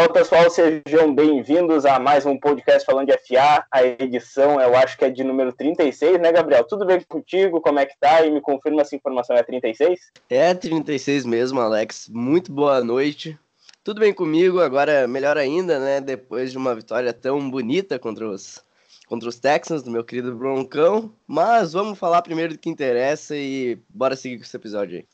Fala 0.00 0.14
pessoal, 0.14 0.48
sejam 0.48 1.14
bem-vindos 1.14 1.84
a 1.84 1.98
mais 1.98 2.24
um 2.24 2.34
podcast 2.34 2.86
falando 2.86 3.08
de 3.08 3.18
FA. 3.18 3.66
A 3.70 3.82
edição 3.84 4.58
eu 4.58 4.74
acho 4.74 4.96
que 4.96 5.04
é 5.04 5.10
de 5.10 5.22
número 5.22 5.52
36, 5.52 6.18
né, 6.18 6.32
Gabriel? 6.32 6.64
Tudo 6.64 6.86
bem 6.86 7.02
contigo? 7.06 7.60
Como 7.60 7.78
é 7.78 7.84
que 7.84 7.92
tá? 8.00 8.24
E 8.24 8.30
me 8.30 8.40
confirma 8.40 8.82
se 8.82 8.94
a 8.94 8.96
informação 8.96 9.36
é 9.36 9.42
36? 9.42 10.00
É 10.30 10.54
36 10.54 11.26
mesmo, 11.26 11.60
Alex. 11.60 12.08
Muito 12.08 12.50
boa 12.50 12.82
noite. 12.82 13.38
Tudo 13.84 14.00
bem 14.00 14.14
comigo, 14.14 14.60
agora 14.60 15.06
melhor 15.06 15.36
ainda, 15.36 15.78
né? 15.78 16.00
Depois 16.00 16.50
de 16.50 16.56
uma 16.56 16.74
vitória 16.74 17.12
tão 17.12 17.50
bonita 17.50 17.98
contra 17.98 18.26
os, 18.26 18.64
contra 19.06 19.28
os 19.28 19.38
Texans, 19.38 19.82
do 19.82 19.90
meu 19.90 20.02
querido 20.02 20.34
Broncão. 20.34 21.12
Mas 21.26 21.74
vamos 21.74 21.98
falar 21.98 22.22
primeiro 22.22 22.54
do 22.54 22.58
que 22.58 22.70
interessa 22.70 23.36
e 23.36 23.78
bora 23.90 24.16
seguir 24.16 24.38
com 24.38 24.44
esse 24.44 24.56
episódio 24.56 24.96
aí. 24.96 25.04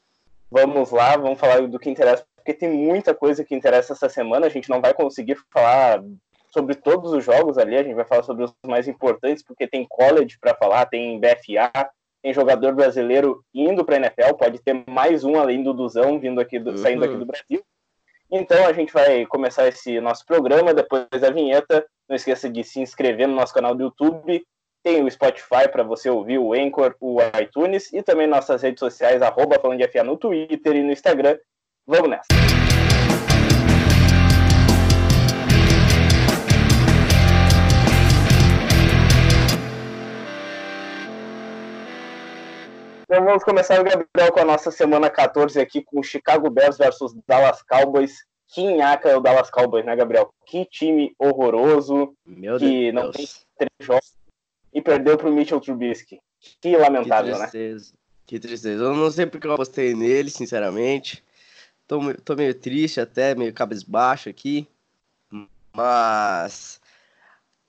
Vamos 0.49 0.93
lá, 0.93 1.17
vamos 1.17 1.41
falar 1.41 1.67
do 1.67 1.77
que 1.77 1.91
interessa 1.91 2.25
porque 2.47 2.55
tem 2.55 2.71
muita 2.71 3.13
coisa 3.13 3.45
que 3.45 3.57
interessa 3.57 3.93
essa 3.93 4.09
semana. 4.09 4.47
A 4.47 4.49
gente 4.49 4.71
não 4.71 4.81
vai 4.81 4.95
conseguir 4.95 5.37
falar 5.53 6.01
sobre 6.49 6.77
todos 6.77 7.13
os 7.13 7.25
jogos 7.25 7.59
ali, 7.59 7.77
a 7.77 7.83
gente 7.83 7.97
vai 7.97 8.05
falar 8.05 8.23
sobre 8.23 8.45
os 8.45 8.55
mais 8.65 8.87
importantes, 8.87 9.43
porque 9.43 9.67
tem 9.67 9.85
college 9.85 10.39
para 10.41 10.55
falar, 10.55 10.87
tem 10.87 11.19
BFA, 11.19 11.91
tem 12.23 12.33
jogador 12.33 12.73
brasileiro 12.73 13.43
indo 13.53 13.85
para 13.85 13.97
a 13.97 13.99
NFL, 13.99 14.35
pode 14.39 14.61
ter 14.61 14.85
mais 14.87 15.25
um 15.25 15.37
além 15.37 15.65
do 15.65 15.75
Duzão 15.75 16.21
vindo 16.21 16.41
aqui 16.41 16.61
do, 16.61 16.71
uhum. 16.71 16.77
saindo 16.77 17.05
aqui 17.05 17.17
do 17.17 17.27
Brasil. 17.27 17.63
Então 18.31 18.65
a 18.65 18.73
gente 18.73 18.93
vai 18.93 19.27
começar 19.27 19.67
esse 19.67 20.01
nosso 20.01 20.25
programa 20.25 20.73
depois 20.73 21.09
da 21.21 21.31
vinheta. 21.31 21.85
Não 22.09 22.15
esqueça 22.15 22.49
de 22.49 22.63
se 22.63 22.79
inscrever 22.81 23.27
no 23.27 23.35
nosso 23.35 23.53
canal 23.53 23.75
do 23.75 23.83
YouTube. 23.83 24.47
Tem 24.85 25.03
o 25.03 25.11
Spotify 25.11 25.69
para 25.71 25.83
você 25.83 26.09
ouvir, 26.09 26.39
o 26.39 26.53
Anchor, 26.53 26.95
o 27.01 27.19
iTunes 27.43 27.93
e 27.93 28.05
também 28.05 28.29
nossas 28.29 28.63
redes 28.63 28.79
sociais, 28.79 29.21
arroba 29.21 29.59
falando 29.61 29.79
de 29.79 29.89
FA 29.89 30.05
no 30.05 30.17
Twitter 30.17 30.77
e 30.77 30.83
no 30.83 30.93
Instagram. 30.93 31.37
Vamos 31.87 32.09
nessa. 32.11 32.27
Então 43.05 43.25
vamos 43.25 43.45
começar, 43.45 43.77
Gabriel, 43.83 44.33
com 44.33 44.41
a 44.41 44.45
nossa 44.45 44.71
semana 44.71 45.09
14 45.09 45.61
aqui 45.61 45.81
com 45.83 46.01
o 46.01 46.03
Chicago 46.03 46.51
Bears 46.51 46.77
versus 46.77 47.15
Dallas 47.27 47.63
Cowboys. 47.63 48.13
Que 48.49 48.63
nhaca 48.75 49.09
é 49.09 49.17
o 49.17 49.21
Dallas 49.21 49.51
Cowboys, 49.51 49.85
né, 49.85 49.95
Gabriel? 49.95 50.33
Que 50.45 50.65
time 50.65 51.15
horroroso, 51.19 52.15
Meu 52.25 52.59
que 52.59 52.93
Deus. 52.93 52.95
não 52.95 53.11
tem 53.11 53.27
três 53.59 53.71
jogos 53.81 54.13
e 54.73 54.81
perdeu 54.81 55.17
para 55.17 55.29
o 55.29 55.33
Mitchell 55.33 55.61
Trubisky. 55.61 56.21
Que 56.61 56.77
lamentável, 56.77 57.33
que 57.35 57.39
tristeza. 57.41 57.93
né? 57.93 57.99
Que 58.27 58.39
tristeza. 58.41 58.85
Eu 58.85 58.95
não 58.95 59.11
sei 59.11 59.27
porque 59.27 59.47
eu 59.47 59.53
apostei 59.53 59.95
nele, 59.95 60.31
sinceramente. 60.31 61.25
Tô, 61.87 62.15
tô 62.15 62.35
meio 62.35 62.55
triste 62.55 63.01
até, 63.01 63.35
meio 63.35 63.53
cabisbaixo 63.53 64.29
aqui. 64.29 64.67
Mas. 65.73 66.81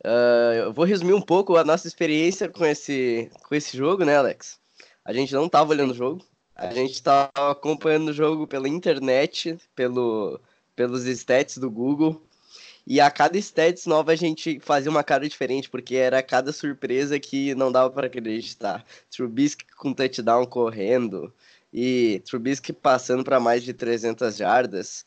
Uh, 0.03 0.53
eu 0.65 0.73
vou 0.73 0.85
resumir 0.85 1.13
um 1.13 1.21
pouco 1.21 1.57
a 1.57 1.63
nossa 1.63 1.87
experiência 1.87 2.47
com 2.47 2.65
esse, 2.65 3.29
com 3.47 3.55
esse 3.55 3.75
jogo, 3.75 4.05
né, 4.05 4.15
Alex? 4.15 4.59
A 5.03 5.11
gente 5.11 5.33
não 5.33 5.49
tava 5.49 5.71
olhando 5.71 5.91
o 5.91 5.95
jogo. 5.95 6.23
A 6.55 6.73
gente 6.73 7.01
tava 7.03 7.51
acompanhando 7.51 8.09
o 8.09 8.13
jogo 8.13 8.47
pela 8.47 8.67
internet, 8.67 9.57
pelo, 9.75 10.39
pelos 10.75 11.05
stats 11.05 11.57
do 11.57 11.69
Google. 11.69 12.21
E 12.85 13.01
a 13.01 13.11
cada 13.11 13.37
stats 13.37 13.85
nova 13.85 14.13
a 14.13 14.15
gente 14.15 14.59
fazia 14.61 14.89
uma 14.89 15.03
cara 15.03 15.27
diferente, 15.27 15.69
porque 15.69 15.95
era 15.95 16.23
cada 16.23 16.53
surpresa 16.53 17.19
que 17.19 17.53
não 17.53 17.71
dava 17.71 17.91
para 17.91 18.07
acreditar. 18.07 18.85
Trubisky 19.11 19.65
com 19.75 19.93
touchdown 19.93 20.45
correndo, 20.45 21.33
e 21.79 22.19
Trubisky 22.21 22.73
passando 22.73 23.23
para 23.23 23.39
mais 23.39 23.61
de 23.61 23.71
300 23.71 24.35
jardas. 24.35 25.05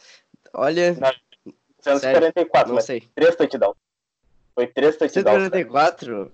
Olha. 0.54 0.92
Não, 0.92 1.52
244, 1.82 2.72
não 2.72 2.80
sei. 2.80 3.00
3 3.12 3.34
touchdowns. 3.34 3.76
Foi 4.54 4.68
3 4.68 4.96
touchdowns. 4.96 5.50
244? 5.50 6.32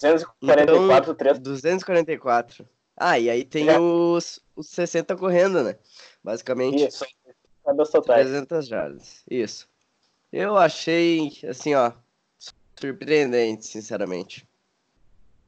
244, 0.00 1.12
então, 1.12 1.14
3. 1.14 1.38
244. 1.38 2.68
Ah, 2.96 3.20
e 3.20 3.30
aí 3.30 3.44
tem 3.44 3.68
é. 3.68 3.78
os, 3.78 4.40
os 4.56 4.68
60 4.68 5.16
correndo, 5.16 5.62
né? 5.62 5.76
Basicamente. 6.24 6.84
Isso. 6.84 7.06
300 8.04 8.66
jardas. 8.66 9.22
Isso. 9.30 9.68
Eu 10.32 10.56
achei, 10.56 11.38
assim, 11.48 11.76
ó, 11.76 11.92
surpreendente, 12.80 13.64
sinceramente. 13.64 14.44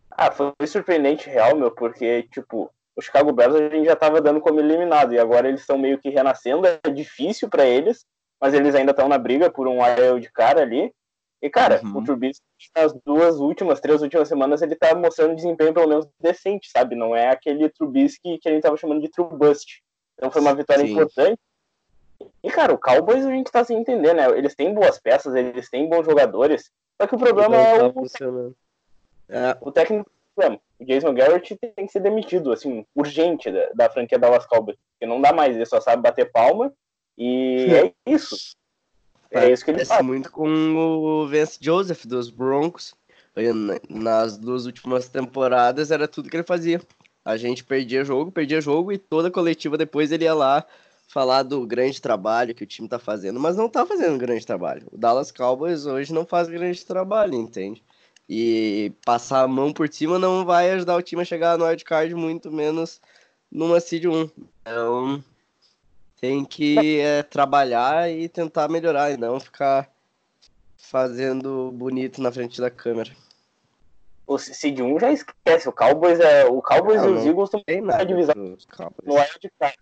Ah, 0.09 0.31
foi 0.31 0.53
surpreendente 0.69 1.29
real, 1.29 1.57
meu, 1.57 1.73
porque, 1.73 2.23
tipo, 2.31 2.73
o 2.97 3.03
Chicago 3.03 3.33
Bears 3.33 3.55
a 3.55 3.69
gente 3.69 3.85
já 3.85 3.95
estava 3.95 4.21
dando 4.21 4.41
como 4.41 4.61
eliminado 4.61 5.13
e 5.13 5.19
agora 5.19 5.49
eles 5.49 5.61
estão 5.61 5.77
meio 5.77 5.99
que 5.99 6.11
renascendo. 6.11 6.67
É 6.67 6.91
difícil 6.91 7.49
para 7.49 7.65
eles, 7.65 8.07
mas 8.41 8.55
eles 8.55 8.75
ainda 8.75 8.93
estão 8.93 9.09
na 9.09 9.19
briga 9.19 9.51
por 9.51 9.67
um 9.67 9.81
wild 9.83 10.31
cara 10.33 10.63
ali. 10.63 10.93
E 11.43 11.51
cara, 11.51 11.81
uhum. 11.85 11.99
o 11.99 12.05
Trubisky 12.05 12.43
nas 12.75 12.95
duas 13.05 13.39
últimas, 13.39 13.81
três 13.81 14.01
últimas 14.01 14.29
semanas 14.29 14.63
ele 14.63 14.77
tá 14.77 14.95
mostrando 14.95 15.35
desempenho 15.35 15.75
pelo 15.75 15.89
menos 15.89 16.09
decente, 16.21 16.71
sabe? 16.71 16.95
Não 16.95 17.15
é 17.15 17.29
aquele 17.29 17.69
Trubisky 17.69 18.39
que 18.39 18.49
a 18.49 18.53
gente 18.53 18.63
tava 18.63 18.77
chamando 18.77 19.03
de 19.03 19.11
Trubust. 19.11 19.83
Então 20.15 20.31
foi 20.31 20.41
uma 20.41 20.55
vitória 20.55 20.87
Sim. 20.87 20.93
importante. 20.93 21.39
E 22.43 22.51
cara, 22.51 22.73
o 22.73 22.79
Cowboys 22.79 23.27
a 23.27 23.31
gente 23.31 23.51
tá 23.51 23.65
sem 23.65 23.77
entender, 23.77 24.15
né? 24.15 24.27
Eles 24.39 24.55
têm 24.55 24.73
boas 24.73 24.99
peças, 24.99 25.35
eles 25.35 25.69
têm 25.69 25.89
bons 25.89 26.07
jogadores. 26.07 26.71
Só 27.01 27.09
que 27.09 27.15
o 27.15 27.19
problema 27.19 27.57
é 27.57 27.79
tá 27.79 27.87
o, 27.89 28.55
é 29.29 29.59
o 29.61 29.73
técnico 29.73 30.11
problema. 30.35 30.61
O 30.79 30.85
Jason 30.85 31.15
Garrett 31.15 31.57
tem 31.57 31.87
que 31.87 31.93
ser 31.93 32.01
demitido, 32.01 32.53
assim, 32.53 32.85
urgente 32.95 33.51
da, 33.51 33.69
da 33.75 33.91
franquia 33.91 34.19
Dallas 34.19 34.47
Cowboys. 34.47 34.77
Porque 34.93 35.07
não 35.07 35.21
dá 35.21 35.33
mais, 35.33 35.55
ele 35.55 35.67
só 35.67 35.81
sabe 35.81 36.03
bater 36.03 36.31
palma 36.31 36.73
e 37.17 37.67
é 37.73 37.93
isso. 38.07 38.37
É 39.31 39.51
isso 39.51 39.65
que 39.65 39.71
ele 39.71 39.85
faz. 39.85 40.05
muito 40.05 40.31
com 40.31 40.47
o 40.47 41.29
Vance 41.29 41.59
Joseph 41.61 42.07
dos 42.07 42.31
Broncos. 42.31 42.95
Nas 43.89 44.39
duas 44.39 44.65
últimas 44.65 45.09
temporadas 45.09 45.91
era 45.91 46.07
tudo 46.07 46.31
que 46.31 46.37
ele 46.37 46.45
fazia. 46.45 46.81
A 47.25 47.37
gente 47.37 47.65
perdia 47.65 48.05
jogo, 48.05 48.31
perdia 48.31 48.61
jogo 48.61 48.93
e 48.93 48.99
toda 48.99 49.31
coletiva 49.31 49.77
depois 49.77 50.13
ele 50.13 50.25
ia 50.25 50.35
lá 50.35 50.65
falar 51.09 51.43
do 51.43 51.67
grande 51.67 52.01
trabalho 52.01 52.55
que 52.55 52.65
o 52.65 52.67
time 52.67 52.89
tá 52.89 52.99
fazendo, 52.99 53.41
mas 53.41 53.57
não 53.57 53.69
tá 53.69 53.85
fazendo 53.85 54.15
um 54.15 54.19
grande 54.19 54.47
trabalho. 54.47 54.87
O 54.93 54.99
Dallas 54.99 55.33
Cowboys 55.33 55.87
hoje 55.87 56.13
não 56.13 56.25
faz 56.25 56.49
grande 56.49 56.85
trabalho, 56.85 57.35
entende? 57.35 57.83
E 58.29 58.93
passar 59.05 59.43
a 59.43 59.49
mão 59.49 59.73
por 59.73 59.93
cima 59.93 60.19
não 60.19 60.45
vai 60.45 60.71
ajudar 60.71 60.97
o 60.97 61.03
time 61.03 61.23
a 61.23 61.27
chegar 61.27 61.59
no 61.59 61.67
wildcard, 61.67 62.15
muito 62.15 62.51
menos 62.51 63.01
numa 63.51 63.81
Seed 63.81 64.07
1. 64.07 64.31
Então, 64.63 65.23
tem 66.21 66.45
que 66.45 67.01
é, 67.01 67.23
trabalhar 67.23 68.11
e 68.11 68.29
tentar 68.29 68.69
melhorar, 68.69 69.11
e 69.11 69.17
não 69.17 69.39
ficar 69.39 69.91
fazendo 70.77 71.71
bonito 71.73 72.23
na 72.23 72.33
frente 72.33 72.61
da 72.61 72.71
câmera. 72.71 73.11
O 74.27 74.39
Seed 74.39 74.81
1 74.81 75.01
já 75.01 75.13
esquece, 75.13 75.69
o 75.69 75.73
Cowboys, 75.73 76.19
é, 76.19 76.47
o 76.47 76.63
Cowboys 76.63 77.03
não, 77.03 77.11
e 77.11 77.19
os 77.19 77.27
Eagles 77.27 77.51
estão 77.53 77.63
na 77.83 78.03
divisão 78.05 78.35
no 78.37 79.15
wildcard. 79.15 79.79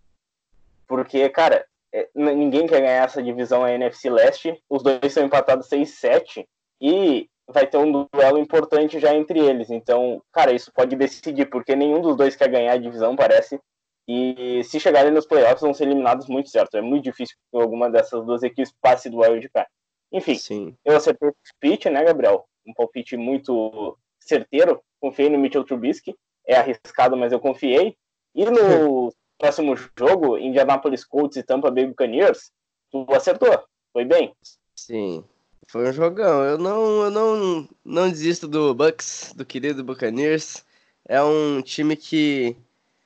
Porque, 0.88 1.28
cara, 1.28 1.64
é, 1.92 2.08
ninguém 2.14 2.66
quer 2.66 2.80
ganhar 2.80 3.04
essa 3.04 3.22
divisão 3.22 3.62
a 3.62 3.70
NFC 3.70 4.10
Leste, 4.10 4.60
os 4.68 4.82
dois 4.82 5.12
são 5.12 5.24
empatados 5.24 5.68
6-7, 5.68 6.46
e 6.80 7.30
vai 7.48 7.66
ter 7.66 7.76
um 7.76 8.06
duelo 8.12 8.38
importante 8.38 8.98
já 8.98 9.14
entre 9.14 9.38
eles. 9.38 9.70
Então, 9.70 10.22
cara, 10.32 10.52
isso 10.52 10.72
pode 10.72 10.96
decidir, 10.96 11.46
porque 11.46 11.76
nenhum 11.76 12.00
dos 12.00 12.16
dois 12.16 12.36
quer 12.36 12.48
ganhar 12.48 12.72
a 12.72 12.78
divisão, 12.78 13.16
parece. 13.16 13.60
E 14.08 14.62
se 14.64 14.80
chegarem 14.80 15.12
nos 15.12 15.26
playoffs, 15.26 15.60
vão 15.60 15.72
ser 15.72 15.84
eliminados 15.84 16.26
muito 16.26 16.50
certo. 16.50 16.76
É 16.76 16.80
muito 16.80 17.04
difícil 17.04 17.36
que 17.36 17.58
alguma 17.58 17.90
dessas 17.90 18.24
duas 18.24 18.42
equipes 18.42 18.74
passe 18.80 19.08
do 19.08 19.18
wild 19.20 19.48
card. 19.50 19.68
Enfim, 20.10 20.34
Sim. 20.34 20.76
eu 20.84 20.96
acertei 20.96 21.28
o 21.28 21.34
palpite, 21.34 21.88
né, 21.88 22.04
Gabriel? 22.04 22.44
Um 22.66 22.74
palpite 22.74 23.16
muito 23.16 23.96
certeiro. 24.20 24.82
Confiei 25.00 25.30
no 25.30 25.38
Mitchell 25.38 25.64
Trubisky. 25.64 26.14
É 26.46 26.56
arriscado, 26.56 27.16
mas 27.16 27.32
eu 27.32 27.40
confiei. 27.40 27.96
E 28.34 28.44
no 28.44 29.12
próximo 29.38 29.74
jogo, 29.98 30.36
Indianapolis 30.36 31.04
Colts 31.04 31.36
e 31.36 31.42
Tampa 31.42 31.70
Bay 31.70 31.86
Buccaneers, 31.86 32.50
tu 32.90 33.06
acertou. 33.10 33.64
Foi 33.92 34.04
bem. 34.04 34.34
Sim. 34.74 35.24
Foi 35.72 35.88
um 35.88 35.92
jogão. 35.94 36.44
Eu 36.44 36.58
não, 36.58 37.02
eu 37.04 37.10
não, 37.10 37.68
não 37.82 38.10
desisto 38.10 38.46
do 38.46 38.74
Bucks, 38.74 39.32
do 39.34 39.42
querido 39.42 39.82
Buccaneers. 39.82 40.62
É 41.08 41.22
um 41.22 41.62
time 41.62 41.96
que 41.96 42.54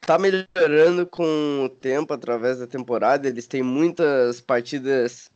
tá 0.01 0.19
melhorando 0.19 1.07
com 1.07 1.67
o 1.67 1.69
tempo 1.69 2.13
através 2.13 2.59
da 2.59 2.67
temporada. 2.67 3.29
Eles 3.29 3.47
têm 3.47 3.63
muitas 3.63 4.41
partidas, 4.41 5.31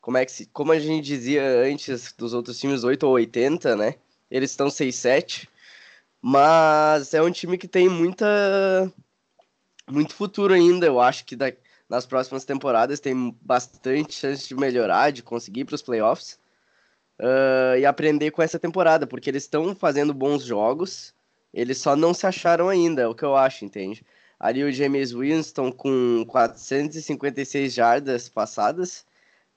como 0.00 0.16
é 0.16 0.24
que 0.24 0.32
se, 0.32 0.46
como 0.46 0.72
a 0.72 0.78
gente 0.78 1.04
dizia 1.04 1.42
antes 1.62 2.14
dos 2.16 2.32
outros 2.32 2.58
times 2.58 2.84
8 2.84 3.02
ou 3.02 3.12
80, 3.12 3.76
né? 3.76 3.96
Eles 4.30 4.50
estão 4.50 4.68
6-7. 4.68 5.46
Mas 6.22 7.12
é 7.12 7.20
um 7.20 7.30
time 7.30 7.58
que 7.58 7.68
tem 7.68 7.86
muita 7.86 8.90
muito 9.90 10.14
futuro 10.14 10.54
ainda. 10.54 10.86
Eu 10.86 11.00
acho 11.00 11.26
que 11.26 11.36
da, 11.36 11.52
nas 11.86 12.06
próximas 12.06 12.46
temporadas 12.46 12.98
tem 12.98 13.36
bastante 13.42 14.14
chance 14.14 14.48
de 14.48 14.54
melhorar, 14.54 15.12
de 15.12 15.22
conseguir 15.22 15.66
para 15.66 15.74
os 15.74 15.82
playoffs 15.82 16.38
uh, 17.20 17.78
e 17.78 17.86
aprender 17.86 18.30
com 18.30 18.42
essa 18.42 18.58
temporada, 18.58 19.06
porque 19.06 19.30
eles 19.30 19.44
estão 19.44 19.74
fazendo 19.74 20.14
bons 20.14 20.42
jogos, 20.44 21.14
eles 21.52 21.78
só 21.78 21.96
não 21.96 22.12
se 22.12 22.26
acharam 22.26 22.68
ainda, 22.68 23.02
é 23.02 23.06
o 23.06 23.14
que 23.14 23.24
eu 23.24 23.36
acho, 23.36 23.64
entende? 23.64 24.04
Ali 24.38 24.62
o 24.62 24.72
James 24.72 25.12
Winston 25.12 25.72
com 25.72 26.24
456 26.28 27.72
jardas 27.72 28.28
passadas, 28.28 29.06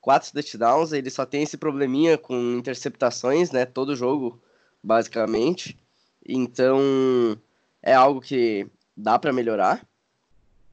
quatro 0.00 0.32
touchdowns, 0.32 0.92
ele 0.92 1.10
só 1.10 1.26
tem 1.26 1.42
esse 1.42 1.56
probleminha 1.56 2.16
com 2.16 2.34
interceptações, 2.56 3.50
né? 3.50 3.66
Todo 3.66 3.94
jogo, 3.94 4.40
basicamente. 4.82 5.78
Então, 6.26 6.80
é 7.82 7.92
algo 7.92 8.20
que 8.20 8.66
dá 8.96 9.18
para 9.18 9.32
melhorar. 9.32 9.86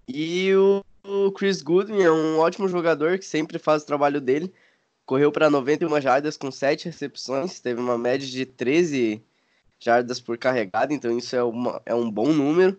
E 0.07 0.53
o, 0.55 1.31
Chris 1.33 1.61
Goodwin 1.61 2.01
é 2.01 2.11
um 2.11 2.39
ótimo 2.39 2.67
jogador 2.67 3.17
que 3.17 3.25
sempre 3.25 3.59
faz 3.59 3.83
o 3.83 3.85
trabalho 3.85 4.21
dele. 4.21 4.53
Correu 5.07 5.31
para 5.31 5.49
91 5.49 6.01
jardas 6.01 6.35
com 6.35 6.51
7 6.51 6.87
recepções, 6.87 7.61
teve 7.61 7.79
uma 7.79 7.97
média 7.97 8.27
de 8.27 8.45
13 8.45 9.23
jardas 9.79 10.19
por 10.19 10.37
carregada, 10.37 10.93
então 10.93 11.17
isso 11.17 11.33
é, 11.33 11.41
uma, 11.41 11.81
é 11.85 11.95
um 11.95 12.11
bom 12.11 12.33
número. 12.33 12.77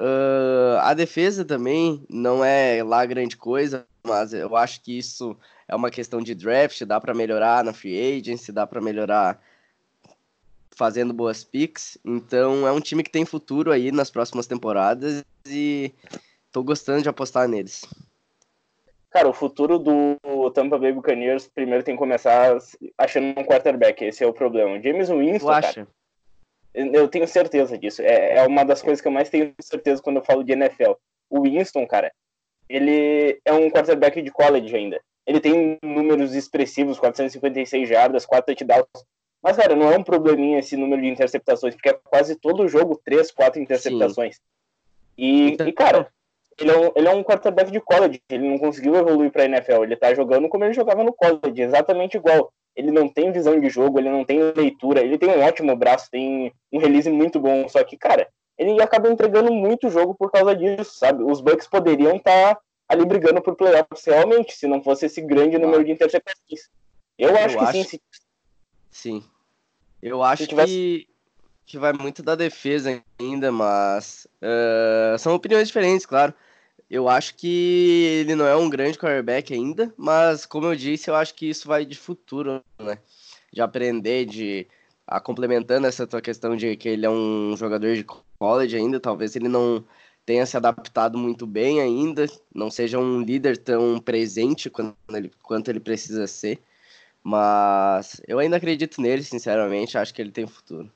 Uh, 0.00 0.78
a 0.80 0.94
defesa 0.94 1.44
também 1.44 2.06
não 2.08 2.42
é 2.42 2.82
lá 2.82 3.04
grande 3.04 3.36
coisa, 3.36 3.86
mas 4.02 4.32
eu 4.32 4.56
acho 4.56 4.80
que 4.80 4.96
isso 4.96 5.36
é 5.68 5.76
uma 5.76 5.90
questão 5.90 6.22
de 6.22 6.34
draft, 6.34 6.84
dá 6.84 6.98
para 6.98 7.12
melhorar 7.12 7.62
na 7.62 7.74
free 7.74 8.18
agency, 8.18 8.50
dá 8.50 8.66
para 8.66 8.80
melhorar 8.80 9.38
fazendo 10.74 11.12
boas 11.12 11.44
picks. 11.44 11.98
Então 12.02 12.66
é 12.66 12.72
um 12.72 12.80
time 12.80 13.02
que 13.02 13.10
tem 13.10 13.26
futuro 13.26 13.70
aí 13.70 13.92
nas 13.92 14.10
próximas 14.10 14.46
temporadas 14.46 15.22
e 15.46 15.92
tô 16.50 16.62
gostando 16.62 17.02
de 17.02 17.10
apostar 17.10 17.46
neles. 17.46 17.84
Cara, 19.12 19.28
o 19.28 19.32
futuro 19.34 19.78
do 19.78 20.50
Tampa 20.52 20.78
Bay 20.78 20.90
Buccaneers 20.90 21.46
primeiro 21.46 21.84
tem 21.84 21.94
que 21.94 21.98
começar 21.98 22.56
achando 22.96 23.38
um 23.38 23.44
quarterback, 23.44 24.02
esse 24.02 24.24
é 24.24 24.26
o 24.26 24.32
problema. 24.32 24.80
James 24.80 25.10
Winston, 25.10 25.60
cara, 25.60 25.88
eu 26.72 27.06
tenho 27.08 27.28
certeza 27.28 27.76
disso. 27.76 28.00
É, 28.00 28.38
é 28.38 28.46
uma 28.46 28.64
das 28.64 28.80
coisas 28.80 29.02
que 29.02 29.08
eu 29.08 29.12
mais 29.12 29.28
tenho 29.28 29.52
certeza 29.60 30.02
quando 30.02 30.16
eu 30.16 30.24
falo 30.24 30.42
de 30.42 30.52
NFL. 30.52 30.92
O 31.28 31.42
Winston, 31.42 31.86
cara, 31.86 32.10
ele 32.68 33.38
é 33.44 33.52
um 33.52 33.70
quarterback 33.70 34.22
de 34.22 34.30
college 34.30 34.74
ainda. 34.74 34.98
Ele 35.26 35.40
tem 35.40 35.78
números 35.82 36.34
expressivos, 36.34 36.98
456 36.98 37.88
jardas, 37.88 38.24
4 38.24 38.54
touchdowns. 38.54 39.06
Mas, 39.42 39.56
cara, 39.56 39.76
não 39.76 39.92
é 39.92 39.98
um 39.98 40.02
probleminha 40.02 40.58
esse 40.58 40.76
número 40.76 41.02
de 41.02 41.08
interceptações, 41.08 41.74
porque 41.74 41.90
é 41.90 42.00
quase 42.04 42.34
todo 42.36 42.66
jogo 42.66 43.00
3, 43.04 43.30
4 43.30 43.60
interceptações. 43.60 44.40
E, 45.18 45.52
e, 45.52 45.72
cara, 45.72 46.10
ele 46.62 46.70
é, 46.70 46.78
um, 46.78 46.92
ele 46.94 47.08
é 47.08 47.10
um 47.10 47.22
quarterback 47.22 47.70
de 47.70 47.80
college, 47.80 48.22
ele 48.28 48.48
não 48.48 48.58
conseguiu 48.58 48.96
evoluir 48.96 49.30
pra 49.30 49.44
NFL. 49.44 49.84
Ele 49.84 49.96
tá 49.96 50.14
jogando 50.14 50.48
como 50.48 50.64
ele 50.64 50.72
jogava 50.72 51.02
no 51.02 51.12
college, 51.12 51.60
exatamente 51.60 52.16
igual. 52.16 52.52
Ele 52.74 52.90
não 52.90 53.08
tem 53.08 53.32
visão 53.32 53.60
de 53.60 53.68
jogo, 53.68 53.98
ele 53.98 54.10
não 54.10 54.24
tem 54.24 54.40
leitura, 54.56 55.02
ele 55.02 55.18
tem 55.18 55.28
um 55.28 55.42
ótimo 55.42 55.76
braço, 55.76 56.10
tem 56.10 56.52
um 56.72 56.78
release 56.78 57.10
muito 57.10 57.38
bom, 57.38 57.68
só 57.68 57.84
que, 57.84 57.98
cara, 57.98 58.26
ele 58.56 58.80
acaba 58.80 59.10
entregando 59.10 59.52
muito 59.52 59.90
jogo 59.90 60.14
por 60.14 60.30
causa 60.30 60.54
disso, 60.54 60.98
sabe? 60.98 61.22
Os 61.22 61.40
Bucks 61.40 61.66
poderiam 61.66 62.16
estar 62.16 62.54
tá 62.54 62.60
ali 62.88 63.04
brigando 63.04 63.42
por 63.42 63.56
playoffs 63.56 64.04
realmente, 64.06 64.54
se 64.54 64.66
não 64.66 64.82
fosse 64.82 65.06
esse 65.06 65.20
grande 65.20 65.58
número 65.58 65.84
de 65.84 65.90
interceptações. 65.90 66.70
Eu, 67.18 67.30
Eu 67.30 67.36
acho 67.36 67.58
que 67.58 67.64
acho... 67.64 67.72
sim. 67.72 67.84
Se... 67.84 68.00
Sim. 68.90 69.24
Eu 70.02 70.22
acho 70.22 70.46
tivesse... 70.46 70.72
que, 70.72 71.08
que 71.66 71.78
vai 71.78 71.92
muito 71.92 72.22
da 72.22 72.34
defesa 72.34 73.02
ainda, 73.20 73.52
mas 73.52 74.26
uh, 74.42 75.18
são 75.18 75.34
opiniões 75.34 75.68
diferentes, 75.68 76.06
claro. 76.06 76.34
Eu 76.92 77.08
acho 77.08 77.36
que 77.36 78.20
ele 78.20 78.34
não 78.34 78.46
é 78.46 78.54
um 78.54 78.68
grande 78.68 78.98
quarterback 78.98 79.54
ainda, 79.54 79.90
mas 79.96 80.44
como 80.44 80.66
eu 80.66 80.76
disse, 80.76 81.08
eu 81.08 81.14
acho 81.14 81.34
que 81.34 81.48
isso 81.48 81.66
vai 81.66 81.86
de 81.86 81.96
futuro, 81.96 82.62
né? 82.78 82.98
De 83.50 83.62
aprender, 83.62 84.26
de 84.26 84.66
a 85.06 85.18
complementando 85.18 85.86
essa 85.86 86.06
tua 86.06 86.20
questão 86.20 86.54
de 86.54 86.76
que 86.76 86.90
ele 86.90 87.06
é 87.06 87.10
um 87.10 87.56
jogador 87.56 87.94
de 87.96 88.04
college 88.38 88.76
ainda, 88.76 89.00
talvez 89.00 89.34
ele 89.34 89.48
não 89.48 89.82
tenha 90.26 90.44
se 90.44 90.54
adaptado 90.54 91.16
muito 91.16 91.46
bem 91.46 91.80
ainda, 91.80 92.26
não 92.54 92.70
seja 92.70 92.98
um 92.98 93.22
líder 93.22 93.56
tão 93.56 93.98
presente 93.98 94.70
ele, 95.14 95.32
quanto 95.42 95.70
ele 95.70 95.80
precisa 95.80 96.26
ser. 96.26 96.60
Mas 97.24 98.20
eu 98.28 98.38
ainda 98.38 98.58
acredito 98.58 99.00
nele, 99.00 99.22
sinceramente, 99.22 99.96
acho 99.96 100.12
que 100.12 100.20
ele 100.20 100.30
tem 100.30 100.46
futuro. 100.46 100.92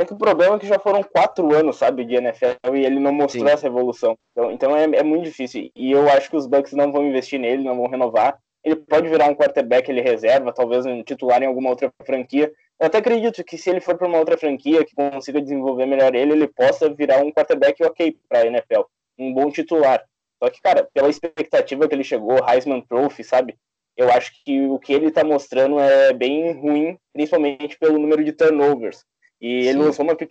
É 0.00 0.04
que 0.06 0.14
o 0.14 0.16
problema 0.16 0.56
é 0.56 0.58
que 0.58 0.66
já 0.66 0.78
foram 0.78 1.02
quatro 1.02 1.54
anos, 1.54 1.76
sabe, 1.76 2.06
de 2.06 2.14
NFL 2.14 2.74
e 2.74 2.86
ele 2.86 2.98
não 2.98 3.12
mostrou 3.12 3.46
Sim. 3.46 3.52
essa 3.52 3.66
evolução. 3.66 4.16
Então, 4.32 4.50
então 4.50 4.74
é, 4.74 4.84
é, 4.84 5.02
muito 5.02 5.24
difícil. 5.24 5.70
E 5.76 5.92
eu 5.92 6.08
acho 6.08 6.30
que 6.30 6.36
os 6.36 6.46
Bucks 6.46 6.72
não 6.72 6.90
vão 6.90 7.04
investir 7.04 7.38
nele, 7.38 7.62
não 7.62 7.76
vão 7.76 7.86
renovar. 7.86 8.38
Ele 8.64 8.76
pode 8.76 9.10
virar 9.10 9.26
um 9.26 9.34
quarterback, 9.34 9.90
ele 9.90 10.00
reserva, 10.00 10.54
talvez 10.54 10.86
um 10.86 11.02
titular 11.02 11.42
em 11.42 11.46
alguma 11.46 11.68
outra 11.68 11.92
franquia. 12.06 12.50
Eu 12.80 12.86
até 12.86 12.96
acredito 12.96 13.44
que 13.44 13.58
se 13.58 13.68
ele 13.68 13.82
for 13.82 13.98
para 13.98 14.08
uma 14.08 14.16
outra 14.16 14.38
franquia 14.38 14.82
que 14.86 14.94
consiga 14.94 15.38
desenvolver 15.38 15.84
melhor 15.84 16.14
ele, 16.14 16.32
ele 16.32 16.48
possa 16.48 16.88
virar 16.88 17.22
um 17.22 17.30
quarterback 17.30 17.84
ok 17.84 18.16
para 18.26 18.38
a 18.38 18.46
NFL, 18.46 18.84
um 19.18 19.34
bom 19.34 19.50
titular. 19.50 20.02
Só 20.42 20.48
que, 20.48 20.62
cara, 20.62 20.88
pela 20.94 21.10
expectativa 21.10 21.86
que 21.86 21.94
ele 21.94 22.04
chegou, 22.04 22.38
Heisman 22.48 22.80
Trophy, 22.80 23.22
sabe? 23.22 23.54
Eu 23.94 24.10
acho 24.10 24.32
que 24.46 24.66
o 24.66 24.78
que 24.78 24.94
ele 24.94 25.08
está 25.08 25.22
mostrando 25.22 25.78
é 25.78 26.14
bem 26.14 26.52
ruim, 26.54 26.98
principalmente 27.12 27.78
pelo 27.78 27.98
número 27.98 28.24
de 28.24 28.32
turnovers. 28.32 29.04
E 29.40 29.62
Sim. 29.62 29.68
ele 29.68 29.78
lançou 29.78 30.04
uma 30.04 30.16
pick 30.16 30.30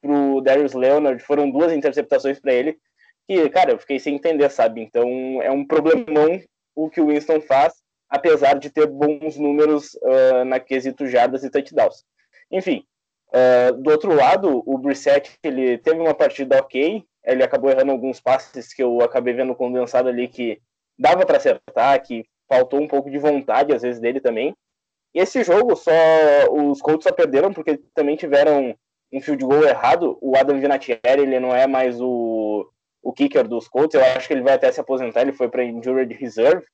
pro 0.00 0.40
Darius 0.40 0.72
Leonard, 0.72 1.22
foram 1.22 1.50
duas 1.50 1.72
interceptações 1.72 2.40
para 2.40 2.52
ele, 2.52 2.76
que, 3.28 3.48
cara, 3.50 3.72
eu 3.72 3.78
fiquei 3.78 3.98
sem 4.00 4.16
entender, 4.16 4.50
sabe? 4.50 4.80
Então 4.80 5.08
é 5.42 5.50
um 5.50 5.64
problemão 5.64 6.40
o 6.74 6.90
que 6.90 7.00
o 7.00 7.06
Winston 7.06 7.40
faz, 7.40 7.74
apesar 8.08 8.58
de 8.58 8.70
ter 8.70 8.86
bons 8.86 9.36
números 9.36 9.94
uh, 10.02 10.44
na 10.44 10.58
quesito 10.58 11.06
jardas 11.06 11.44
e 11.44 11.50
touchdowns. 11.50 12.04
Enfim, 12.50 12.84
uh, 13.28 13.74
do 13.74 13.90
outro 13.90 14.14
lado, 14.14 14.62
o 14.66 14.76
Brissett, 14.78 15.38
ele 15.42 15.78
teve 15.78 16.00
uma 16.00 16.14
partida 16.14 16.58
ok, 16.58 17.04
ele 17.24 17.42
acabou 17.42 17.70
errando 17.70 17.92
alguns 17.92 18.20
passes 18.20 18.74
que 18.74 18.82
eu 18.82 19.00
acabei 19.00 19.34
vendo 19.34 19.54
condensado 19.54 20.08
ali 20.08 20.28
que 20.28 20.60
dava 20.98 21.24
para 21.24 21.36
acertar, 21.36 22.02
que 22.02 22.26
faltou 22.48 22.80
um 22.80 22.88
pouco 22.88 23.10
de 23.10 23.18
vontade 23.18 23.72
às 23.72 23.82
vezes 23.82 24.00
dele 24.00 24.20
também. 24.20 24.54
E 25.14 25.20
esse 25.20 25.44
jogo 25.44 25.76
só 25.76 25.92
os 26.50 26.80
Colts 26.80 27.04
só 27.04 27.12
perderam 27.12 27.52
porque 27.52 27.78
também 27.94 28.16
tiveram 28.16 28.74
um 29.12 29.20
field 29.20 29.44
goal 29.44 29.64
errado. 29.64 30.18
O 30.20 30.36
Adam 30.36 30.58
Vinatieri, 30.58 31.22
ele 31.22 31.38
não 31.38 31.54
é 31.54 31.66
mais 31.66 32.00
o, 32.00 32.66
o 33.02 33.12
kicker 33.12 33.46
dos 33.46 33.68
Colts, 33.68 33.94
eu 33.94 34.04
acho 34.04 34.26
que 34.26 34.34
ele 34.34 34.42
vai 34.42 34.54
até 34.54 34.72
se 34.72 34.80
aposentar, 34.80 35.22
ele 35.22 35.32
foi 35.32 35.48
para 35.48 35.64
injured 35.64 36.14
reserve. 36.14 36.64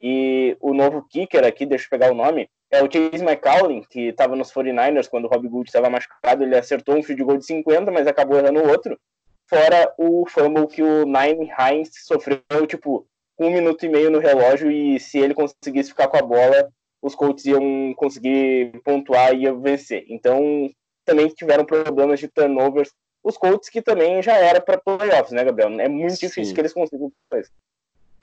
E 0.00 0.56
o 0.60 0.74
novo 0.74 1.06
kicker 1.08 1.44
aqui, 1.44 1.64
deixa 1.64 1.86
eu 1.86 1.90
pegar 1.90 2.10
o 2.10 2.14
nome, 2.14 2.48
é 2.70 2.82
o 2.82 2.90
Chase 2.90 3.24
McCollin, 3.24 3.82
que 3.88 4.08
estava 4.08 4.34
nos 4.34 4.52
49ers 4.52 5.08
quando 5.08 5.26
o 5.26 5.28
Rob 5.28 5.48
Gould 5.48 5.68
estava 5.68 5.88
machucado. 5.88 6.42
Ele 6.42 6.56
acertou 6.56 6.96
um 6.96 7.02
field 7.02 7.22
goal 7.22 7.38
de 7.38 7.46
50, 7.46 7.90
mas 7.90 8.06
acabou 8.06 8.38
errando 8.38 8.60
o 8.60 8.68
outro. 8.68 8.98
Fora 9.46 9.94
o 9.96 10.26
fumble 10.26 10.66
que 10.66 10.82
o 10.82 11.04
Nine 11.04 11.50
Hines 11.58 11.90
sofreu, 12.04 12.40
tipo, 12.66 13.06
um 13.38 13.50
minuto 13.50 13.84
e 13.86 13.88
meio 13.88 14.10
no 14.10 14.18
relógio. 14.18 14.70
E 14.70 14.98
se 14.98 15.18
ele 15.18 15.34
conseguisse 15.34 15.90
ficar 15.90 16.08
com 16.08 16.16
a 16.16 16.22
bola, 16.22 16.68
os 17.04 17.14
Colts 17.14 17.44
iam 17.44 17.92
conseguir 17.94 18.80
pontuar 18.82 19.34
e 19.34 19.42
ia 19.42 19.54
vencer. 19.54 20.06
Então, 20.08 20.70
também 21.04 21.28
tiveram 21.28 21.62
problemas 21.62 22.18
de 22.18 22.28
turnovers. 22.28 22.90
Os 23.22 23.36
Colts 23.36 23.68
que 23.68 23.82
também 23.82 24.22
já 24.22 24.38
era 24.38 24.58
para 24.58 24.78
playoffs, 24.78 25.32
né, 25.32 25.44
Gabriel? 25.44 25.68
É 25.80 25.88
muito 25.88 26.16
Sim. 26.16 26.26
difícil 26.26 26.54
que 26.54 26.60
eles 26.62 26.72
consigam 26.72 27.12
fazer. 27.28 27.50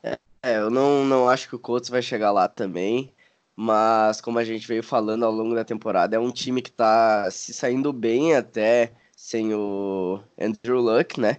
É, 0.03 0.57
eu 0.57 0.71
não, 0.71 1.05
não 1.05 1.29
acho 1.29 1.47
que 1.47 1.55
o 1.55 1.59
Colts 1.59 1.89
vai 1.91 2.01
chegar 2.01 2.31
lá 2.31 2.47
também, 2.47 3.13
mas 3.55 4.19
como 4.19 4.39
a 4.39 4.43
gente 4.43 4.67
veio 4.67 4.81
falando 4.81 5.23
ao 5.23 5.31
longo 5.31 5.53
da 5.53 5.63
temporada, 5.63 6.15
é 6.15 6.19
um 6.19 6.31
time 6.31 6.59
que 6.59 6.71
tá 6.71 7.29
se 7.29 7.53
saindo 7.53 7.93
bem 7.93 8.35
até 8.35 8.93
sem 9.15 9.53
o 9.53 10.19
Andrew 10.39 10.81
Luck, 10.81 11.19
né? 11.19 11.38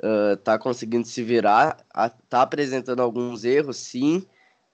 Uh, 0.00 0.36
tá 0.36 0.56
conseguindo 0.56 1.04
se 1.08 1.20
virar, 1.20 1.78
tá 2.28 2.42
apresentando 2.42 3.02
alguns 3.02 3.44
erros, 3.44 3.76
sim, 3.76 4.24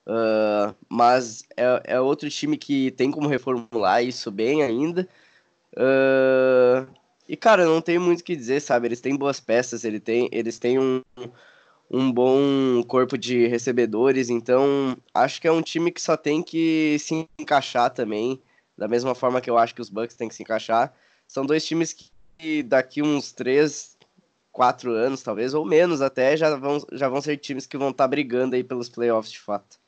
uh, 0.07 0.75
mas 0.89 1.43
é, 1.55 1.95
é 1.95 1.99
outro 1.99 2.29
time 2.29 2.57
que 2.57 2.91
tem 2.91 3.11
como 3.11 3.27
reformular 3.27 4.03
isso 4.03 4.31
bem 4.31 4.63
ainda. 4.63 5.07
Uh, 5.73 6.87
e, 7.27 7.37
cara, 7.37 7.65
não 7.65 7.81
tem 7.81 7.97
muito 7.97 8.21
o 8.21 8.23
que 8.23 8.35
dizer, 8.35 8.61
sabe? 8.61 8.87
Eles 8.87 9.01
têm 9.01 9.15
boas 9.15 9.39
peças, 9.39 9.83
ele 9.83 9.99
tem, 9.99 10.29
eles 10.31 10.59
têm 10.59 10.77
um, 10.77 11.01
um 11.89 12.11
bom 12.11 12.83
corpo 12.83 13.17
de 13.17 13.47
recebedores, 13.47 14.29
então 14.29 14.97
acho 15.13 15.39
que 15.39 15.47
é 15.47 15.51
um 15.51 15.61
time 15.61 15.91
que 15.91 16.01
só 16.01 16.17
tem 16.17 16.43
que 16.43 16.97
se 16.99 17.27
encaixar 17.39 17.89
também, 17.91 18.41
da 18.77 18.87
mesma 18.87 19.15
forma 19.15 19.39
que 19.39 19.49
eu 19.49 19.57
acho 19.57 19.73
que 19.73 19.81
os 19.81 19.89
Bucks 19.89 20.15
têm 20.15 20.27
que 20.27 20.35
se 20.35 20.43
encaixar. 20.43 20.93
São 21.27 21.45
dois 21.45 21.65
times 21.65 21.95
que 22.37 22.63
daqui 22.63 23.01
uns 23.01 23.31
três, 23.31 23.97
quatro 24.51 24.91
anos, 24.91 25.23
talvez, 25.23 25.53
ou 25.53 25.65
menos 25.65 26.01
até, 26.01 26.35
já 26.35 26.55
vão, 26.55 26.79
já 26.91 27.07
vão 27.07 27.21
ser 27.21 27.37
times 27.37 27.65
que 27.65 27.77
vão 27.77 27.89
estar 27.89 28.03
tá 28.03 28.07
brigando 28.07 28.55
aí 28.55 28.63
pelos 28.63 28.89
playoffs 28.89 29.31
de 29.31 29.39
fato. 29.39 29.79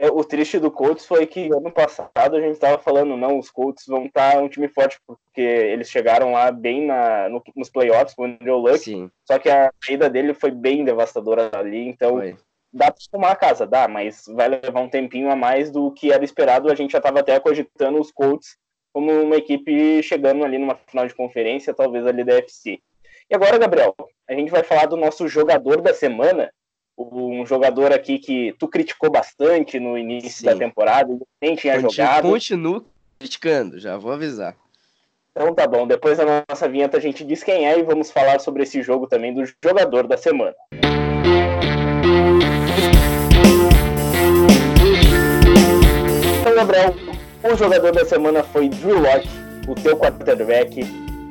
É, 0.00 0.10
o 0.10 0.24
triste 0.24 0.58
do 0.58 0.70
Colts 0.70 1.04
foi 1.04 1.26
que 1.26 1.52
ano 1.52 1.70
passado 1.70 2.34
a 2.34 2.40
gente 2.40 2.54
estava 2.54 2.78
falando, 2.78 3.18
não, 3.18 3.38
os 3.38 3.50
Colts 3.50 3.84
vão 3.86 4.06
estar 4.06 4.32
tá 4.32 4.38
um 4.38 4.48
time 4.48 4.66
forte, 4.66 4.98
porque 5.06 5.42
eles 5.42 5.90
chegaram 5.90 6.32
lá 6.32 6.50
bem 6.50 6.86
na, 6.86 7.28
no, 7.28 7.42
nos 7.54 7.68
playoffs 7.68 8.14
com 8.14 8.22
o 8.22 8.24
Andrew 8.24 8.56
Luck, 8.56 8.78
Sim. 8.78 9.10
só 9.30 9.38
que 9.38 9.50
a 9.50 9.70
saída 9.84 10.08
dele 10.08 10.32
foi 10.32 10.50
bem 10.50 10.86
devastadora 10.86 11.50
ali, 11.52 11.86
então 11.86 12.16
foi. 12.16 12.34
dá 12.72 12.90
para 12.90 13.04
tomar 13.12 13.32
a 13.32 13.36
casa, 13.36 13.66
dá, 13.66 13.86
mas 13.86 14.24
vai 14.26 14.48
levar 14.48 14.80
um 14.80 14.88
tempinho 14.88 15.30
a 15.30 15.36
mais 15.36 15.70
do 15.70 15.92
que 15.92 16.10
era 16.10 16.24
esperado, 16.24 16.72
a 16.72 16.74
gente 16.74 16.92
já 16.92 16.98
estava 16.98 17.20
até 17.20 17.38
cogitando 17.38 18.00
os 18.00 18.10
Colts 18.10 18.56
como 18.94 19.12
uma 19.12 19.36
equipe 19.36 20.02
chegando 20.02 20.46
ali 20.46 20.56
numa 20.56 20.76
final 20.76 21.06
de 21.06 21.14
conferência, 21.14 21.74
talvez 21.74 22.06
ali 22.06 22.24
da 22.24 22.38
FC. 22.38 22.80
E 23.28 23.34
agora, 23.34 23.58
Gabriel, 23.58 23.94
a 24.26 24.32
gente 24.32 24.50
vai 24.50 24.64
falar 24.64 24.86
do 24.86 24.96
nosso 24.96 25.28
jogador 25.28 25.82
da 25.82 25.92
semana, 25.92 26.50
um 27.00 27.46
jogador 27.46 27.92
aqui 27.92 28.18
que 28.18 28.54
tu 28.58 28.68
criticou 28.68 29.10
bastante 29.10 29.80
no 29.80 29.96
início 29.96 30.30
Sim. 30.30 30.46
da 30.46 30.56
temporada, 30.56 31.16
nem 31.40 31.56
tinha 31.56 31.74
Continu 31.74 31.90
jogado. 31.90 32.28
Continuo 32.28 32.84
criticando, 33.18 33.78
já 33.78 33.96
vou 33.96 34.12
avisar. 34.12 34.54
Então 35.32 35.54
tá 35.54 35.66
bom, 35.66 35.86
depois 35.86 36.18
da 36.18 36.44
nossa 36.48 36.68
vinheta 36.68 36.96
a 36.96 37.00
gente 37.00 37.24
diz 37.24 37.42
quem 37.42 37.66
é 37.66 37.78
e 37.78 37.82
vamos 37.82 38.10
falar 38.10 38.40
sobre 38.40 38.64
esse 38.64 38.82
jogo 38.82 39.06
também 39.06 39.32
do 39.32 39.44
jogador 39.62 40.06
da 40.06 40.16
semana. 40.16 40.54
Então, 46.40 46.54
Gabriel, 46.54 46.94
o 47.44 47.56
jogador 47.56 47.92
da 47.92 48.04
semana 48.04 48.42
foi 48.42 48.68
Drew 48.68 48.98
Locke, 48.98 49.28
o 49.68 49.74
teu 49.74 49.96
quarterback, 49.96 50.80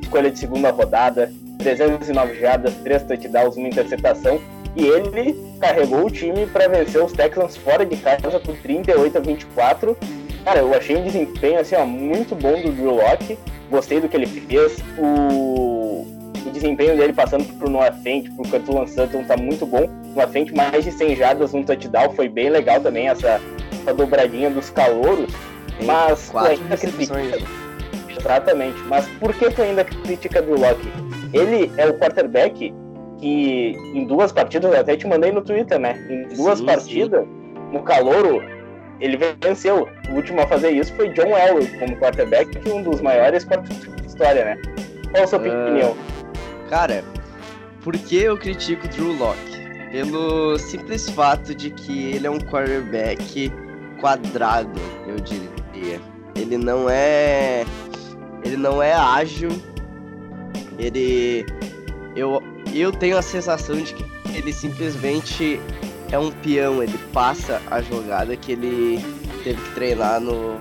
escolha 0.02 0.32
de 0.32 0.40
segunda 0.40 0.72
rodada, 0.72 1.32
309 1.60 2.40
jardas, 2.40 2.74
3 2.76 3.04
touchdowns, 3.04 3.58
uma 3.58 3.68
interceptação, 3.68 4.40
e 4.76 4.86
ele 4.86 5.36
carregou 5.60 6.06
o 6.06 6.12
time 6.12 6.46
para 6.48 6.68
vencer 6.68 7.04
os 7.04 7.12
Texans 7.12 7.58
fora 7.58 7.86
de 7.86 7.98
casa 7.98 8.40
por 8.40 8.56
38 8.58 9.18
a 9.18 9.22
24. 9.22 9.98
Cara, 10.46 10.60
eu 10.60 10.74
achei 10.74 10.96
um 10.96 11.04
desempenho 11.04 11.60
assim, 11.60 11.76
ó, 11.76 11.86
muito 11.86 12.36
bom 12.36 12.62
do 12.62 12.72
Drew 12.72 12.96
Locke 12.96 13.38
gostei 13.70 14.02
do 14.02 14.10
que 14.10 14.18
ele 14.18 14.26
fez. 14.26 14.84
O, 14.98 16.06
o 16.46 16.52
desempenho 16.52 16.98
dele 16.98 17.14
passando 17.14 17.46
pro 17.58 17.70
Noah 17.70 17.92
Fent, 17.92 18.30
pro 18.36 18.50
Curtis 18.50 18.94
Sutton 18.94 19.24
tá 19.24 19.38
muito 19.38 19.66
bom. 19.66 19.88
Noah 20.16 20.28
Fent 20.28 20.52
mais 20.52 20.84
de 20.84 20.92
100 20.92 21.16
jardas, 21.16 21.54
um 21.54 21.64
touchdown, 21.64 22.12
foi 22.14 22.28
bem 22.28 22.50
legal 22.50 22.82
também 22.82 23.08
essa, 23.08 23.40
essa 23.82 23.94
dobradinha 23.94 24.50
dos 24.50 24.70
calouros. 24.70 25.32
Mas 25.86 26.30
tu 26.30 26.38
ainda 26.38 26.78
critica... 26.78 27.16
Exatamente. 28.20 28.78
Mas 28.88 29.08
por 29.20 29.34
que 29.34 29.50
tu 29.50 29.62
ainda 29.62 29.86
critica 29.86 30.42
do 30.42 30.60
Locke? 30.60 30.92
Ele 31.32 31.72
é 31.78 31.88
o 31.88 31.94
quarterback 31.94 32.74
que 33.20 33.76
em 33.94 34.06
duas 34.06 34.32
partidas, 34.32 34.74
eu 34.74 34.80
até 34.80 34.96
te 34.96 35.08
mandei 35.08 35.32
no 35.32 35.42
Twitter, 35.42 35.80
né? 35.80 35.96
Em 36.10 36.36
duas 36.36 36.60
sim, 36.60 36.66
partidas, 36.66 37.24
sim. 37.24 37.74
no 37.74 37.84
calouro, 37.84 38.42
ele 39.00 39.18
venceu. 39.42 39.88
O 40.10 40.16
último 40.16 40.42
a 40.42 40.48
fazer 40.48 40.72
isso 40.72 40.94
foi 40.96 41.10
John 41.10 41.38
Elway 41.38 41.68
como 41.80 41.98
quarterback, 41.98 42.58
é 42.58 42.74
um 42.74 42.84
dos 42.84 43.02
maiores 43.02 43.46
quarterbacks 43.46 43.96
da 43.96 44.06
história, 44.06 44.46
né? 44.46 44.62
Qual 45.12 45.24
a 45.24 45.28
sua 45.28 45.40
uh, 45.40 45.42
opinião? 45.42 45.98
Cara, 46.70 47.04
por 47.84 47.98
que 47.98 48.24
eu 48.24 48.38
critico 48.38 48.86
o 48.86 48.90
Drew 48.90 49.14
Locke? 49.14 49.60
Pelo 49.92 50.58
simples 50.60 51.10
fato 51.10 51.56
de 51.56 51.72
que 51.72 52.12
ele 52.12 52.28
é 52.28 52.30
um 52.30 52.40
quarterback 52.40 53.52
quadrado, 54.00 54.80
eu 55.08 55.16
diria. 55.16 56.00
Ele 56.36 56.58
não 56.58 56.90
é. 56.90 57.66
Ele 58.44 58.58
não 58.58 58.82
é 58.82 58.94
ágil. 58.94 59.50
Ele. 60.78 61.46
Eu, 62.16 62.42
eu 62.74 62.92
tenho 62.92 63.18
a 63.18 63.22
sensação 63.22 63.78
de 63.78 63.94
que 63.94 64.06
ele 64.36 64.54
simplesmente 64.54 65.60
é 66.12 66.18
um 66.18 66.32
peão, 66.32 66.82
ele 66.82 66.98
passa 67.14 67.62
a 67.70 67.82
jogada 67.82 68.36
que 68.36 68.52
ele 68.52 69.04
teve 69.44 69.62
que 69.62 69.72
treinar 69.76 70.20
no. 70.20 70.60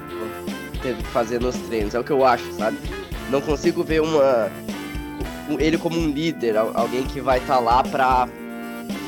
teve 0.82 1.02
que 1.02 1.08
fazer 1.08 1.40
nos 1.40 1.56
treinos. 1.56 1.94
É 1.94 1.98
o 1.98 2.04
que 2.04 2.10
eu 2.10 2.24
acho, 2.24 2.50
sabe? 2.52 2.78
Não 3.30 3.40
consigo 3.40 3.82
ver 3.82 4.00
uma. 4.00 4.50
ele 5.58 5.78
como 5.78 5.98
um 5.98 6.10
líder, 6.10 6.56
alguém 6.56 7.04
que 7.04 7.20
vai 7.20 7.38
estar 7.38 7.56
tá 7.56 7.60
lá 7.60 7.82
pra 7.82 8.28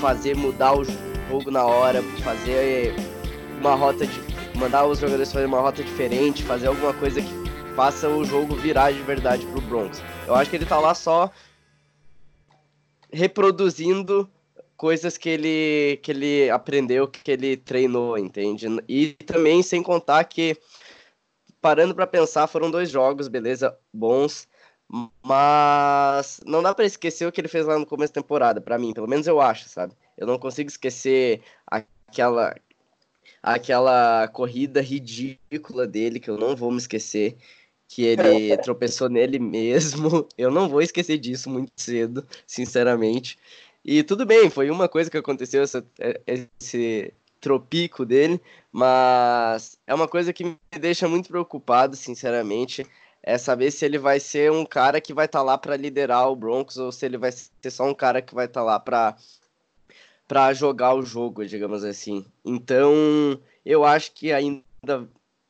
fazer 0.00 0.34
mudar 0.34 0.74
o 0.74 0.84
jogo 0.84 1.50
na 1.50 1.64
hora, 1.64 2.02
fazer 2.22 2.94
uma 3.60 3.74
rota 3.74 4.06
de. 4.06 4.20
mandar 4.54 4.86
os 4.86 4.98
jogadores 4.98 5.32
fazer 5.32 5.46
uma 5.46 5.60
rota 5.60 5.82
diferente, 5.82 6.42
fazer 6.42 6.68
alguma 6.68 6.92
coisa 6.94 7.20
que 7.20 7.40
faça 7.76 8.08
o 8.08 8.24
jogo 8.24 8.56
virar 8.56 8.92
de 8.92 9.00
verdade 9.02 9.46
pro 9.46 9.60
Broncos. 9.60 10.02
Eu 10.26 10.34
acho 10.34 10.50
que 10.50 10.56
ele 10.56 10.66
tá 10.66 10.78
lá 10.78 10.94
só 10.94 11.30
reproduzindo 13.12 14.28
coisas 14.76 15.18
que 15.18 15.28
ele, 15.28 15.98
que 16.02 16.10
ele 16.10 16.50
aprendeu, 16.50 17.06
que 17.06 17.30
ele 17.30 17.56
treinou, 17.56 18.16
entende? 18.16 18.66
E 18.88 19.12
também 19.12 19.62
sem 19.62 19.82
contar 19.82 20.24
que, 20.24 20.56
parando 21.60 21.94
para 21.94 22.06
pensar, 22.06 22.46
foram 22.46 22.70
dois 22.70 22.90
jogos, 22.90 23.28
beleza, 23.28 23.76
bons, 23.92 24.48
mas 25.22 26.40
não 26.46 26.62
dá 26.62 26.74
para 26.74 26.86
esquecer 26.86 27.26
o 27.26 27.32
que 27.32 27.40
ele 27.40 27.48
fez 27.48 27.66
lá 27.66 27.78
no 27.78 27.86
começo 27.86 28.12
da 28.12 28.22
temporada, 28.22 28.60
para 28.60 28.78
mim, 28.78 28.92
pelo 28.92 29.06
menos 29.06 29.26
eu 29.26 29.40
acho, 29.40 29.68
sabe? 29.68 29.94
Eu 30.16 30.26
não 30.26 30.38
consigo 30.38 30.68
esquecer 30.68 31.42
aquela 31.66 32.54
aquela 33.42 34.28
corrida 34.28 34.82
ridícula 34.82 35.86
dele 35.86 36.20
que 36.20 36.28
eu 36.28 36.36
não 36.36 36.54
vou 36.54 36.70
me 36.70 36.76
esquecer, 36.78 37.36
que 37.90 38.04
ele 38.04 38.56
tropeçou 38.58 39.08
nele 39.08 39.40
mesmo. 39.40 40.24
Eu 40.38 40.48
não 40.48 40.68
vou 40.68 40.80
esquecer 40.80 41.18
disso 41.18 41.50
muito 41.50 41.72
cedo, 41.76 42.24
sinceramente. 42.46 43.36
E 43.84 44.04
tudo 44.04 44.24
bem, 44.24 44.48
foi 44.48 44.70
uma 44.70 44.88
coisa 44.88 45.10
que 45.10 45.16
aconteceu, 45.18 45.64
essa, 45.64 45.84
é, 45.98 46.20
esse 46.60 47.12
tropico 47.40 48.06
dele, 48.06 48.40
mas 48.70 49.76
é 49.88 49.92
uma 49.92 50.06
coisa 50.06 50.32
que 50.32 50.44
me 50.44 50.56
deixa 50.78 51.08
muito 51.08 51.30
preocupado, 51.30 51.96
sinceramente, 51.96 52.86
é 53.22 53.36
saber 53.36 53.72
se 53.72 53.84
ele 53.84 53.98
vai 53.98 54.20
ser 54.20 54.52
um 54.52 54.64
cara 54.64 55.00
que 55.00 55.12
vai 55.12 55.26
estar 55.26 55.40
tá 55.40 55.44
lá 55.44 55.58
para 55.58 55.76
liderar 55.76 56.30
o 56.30 56.36
Broncos 56.36 56.76
ou 56.76 56.92
se 56.92 57.04
ele 57.04 57.18
vai 57.18 57.32
ser 57.32 57.70
só 57.70 57.84
um 57.84 57.94
cara 57.94 58.22
que 58.22 58.34
vai 58.34 58.46
estar 58.46 58.60
tá 58.60 58.64
lá 58.64 58.78
para 58.78 59.16
para 60.28 60.52
jogar 60.54 60.94
o 60.94 61.02
jogo, 61.02 61.44
digamos 61.44 61.82
assim. 61.82 62.24
Então, 62.44 62.94
eu 63.66 63.84
acho 63.84 64.12
que 64.12 64.32
ainda 64.32 64.62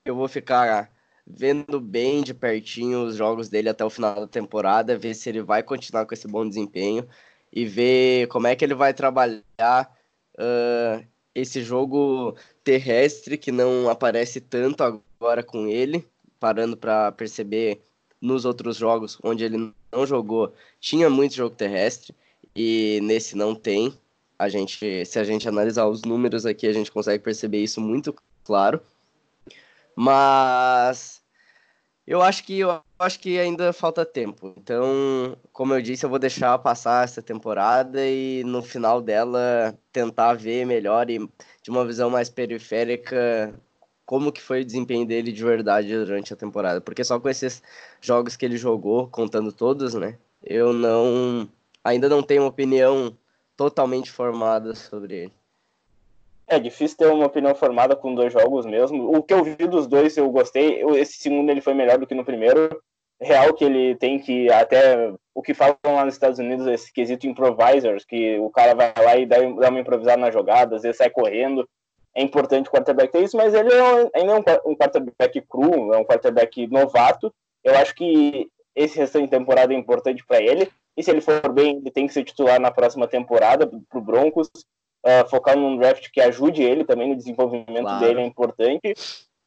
eu 0.06 0.16
vou 0.16 0.26
ficar 0.26 0.90
vendo 1.36 1.80
bem 1.80 2.22
de 2.22 2.34
pertinho 2.34 3.04
os 3.04 3.16
jogos 3.16 3.48
dele 3.48 3.68
até 3.68 3.84
o 3.84 3.90
final 3.90 4.14
da 4.14 4.26
temporada, 4.26 4.98
ver 4.98 5.14
se 5.14 5.28
ele 5.28 5.42
vai 5.42 5.62
continuar 5.62 6.06
com 6.06 6.14
esse 6.14 6.28
bom 6.28 6.48
desempenho 6.48 7.06
e 7.52 7.64
ver 7.64 8.28
como 8.28 8.46
é 8.46 8.56
que 8.56 8.64
ele 8.64 8.74
vai 8.74 8.94
trabalhar 8.94 9.92
uh, 10.36 11.04
esse 11.34 11.62
jogo 11.62 12.36
terrestre 12.64 13.36
que 13.38 13.52
não 13.52 13.88
aparece 13.88 14.40
tanto 14.40 14.82
agora 14.82 15.42
com 15.42 15.66
ele, 15.66 16.06
parando 16.38 16.76
para 16.76 17.12
perceber 17.12 17.80
nos 18.20 18.44
outros 18.44 18.76
jogos 18.76 19.18
onde 19.22 19.44
ele 19.44 19.72
não 19.92 20.06
jogou, 20.06 20.52
tinha 20.78 21.08
muito 21.08 21.34
jogo 21.34 21.54
terrestre 21.54 22.14
e 22.54 23.00
nesse 23.02 23.36
não 23.36 23.54
tem. 23.54 23.94
A 24.38 24.48
gente, 24.48 25.04
se 25.04 25.18
a 25.18 25.24
gente 25.24 25.48
analisar 25.48 25.86
os 25.86 26.02
números 26.02 26.46
aqui, 26.46 26.66
a 26.66 26.72
gente 26.72 26.90
consegue 26.90 27.22
perceber 27.22 27.62
isso 27.62 27.80
muito 27.80 28.14
claro. 28.42 28.80
Mas 29.94 31.19
eu 32.10 32.20
acho 32.20 32.42
que 32.42 32.58
eu 32.58 32.82
acho 32.98 33.20
que 33.20 33.38
ainda 33.38 33.72
falta 33.72 34.04
tempo. 34.04 34.52
Então, 34.56 35.36
como 35.52 35.74
eu 35.74 35.80
disse, 35.80 36.04
eu 36.04 36.10
vou 36.10 36.18
deixar 36.18 36.58
passar 36.58 37.04
essa 37.04 37.22
temporada 37.22 38.04
e 38.04 38.42
no 38.44 38.62
final 38.62 39.00
dela 39.00 39.78
tentar 39.92 40.34
ver 40.34 40.66
melhor 40.66 41.08
e 41.08 41.18
de 41.62 41.70
uma 41.70 41.86
visão 41.86 42.10
mais 42.10 42.28
periférica 42.28 43.54
como 44.04 44.32
que 44.32 44.42
foi 44.42 44.62
o 44.62 44.64
desempenho 44.64 45.06
dele 45.06 45.30
de 45.30 45.44
verdade 45.44 45.96
durante 46.04 46.32
a 46.32 46.36
temporada, 46.36 46.80
porque 46.80 47.04
só 47.04 47.20
com 47.20 47.28
esses 47.28 47.62
jogos 48.00 48.34
que 48.36 48.44
ele 48.44 48.56
jogou, 48.56 49.06
contando 49.06 49.52
todos, 49.52 49.94
né? 49.94 50.18
Eu 50.42 50.72
não 50.72 51.48
ainda 51.84 52.08
não 52.08 52.24
tenho 52.24 52.42
uma 52.42 52.48
opinião 52.48 53.16
totalmente 53.56 54.10
formada 54.10 54.74
sobre 54.74 55.14
ele. 55.14 55.39
É 56.52 56.58
difícil 56.58 56.96
ter 56.96 57.06
uma 57.06 57.26
opinião 57.26 57.54
formada 57.54 57.94
com 57.94 58.12
dois 58.12 58.32
jogos 58.32 58.66
mesmo. 58.66 59.16
O 59.16 59.22
que 59.22 59.32
eu 59.32 59.44
vi 59.44 59.54
dos 59.54 59.86
dois 59.86 60.16
eu 60.16 60.28
gostei. 60.32 60.82
Esse 60.96 61.18
segundo 61.18 61.48
ele 61.48 61.60
foi 61.60 61.74
melhor 61.74 61.96
do 61.96 62.08
que 62.08 62.14
no 62.14 62.24
primeiro. 62.24 62.82
Real 63.20 63.54
que 63.54 63.64
ele 63.64 63.94
tem 63.94 64.18
que 64.18 64.50
até 64.50 65.14
o 65.32 65.42
que 65.42 65.54
falam 65.54 65.76
lá 65.84 66.04
nos 66.04 66.14
Estados 66.14 66.40
Unidos 66.40 66.66
esse 66.66 66.92
quesito 66.92 67.24
improvisers, 67.28 68.04
que 68.04 68.36
o 68.40 68.50
cara 68.50 68.74
vai 68.74 68.92
lá 68.96 69.16
e 69.16 69.26
dá, 69.26 69.36
dá 69.36 69.68
uma 69.68 69.78
improvisada 69.78 70.16
na 70.16 70.32
jogada, 70.32 70.74
às 70.74 70.82
vezes 70.82 70.96
sai 70.96 71.08
correndo. 71.08 71.68
É 72.16 72.20
importante 72.20 72.68
o 72.68 72.72
quarterback 72.72 73.12
ter 73.12 73.22
isso, 73.22 73.36
mas 73.36 73.54
ele 73.54 73.72
é 73.72 74.10
ainda 74.14 74.50
é 74.50 74.60
um 74.66 74.74
quarterback 74.74 75.40
cru, 75.42 75.94
é 75.94 75.98
um 75.98 76.04
quarterback 76.04 76.66
novato. 76.66 77.32
Eu 77.62 77.76
acho 77.76 77.94
que 77.94 78.50
esse 78.74 78.98
restante 78.98 79.26
de 79.26 79.30
temporada 79.30 79.72
é 79.72 79.76
importante 79.76 80.26
para 80.26 80.42
ele. 80.42 80.68
E 80.96 81.02
se 81.04 81.12
ele 81.12 81.20
for 81.20 81.48
bem, 81.52 81.76
ele 81.76 81.92
tem 81.92 82.08
que 82.08 82.12
ser 82.12 82.24
titular 82.24 82.58
na 82.58 82.72
próxima 82.72 83.06
temporada 83.06 83.68
para 83.68 83.98
o 83.98 84.02
Broncos 84.02 84.50
uh, 85.04 85.28
focar 85.28 85.56
num 85.56 85.76
draft 85.76 86.08
que 86.12 86.20
ajude 86.20 86.62
ele 86.62 86.84
também 86.84 87.08
no 87.08 87.16
desenvolvimento 87.16 87.82
claro. 87.82 88.04
dele 88.04 88.20
é 88.20 88.24
importante. 88.24 88.94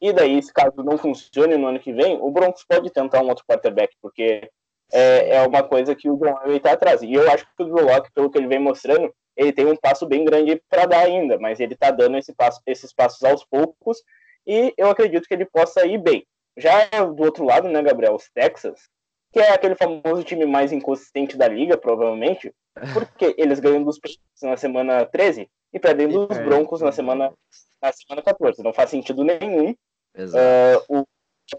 E 0.02 0.12
daí, 0.12 0.42
se 0.42 0.52
caso 0.52 0.84
não 0.84 0.98
funcione 0.98 1.56
no 1.58 1.68
ano 1.68 1.80
que 1.80 1.94
vem, 1.94 2.18
o 2.22 2.30
Broncos 2.30 2.66
pode 2.68 2.90
tentar 2.90 3.22
um 3.22 3.30
outro 3.30 3.46
quarterback, 3.48 3.96
porque 4.02 4.50
é, 4.92 5.38
é 5.38 5.48
uma 5.48 5.64
coisa 5.64 5.96
que 5.96 6.10
o 6.10 6.18
John 6.18 6.38
Elway 6.44 6.58
está 6.58 6.74
atrás. 6.74 7.02
E 7.02 7.14
eu 7.14 7.30
acho 7.32 7.46
que 7.46 7.64
o 7.64 7.66
Drew 7.66 7.86
Locke, 7.86 8.12
pelo 8.14 8.30
que 8.30 8.38
ele 8.38 8.48
vem 8.48 8.60
mostrando, 8.60 9.14
ele 9.36 9.54
tem 9.54 9.66
um 9.66 9.76
passo 9.76 10.06
bem 10.06 10.26
grande 10.26 10.62
para 10.70 10.86
dar 10.86 11.00
ainda, 11.00 11.40
mas 11.40 11.60
ele 11.60 11.74
está 11.74 11.90
dando 11.90 12.18
esse 12.18 12.34
passo, 12.34 12.62
esses 12.68 12.94
passos 12.94 13.24
aos 13.24 13.44
poucos 13.46 13.98
e 14.46 14.74
eu 14.78 14.90
acredito 14.90 15.28
que 15.28 15.34
ele 15.34 15.46
possa 15.46 15.86
ir 15.86 15.98
bem. 15.98 16.26
Já 16.58 16.88
do 17.06 17.24
outro 17.24 17.46
lado, 17.46 17.68
né, 17.68 17.82
Gabriel, 17.82 18.16
os 18.16 18.30
Texas, 18.30 18.90
que 19.34 19.40
é 19.40 19.52
aquele 19.52 19.76
famoso 19.76 20.24
time 20.24 20.46
mais 20.46 20.72
inconsistente 20.72 21.36
da 21.36 21.48
liga, 21.48 21.76
provavelmente, 21.76 22.54
porque 22.94 23.34
eles 23.36 23.60
ganham 23.60 23.84
dos 23.84 23.98
Patriots 23.98 24.42
na 24.44 24.56
semana 24.56 25.06
13 25.08 25.50
e 25.74 25.80
perdem 25.80 26.08
dos 26.08 26.38
Broncos 26.38 26.82
na 26.82 26.92
semana, 26.92 27.34
na 27.82 27.92
semana 27.92 28.22
14. 28.22 28.62
Não 28.62 28.72
faz 28.72 28.92
sentido 28.92 29.24
nenhum. 29.24 29.72
Uh, 30.16 31.00
o 31.00 31.06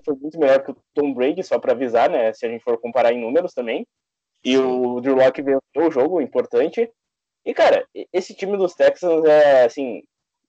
foi 0.05 0.15
muito 0.15 0.39
melhor 0.39 0.63
que 0.65 0.71
o 0.71 0.77
Tom 0.95 1.13
Brady, 1.13 1.43
só 1.43 1.59
para 1.59 1.73
avisar, 1.73 2.09
né? 2.09 2.33
Se 2.33 2.47
a 2.47 2.49
gente 2.49 2.63
for 2.63 2.81
comparar 2.81 3.13
em 3.13 3.21
números 3.21 3.53
também. 3.53 3.87
E 4.45 4.57
o 4.57 5.01
Drew 5.01 5.17
Locke 5.17 5.43
venceu 5.43 5.61
o 5.77 5.91
jogo, 5.91 6.21
importante. 6.21 6.91
E, 7.45 7.53
cara, 7.53 7.87
esse 8.13 8.35
time 8.35 8.57
dos 8.57 8.75
Texans 8.75 9.25
é, 9.25 9.65
assim, 9.65 10.03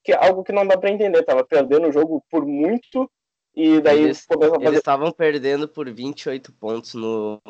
que 0.04 0.14
é 0.14 0.26
algo 0.26 0.44
que 0.44 0.52
não 0.52 0.66
dá 0.66 0.78
para 0.78 0.92
entender. 0.92 1.24
Tava 1.24 1.44
perdendo 1.44 1.88
o 1.88 1.92
jogo 1.92 2.24
por 2.30 2.46
muito 2.46 3.10
e 3.56 3.80
daí 3.80 4.04
eles 4.04 4.26
começam 4.26 4.56
a 4.56 4.58
fazer... 4.58 4.68
Eles 4.68 4.80
estavam 4.80 5.12
perdendo 5.12 5.68
por 5.68 5.90
28 5.90 6.52
pontos 6.54 6.94
no, 6.94 7.42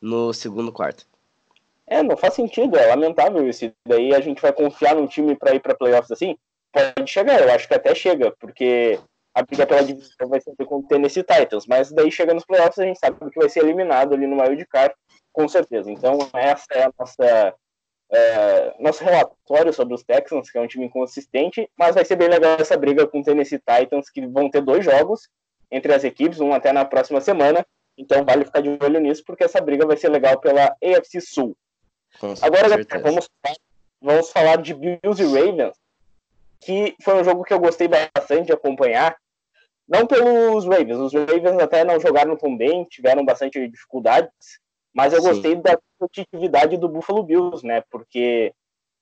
no 0.00 0.32
segundo 0.32 0.72
quarto. 0.72 1.06
É, 1.86 2.02
não 2.02 2.16
faz 2.16 2.34
sentido, 2.34 2.78
é 2.78 2.86
lamentável 2.86 3.46
isso. 3.46 3.70
Daí 3.86 4.14
a 4.14 4.20
gente 4.20 4.40
vai 4.40 4.52
confiar 4.52 4.94
num 4.94 5.06
time 5.06 5.36
para 5.36 5.54
ir 5.54 5.60
para 5.60 5.74
playoffs 5.74 6.10
assim? 6.10 6.36
Pode 6.72 7.10
chegar, 7.10 7.42
eu 7.42 7.52
acho 7.52 7.68
que 7.68 7.74
até 7.74 7.94
chega, 7.94 8.34
porque 8.40 8.98
a 9.34 9.42
briga 9.42 9.66
pela 9.66 9.84
divisão 9.84 10.28
vai 10.28 10.40
ser 10.40 10.54
com 10.64 10.78
o 10.78 10.82
Tennessee 10.82 11.22
Titans, 11.22 11.66
mas 11.66 11.92
daí 11.92 12.10
chega 12.10 12.32
nos 12.32 12.44
playoffs 12.44 12.78
a 12.78 12.84
gente 12.84 12.98
sabe 12.98 13.18
que 13.30 13.38
vai 13.38 13.48
ser 13.48 13.60
eliminado 13.60 14.14
ali 14.14 14.26
no 14.26 14.40
wild 14.40 14.64
card, 14.66 14.94
com 15.32 15.46
certeza. 15.48 15.90
Então 15.90 16.18
essa 16.32 16.66
é 16.72 16.84
a 16.84 16.92
nossa 16.98 17.54
é, 18.12 18.74
nosso 18.78 19.02
relatório 19.02 19.72
sobre 19.72 19.94
os 19.94 20.02
Texans, 20.02 20.50
que 20.50 20.58
é 20.58 20.60
um 20.60 20.66
time 20.66 20.84
inconsistente, 20.84 21.68
mas 21.76 21.94
vai 21.94 22.04
ser 22.04 22.16
bem 22.16 22.28
legal 22.28 22.56
essa 22.60 22.76
briga 22.76 23.06
com 23.06 23.20
o 23.20 23.22
Tennessee 23.24 23.58
Titans, 23.58 24.10
que 24.10 24.26
vão 24.26 24.50
ter 24.50 24.60
dois 24.60 24.84
jogos 24.84 25.28
entre 25.70 25.94
as 25.94 26.04
equipes, 26.04 26.38
um 26.38 26.52
até 26.52 26.72
na 26.72 26.84
próxima 26.84 27.20
semana. 27.20 27.66
Então 27.96 28.24
vale 28.24 28.44
ficar 28.44 28.60
de 28.60 28.68
olho 28.68 29.00
nisso, 29.00 29.22
porque 29.26 29.44
essa 29.44 29.60
briga 29.60 29.86
vai 29.86 29.96
ser 29.96 30.10
legal 30.10 30.38
pela 30.38 30.76
AFC 30.82 31.20
Sul. 31.20 31.56
Agora, 32.42 32.68
vamos, 33.02 33.28
vamos 34.00 34.30
falar 34.30 34.56
de 34.56 34.74
Bills 34.74 35.22
e 35.22 35.24
Ravens, 35.24 35.74
que 36.60 36.94
foi 37.02 37.14
um 37.14 37.24
jogo 37.24 37.44
que 37.44 37.54
eu 37.54 37.58
gostei 37.58 37.88
bastante 37.88 38.46
de 38.46 38.52
acompanhar. 38.52 39.16
Não 39.88 40.06
pelos 40.06 40.66
Ravens, 40.66 40.98
os 40.98 41.14
Ravens 41.14 41.58
até 41.60 41.82
não 41.82 41.98
jogaram 41.98 42.36
tão 42.36 42.54
bem, 42.54 42.84
tiveram 42.84 43.24
bastante 43.24 43.66
dificuldades, 43.68 44.30
mas 44.94 45.12
eu 45.12 45.20
Sim. 45.20 45.28
gostei 45.28 45.54
da 45.56 45.78
competitividade 45.98 46.76
do 46.76 46.88
Buffalo 46.88 47.22
Bills, 47.22 47.66
né? 47.66 47.82
Porque 47.90 48.52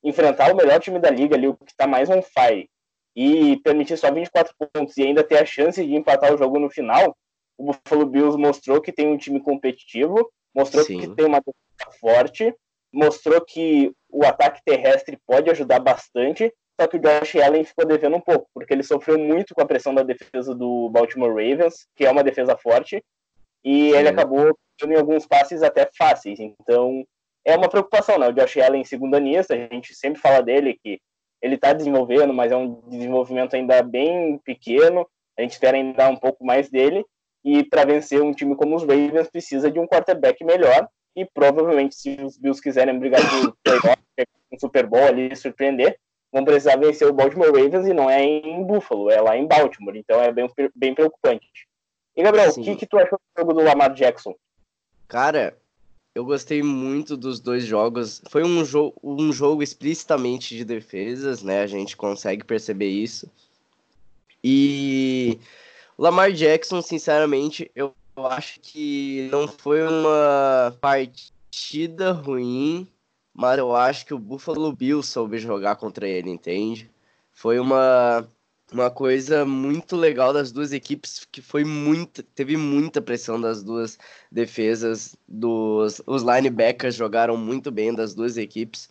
enfrentar 0.03 0.53
o 0.53 0.57
melhor 0.57 0.81
time 0.81 0.99
da 0.99 1.11
liga 1.11 1.37
ali, 1.37 1.49
o 1.49 1.55
que 1.55 1.71
está 1.73 1.87
mais 1.87 2.09
on 2.09 2.23
fire, 2.23 2.69
e 3.15 3.59
permitir 3.59 3.97
só 3.97 4.11
24 4.11 4.55
pontos 4.73 4.97
e 4.97 5.03
ainda 5.03 5.25
ter 5.25 5.39
a 5.39 5.45
chance 5.45 5.85
de 5.85 5.95
empatar 5.95 6.33
o 6.33 6.39
jogo 6.39 6.59
no 6.59 6.71
final, 6.71 7.17
o 7.59 7.65
Buffalo 7.65 8.07
Bills 8.07 8.39
mostrou 8.39 8.81
que 8.81 8.93
tem 8.93 9.09
um 9.09 9.19
time 9.19 9.41
competitivo, 9.41 10.31
mostrou 10.55 10.85
Sim. 10.85 11.01
que 11.01 11.09
tem 11.15 11.27
uma 11.27 11.41
defesa 11.41 11.99
forte, 11.99 12.55
mostrou 12.93 13.41
que 13.41 13.93
o 14.09 14.25
ataque 14.25 14.61
terrestre 14.65 15.19
pode 15.27 15.51
ajudar 15.51 15.81
bastante, 15.81 16.53
só 16.81 16.87
que 16.87 16.97
o 16.97 17.01
Josh 17.01 17.37
Allen 17.37 17.65
ficou 17.65 17.85
devendo 17.85 18.17
um 18.17 18.21
pouco, 18.21 18.49
porque 18.55 18.73
ele 18.73 18.83
sofreu 18.83 19.19
muito 19.19 19.55
com 19.55 19.61
a 19.61 19.67
pressão 19.67 19.95
da 19.95 20.03
defesa 20.03 20.55
do 20.55 20.89
Baltimore 20.89 21.29
Ravens, 21.29 21.87
que 21.95 22.07
é 22.07 22.11
uma 22.11 22.25
defesa 22.25 22.57
forte, 22.57 23.05
e 23.65 23.91
ele 23.91 24.09
acabou 24.09 24.57
em 24.85 24.95
alguns 24.95 25.27
passes 25.27 25.63
até 25.63 25.89
fáceis. 25.97 26.39
Então, 26.41 27.05
é 27.45 27.57
uma 27.57 27.69
preocupação, 27.69 28.19
né? 28.19 28.29
O 28.29 28.33
Josh 28.33 28.59
Allen, 28.59 28.85
segunda 28.85 29.19
anista, 29.19 29.55
a 29.55 29.57
gente 29.57 29.95
sempre 29.95 30.21
fala 30.21 30.43
dele 30.43 30.79
que 30.83 31.01
ele 31.43 31.55
está 31.55 31.73
desenvolvendo, 31.73 32.33
mas 32.33 32.53
é 32.53 32.57
um 32.57 32.81
desenvolvimento 32.89 33.55
ainda 33.55 33.83
bem 33.83 34.39
pequeno. 34.39 35.07
A 35.39 35.43
gente 35.43 35.53
espera 35.53 35.77
ainda 35.77 36.09
um 36.09 36.17
pouco 36.17 36.45
mais 36.45 36.69
dele. 36.69 37.05
E 37.43 37.65
para 37.65 37.85
vencer 37.85 38.21
um 38.23 38.33
time 38.33 38.55
como 38.55 38.77
os 38.77 38.83
Ravens, 38.83 39.31
precisa 39.31 39.71
de 39.71 39.79
um 39.79 39.87
quarterback 39.87 40.45
melhor. 40.45 40.87
E 41.17 41.25
provavelmente, 41.25 41.95
se 41.95 42.23
os 42.23 42.37
Bills 42.39 42.63
quiserem 42.63 42.99
brigar 42.99 43.21
por 43.23 43.57
playoff, 43.63 44.03
um 44.53 44.59
Super 44.59 44.87
Bowl 44.87 45.05
ali, 45.05 45.35
surpreender, 45.35 45.97
vão 46.33 46.45
precisar 46.45 46.77
vencer 46.77 47.09
o 47.09 47.13
Baltimore 47.13 47.53
Ravens 47.53 47.87
e 47.87 47.93
não 47.93 48.09
é 48.09 48.23
em 48.23 48.63
Buffalo, 48.63 49.11
é 49.11 49.21
lá 49.21 49.37
em 49.37 49.47
Baltimore. 49.47 49.97
Então 49.97 50.21
é 50.21 50.31
bem, 50.31 50.47
bem 50.75 50.95
preocupante. 50.95 51.70
E 52.21 52.23
Gabriel, 52.23 52.51
o 52.51 52.55
que, 52.63 52.77
que 52.77 52.87
tu 52.87 52.99
achou 52.99 53.19
do 53.19 53.41
jogo 53.41 53.55
do 53.55 53.65
Lamar 53.65 53.95
Jackson? 53.95 54.35
Cara, 55.09 55.57
eu 56.15 56.23
gostei 56.23 56.63
muito 56.63 57.17
dos 57.17 57.41
dois 57.41 57.65
jogos. 57.65 58.21
Foi 58.29 58.45
um, 58.45 58.63
jo 58.63 58.93
um 59.03 59.33
jogo 59.33 59.63
explicitamente 59.63 60.55
de 60.55 60.63
defesas, 60.63 61.43
né? 61.43 61.63
A 61.63 61.67
gente 61.67 61.97
consegue 61.97 62.45
perceber 62.45 62.91
isso. 62.91 63.27
E 64.45 65.41
Lamar 65.99 66.31
Jackson, 66.31 66.83
sinceramente, 66.83 67.71
eu 67.75 67.95
acho 68.19 68.61
que 68.61 69.31
não 69.33 69.49
foi 69.49 69.83
uma 69.83 70.77
partida 70.79 72.13
ruim, 72.13 72.87
mas 73.33 73.59
eu 73.59 73.75
acho 73.75 74.05
que 74.05 74.13
o 74.13 74.19
Buffalo 74.19 74.71
Bills 74.75 75.11
soube 75.11 75.39
jogar 75.39 75.77
contra 75.77 76.07
ele, 76.07 76.29
entende? 76.29 76.91
Foi 77.33 77.59
uma 77.59 78.29
uma 78.73 78.91
coisa 78.91 79.45
muito 79.45 79.97
legal 79.97 80.33
das 80.33 80.53
duas 80.53 80.73
equipes 80.73 81.27
que 81.31 81.43
foi 81.43 81.65
muito 81.65 82.23
teve 82.23 82.57
muita 82.57 83.03
pressão 83.03 83.41
das 83.41 83.63
duas 83.63 83.99
defesas 84.31 85.17
dos 85.29 86.01
os 86.07 86.23
linebackers 86.23 86.95
jogaram 86.95 87.37
muito 87.37 87.71
bem 87.71 87.95
das 87.95 88.15
duas 88.15 88.37
equipes 88.37 88.89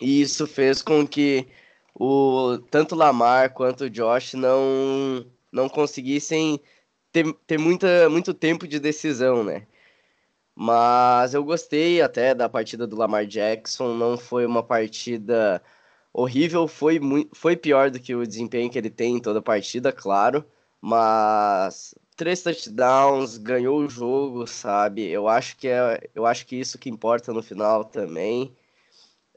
e 0.00 0.22
isso 0.22 0.46
fez 0.46 0.82
com 0.82 1.06
que 1.06 1.46
o 1.94 2.58
tanto 2.70 2.94
Lamar 2.94 3.52
quanto 3.52 3.84
o 3.84 3.90
Josh 3.90 4.34
não 4.34 5.26
não 5.52 5.68
conseguissem 5.68 6.60
ter, 7.12 7.32
ter 7.46 7.58
muita, 7.58 8.08
muito 8.08 8.32
tempo 8.32 8.66
de 8.66 8.78
decisão, 8.78 9.42
né? 9.44 9.66
Mas 10.54 11.34
eu 11.34 11.44
gostei 11.44 12.02
até 12.02 12.34
da 12.34 12.48
partida 12.48 12.86
do 12.86 12.96
Lamar 12.96 13.26
Jackson, 13.26 13.94
não 13.94 14.18
foi 14.18 14.44
uma 14.46 14.62
partida 14.62 15.62
horrível, 16.12 16.66
foi, 16.68 16.98
muito, 16.98 17.34
foi 17.34 17.56
pior 17.56 17.90
do 17.90 18.00
que 18.00 18.14
o 18.14 18.26
desempenho 18.26 18.70
que 18.70 18.78
ele 18.78 18.90
tem 18.90 19.16
em 19.16 19.20
toda 19.20 19.38
a 19.38 19.42
partida, 19.42 19.92
claro, 19.92 20.44
mas 20.80 21.94
três 22.16 22.42
touchdowns, 22.42 23.38
ganhou 23.38 23.78
o 23.80 23.88
jogo, 23.88 24.46
sabe? 24.46 25.08
Eu 25.08 25.26
acho 25.26 25.56
que 25.56 25.68
é, 25.68 26.10
eu 26.14 26.26
acho 26.26 26.46
que 26.46 26.56
isso 26.56 26.78
que 26.78 26.90
importa 26.90 27.32
no 27.32 27.42
final 27.42 27.84
também. 27.84 28.54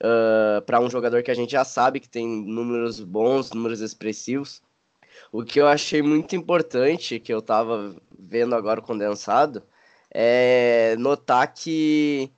Uh, 0.02 0.62
para 0.64 0.82
um 0.82 0.90
jogador 0.90 1.24
que 1.24 1.32
a 1.32 1.34
gente 1.34 1.52
já 1.54 1.64
sabe 1.64 2.02
que 2.02 2.10
tem 2.10 2.28
números 2.28 3.00
bons, 3.00 3.52
números 3.52 3.80
expressivos. 3.80 4.62
O 5.32 5.44
que 5.46 5.62
eu 5.62 5.68
achei 5.68 6.02
muito 6.02 6.36
importante, 6.36 7.20
que 7.20 7.34
eu 7.34 7.40
estava 7.40 7.96
vendo 8.20 8.54
agora 8.54 8.82
condensado, 8.82 9.64
é 10.12 10.96
notar 11.00 11.54
que 11.54 12.30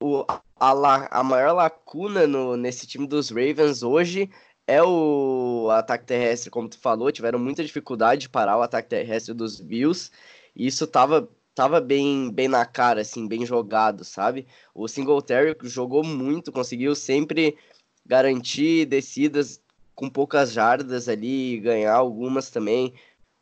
o, 0.00 0.24
a, 0.58 0.72
la, 0.72 1.06
a 1.10 1.22
maior 1.22 1.52
lacuna 1.52 2.26
no, 2.26 2.56
nesse 2.56 2.86
time 2.86 3.06
dos 3.06 3.30
Ravens 3.30 3.82
hoje 3.82 4.30
é 4.66 4.82
o 4.82 5.68
ataque 5.70 6.06
terrestre, 6.06 6.50
como 6.50 6.68
tu 6.68 6.78
falou, 6.78 7.12
tiveram 7.12 7.38
muita 7.38 7.64
dificuldade 7.64 8.22
de 8.22 8.28
parar 8.28 8.56
o 8.56 8.62
ataque 8.62 8.88
terrestre 8.88 9.34
dos 9.34 9.60
Bills, 9.60 10.10
e 10.54 10.66
isso 10.66 10.86
tava, 10.86 11.28
tava 11.54 11.80
bem, 11.80 12.30
bem 12.30 12.48
na 12.48 12.64
cara, 12.64 13.00
assim, 13.00 13.26
bem 13.26 13.44
jogado, 13.44 14.04
sabe? 14.04 14.46
O 14.74 14.86
Singletary 14.88 15.56
jogou 15.62 16.04
muito, 16.04 16.52
conseguiu 16.52 16.94
sempre 16.94 17.58
garantir 18.06 18.86
descidas 18.86 19.60
com 19.94 20.08
poucas 20.08 20.52
jardas 20.52 21.08
ali, 21.08 21.58
ganhar 21.58 21.94
algumas 21.94 22.48
também, 22.48 22.94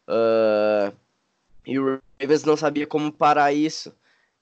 uh, 0.09 0.95
e 1.67 1.79
o 1.79 2.01
Ravens 2.19 2.45
não 2.45 2.57
sabia 2.57 2.87
como 2.87 3.13
parar 3.13 3.53
isso. 3.53 3.93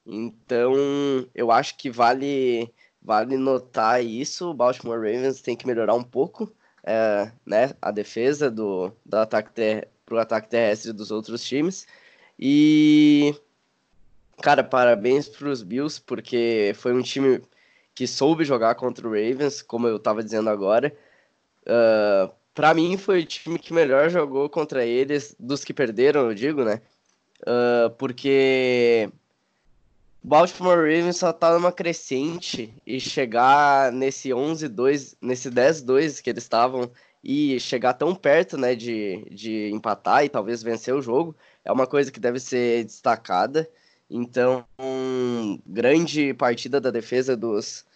Então, 0.06 0.74
eu 1.34 1.50
acho 1.50 1.76
que 1.76 1.90
vale, 1.90 2.72
vale 3.02 3.36
notar 3.36 4.04
isso. 4.04 4.50
O 4.50 4.54
Baltimore 4.54 4.98
Ravens 4.98 5.40
tem 5.40 5.56
que 5.56 5.66
melhorar 5.66 5.94
um 5.94 6.04
pouco 6.04 6.52
é, 6.84 7.32
né, 7.44 7.74
a 7.82 7.90
defesa 7.90 8.48
do, 8.48 8.92
do 9.04 9.16
ataque 9.16 9.52
ter, 9.52 9.88
pro 10.06 10.18
ataque 10.18 10.48
terrestre 10.48 10.92
dos 10.92 11.10
outros 11.10 11.42
times. 11.44 11.86
E, 12.38 13.34
cara, 14.40 14.62
parabéns 14.62 15.28
para 15.28 15.48
os 15.48 15.62
Bills, 15.62 16.00
porque 16.00 16.72
foi 16.76 16.94
um 16.94 17.02
time 17.02 17.42
que 17.94 18.06
soube 18.06 18.44
jogar 18.44 18.74
contra 18.76 19.08
o 19.08 19.10
Ravens, 19.10 19.62
como 19.62 19.88
eu 19.88 19.96
estava 19.96 20.22
dizendo 20.22 20.48
agora. 20.48 20.96
Uh, 21.62 22.30
para 22.54 22.72
mim, 22.72 22.96
foi 22.96 23.22
o 23.22 23.26
time 23.26 23.58
que 23.58 23.72
melhor 23.72 24.08
jogou 24.08 24.48
contra 24.48 24.84
eles, 24.84 25.34
dos 25.40 25.64
que 25.64 25.74
perderam, 25.74 26.28
eu 26.28 26.34
digo, 26.34 26.64
né? 26.64 26.80
Uh, 27.40 27.90
porque 27.98 29.10
Baltimore 30.26 30.78
Ravens 30.78 31.18
só 31.18 31.32
tá 31.32 31.54
numa 31.54 31.70
crescente 31.70 32.74
e 32.84 32.98
chegar 32.98 33.92
nesse 33.92 34.30
11-2, 34.30 35.16
nesse 35.22 35.48
10-2 35.48 36.20
que 36.20 36.28
eles 36.28 36.42
estavam 36.42 36.90
e 37.22 37.60
chegar 37.60 37.94
tão 37.94 38.12
perto, 38.12 38.58
né, 38.58 38.74
de, 38.74 39.24
de 39.30 39.70
empatar 39.70 40.24
e 40.24 40.28
talvez 40.28 40.64
vencer 40.64 40.92
o 40.92 41.00
jogo, 41.00 41.36
é 41.64 41.70
uma 41.70 41.86
coisa 41.86 42.10
que 42.10 42.18
deve 42.18 42.40
ser 42.40 42.82
destacada. 42.82 43.70
Então, 44.10 44.64
grande 45.64 46.34
partida 46.34 46.80
da 46.80 46.90
defesa 46.90 47.36
dos, 47.36 47.86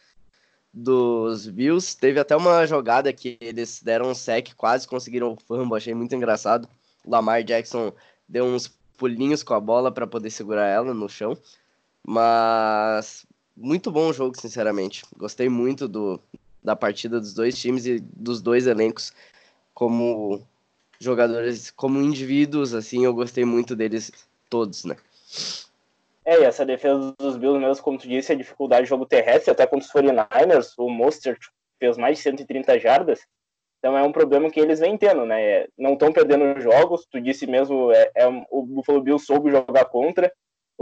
dos 0.73 1.49
Bills. 1.49 1.99
Teve 1.99 2.21
até 2.21 2.37
uma 2.37 2.65
jogada 2.65 3.13
que 3.13 3.39
eles 3.41 3.83
deram 3.83 4.09
um 4.09 4.15
sec, 4.15 4.55
quase 4.57 4.87
conseguiram 4.87 5.33
o 5.33 5.37
fumble, 5.37 5.77
achei 5.77 5.95
muito 5.95 6.15
engraçado. 6.15 6.69
Lamar 7.05 7.43
Jackson 7.43 7.93
deu 8.29 8.45
uns 8.45 8.69
pulinhos 8.97 9.43
com 9.43 9.55
a 9.55 9.59
bola 9.59 9.91
para 9.91 10.07
poder 10.07 10.31
segurar 10.31 10.69
ela 10.69 10.95
no 10.95 11.09
chão. 11.09 11.37
Mas 12.07 13.27
muito 13.57 13.91
bom 13.91 14.09
o 14.09 14.13
jogo, 14.13 14.41
sinceramente. 14.41 15.05
Gostei 15.17 15.49
muito 15.49 15.87
do, 15.87 16.21
da 16.63 16.75
partida 16.75 17.21
dos 17.21 17.35
dois 17.35 17.59
times 17.59 17.87
e 17.87 18.01
dos 18.01 18.41
dois 18.41 18.67
elencos 18.67 19.13
como 19.75 20.43
jogadores, 20.99 21.71
como 21.71 22.01
indivíduos, 22.01 22.75
assim, 22.75 23.05
eu 23.05 23.15
gostei 23.15 23.45
muito 23.45 23.75
deles 23.75 24.13
todos, 24.49 24.85
né? 24.85 24.97
É, 26.25 26.41
e 26.41 26.45
essa 26.45 26.67
defesa 26.67 27.15
dos 27.19 27.37
Bills, 27.37 27.59
mesmo 27.59 27.83
como 27.83 27.99
tu 27.99 28.07
disse, 28.07 28.33
a 28.33 28.37
dificuldade 28.37 28.83
de 28.83 28.91
jogo 28.91 29.07
terrestre, 29.07 29.51
até 29.51 29.67
contra 29.67 29.87
os 29.87 29.93
49ers, 29.93 30.75
o 30.77 30.91
Mostert 30.91 31.41
fez 31.79 31.97
mais 31.97 32.19
de 32.19 32.25
130 32.25 32.79
jardas, 32.79 33.21
então 33.79 33.97
é 33.97 34.03
um 34.03 34.13
problema 34.13 34.51
que 34.51 34.61
eles 34.61 34.79
vêm 34.79 34.97
tendo, 34.99 35.25
né? 35.25 35.67
Não 35.77 35.95
estão 35.95 36.13
perdendo 36.13 36.61
jogos, 36.61 37.07
tu 37.11 37.19
disse 37.19 37.47
mesmo, 37.47 37.91
é, 37.91 38.11
é, 38.15 38.27
o 38.51 38.63
Buffalo 38.63 39.01
Bills 39.01 39.25
soube 39.25 39.51
jogar 39.51 39.87
contra. 39.87 40.31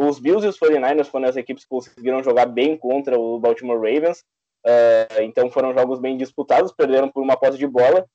Os 0.01 0.21
Bills 0.21 0.47
e 0.47 0.49
os 0.49 0.57
49ers 0.57 1.07
foram 1.07 1.29
as 1.29 1.37
equipes 1.37 1.65
que 1.65 1.71
conseguiram 1.71 2.23
jogar 2.23 2.47
bem 2.47 2.77
contra 2.77 3.19
o 3.19 3.41
Baltimore 3.41 3.77
Ravens, 3.77 4.21
uh, 4.65 5.23
então 5.23 5.51
foram 5.51 5.75
jogos 5.75 5.99
bem 5.99 6.17
disputados, 6.17 6.71
perderam 6.71 7.11
por 7.11 7.21
uma 7.21 7.37
posse 7.37 7.59
de 7.59 7.67
bola, 7.67 8.07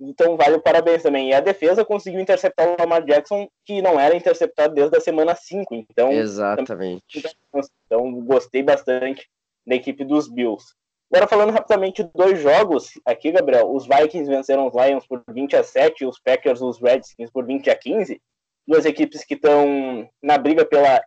então 0.00 0.36
vale 0.36 0.54
o 0.54 0.62
parabéns 0.62 1.02
também. 1.02 1.30
E 1.30 1.34
a 1.34 1.40
defesa 1.40 1.84
conseguiu 1.84 2.20
interceptar 2.20 2.68
o 2.68 2.76
Lamar 2.78 3.04
Jackson, 3.04 3.48
que 3.64 3.82
não 3.82 3.98
era 3.98 4.14
interceptado 4.14 4.72
desde 4.72 4.96
a 4.96 5.00
semana 5.00 5.34
5. 5.34 5.74
Então, 5.74 6.12
Exatamente. 6.12 7.24
Então 7.86 8.12
gostei 8.20 8.62
bastante 8.62 9.28
da 9.66 9.74
equipe 9.74 10.04
dos 10.04 10.28
Bills. 10.28 10.64
Agora 11.10 11.26
falando 11.26 11.50
rapidamente 11.50 12.04
de 12.04 12.10
dois 12.14 12.40
jogos 12.40 12.92
aqui, 13.04 13.32
Gabriel, 13.32 13.68
os 13.68 13.84
Vikings 13.84 14.30
venceram 14.30 14.68
os 14.68 14.74
Lions 14.74 15.06
por 15.08 15.24
20 15.28 15.56
a 15.56 15.64
7 15.64 16.04
e 16.04 16.06
os 16.06 16.20
Packers 16.20 16.62
os 16.62 16.80
Redskins 16.80 17.30
por 17.30 17.44
20 17.44 17.68
a 17.68 17.76
15. 17.76 18.22
Duas 18.66 18.84
equipes 18.84 19.24
que 19.24 19.34
estão 19.34 20.08
na 20.22 20.38
briga 20.38 20.64
pela 20.64 21.02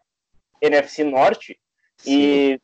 NFC 0.62 1.04
Norte 1.04 1.58
Sim. 1.98 2.12
e 2.12 2.62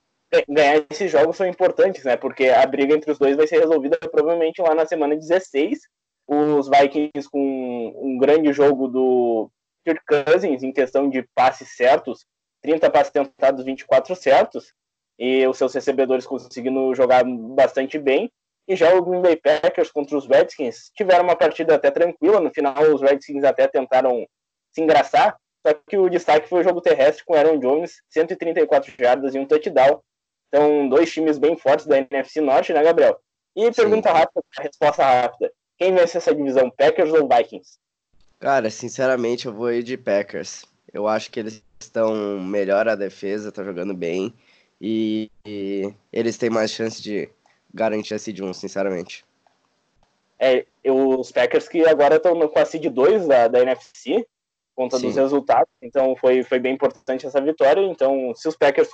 ganhar 0.48 0.86
esses 0.90 1.12
jogos 1.12 1.36
são 1.36 1.46
importantes, 1.46 2.04
né? 2.04 2.16
Porque 2.16 2.46
a 2.48 2.66
briga 2.66 2.96
entre 2.96 3.12
os 3.12 3.20
dois 3.20 3.36
vai 3.36 3.48
ser 3.48 3.60
resolvida 3.60 3.98
provavelmente 3.98 4.62
lá 4.62 4.74
na 4.74 4.86
semana 4.86 5.16
16. 5.16 5.80
Os 6.28 6.70
Vikings 6.70 7.30
com 7.30 7.94
um 8.02 8.18
grande 8.18 8.54
jogo 8.54 8.88
do 8.88 9.52
Kirk 9.86 10.02
Cousins 10.06 10.64
em 10.64 10.72
questão 10.72 11.10
de 11.10 11.24
passes 11.36 11.76
certos, 11.76 12.26
30 12.62 12.90
passes 12.90 13.12
tentados, 13.12 13.66
24 13.66 14.16
certos 14.16 14.74
e 15.20 15.46
os 15.48 15.58
seus 15.58 15.74
recebedores 15.74 16.26
conseguindo 16.26 16.96
jogar 16.96 17.24
bastante 17.26 18.00
bem. 18.00 18.32
E 18.68 18.76
já 18.76 18.94
o 18.94 19.04
Green 19.04 19.22
Bay 19.22 19.36
Packers 19.36 19.92
contra 19.92 20.16
os 20.16 20.28
Redskins 20.28 20.92
tiveram 20.96 21.24
uma 21.24 21.36
partida 21.36 21.76
até 21.76 21.92
tranquila. 21.92 22.40
No 22.40 22.52
final, 22.52 22.76
os 22.94 23.02
Redskins 23.02 23.44
até 23.44 23.68
tentaram 23.68 24.26
se 24.72 24.82
engraçar. 24.82 25.36
Só 25.66 25.74
que 25.74 25.98
o 25.98 26.10
destaque 26.10 26.50
foi 26.50 26.62
o 26.62 26.64
jogo 26.64 26.82
terrestre 26.82 27.24
com 27.24 27.36
Aaron 27.36 27.60
Jones, 27.60 28.02
134 28.10 28.94
jardas 29.00 29.36
e 29.36 29.40
um 29.40 29.46
touchdown. 29.46 30.02
Então, 30.48 30.90
dois 30.90 31.12
times 31.12 31.38
bem 31.38 31.56
fortes 31.56 31.86
da 31.86 31.98
NFC 31.98 32.42
Norte, 32.42 32.74
né, 32.74 32.84
Gabriel? 32.84 33.20
E 33.56 33.72
pergunta 33.72 34.10
Sim. 34.10 34.16
rápida, 34.16 34.42
resposta 34.60 35.04
rápida. 35.04 35.52
Quem 35.78 35.94
vence 35.94 36.18
essa 36.18 36.34
divisão, 36.34 36.70
Packers 36.70 37.12
ou 37.14 37.28
Vikings? 37.28 37.78
Cara, 38.40 38.70
sinceramente, 38.70 39.46
eu 39.46 39.54
vou 39.54 39.72
ir 39.72 39.84
de 39.84 39.98
Packers. 39.98 40.66
Eu 40.94 41.08
acho 41.08 41.32
que 41.32 41.40
eles 41.40 41.64
estão 41.80 42.40
melhor 42.40 42.88
a 42.88 42.96
defesa, 42.96 43.52
tá 43.52 43.64
jogando 43.64 43.94
bem. 43.94 44.34
E, 44.80 45.30
e 45.46 45.94
eles 46.12 46.38
têm 46.38 46.50
mais 46.50 46.72
chance 46.72 47.02
de 47.02 47.30
garantir 47.74 48.16
a 48.16 48.20
Seed 48.20 48.40
1, 48.40 48.54
sinceramente. 48.54 49.24
É, 50.40 50.66
os 50.84 51.32
Packers 51.32 51.70
que 51.70 51.86
agora 51.86 52.16
estão 52.16 52.48
com 52.48 52.60
a 52.60 52.66
Seed 52.66 52.86
2 52.86 53.28
da, 53.28 53.48
da 53.48 53.60
NFC, 53.62 54.26
conta 54.76 54.98
Sim. 54.98 55.08
dos 55.08 55.16
resultados, 55.16 55.72
então 55.82 56.16
foi, 56.16 56.44
foi 56.44 56.60
bem 56.60 56.74
importante 56.74 57.26
essa 57.26 57.42
vitória. 57.42 57.82
Então, 57.82 58.34
se 58.36 58.48
os 58.48 58.56
Packers 58.56 58.90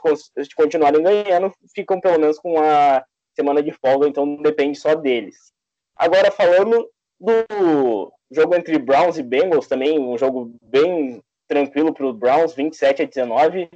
continuarem 0.55 1.03
ganhando, 1.03 1.51
ficam 1.73 1.99
pelo 1.99 2.19
menos 2.19 2.39
com 2.39 2.59
a 2.59 3.03
semana 3.35 3.61
de 3.61 3.71
folga, 3.71 4.07
então 4.07 4.35
depende 4.37 4.77
só 4.77 4.95
deles. 4.95 5.51
Agora, 5.95 6.31
falando 6.31 6.89
do 7.19 8.11
jogo 8.31 8.55
entre 8.55 8.77
Browns 8.77 9.17
e 9.17 9.23
Bengals, 9.23 9.67
também 9.67 9.99
um 9.99 10.17
jogo 10.17 10.53
bem 10.61 11.21
tranquilo 11.47 11.93
para 11.93 12.05
os 12.05 12.15
Browns, 12.15 12.53
27 12.53 13.03
a 13.03 13.05
19 13.05 13.69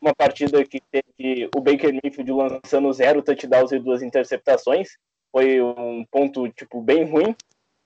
uma 0.00 0.14
partida 0.14 0.64
que 0.64 0.80
teve 0.80 1.48
o 1.54 1.60
Baker 1.60 1.92
Mayfield 1.92 2.30
lançando 2.32 2.92
zero 2.92 3.22
touchdowns 3.22 3.72
e 3.72 3.78
duas 3.78 4.02
interceptações. 4.02 4.90
Foi 5.32 5.60
um 5.60 6.04
ponto, 6.10 6.48
tipo, 6.50 6.80
bem 6.80 7.04
ruim. 7.04 7.34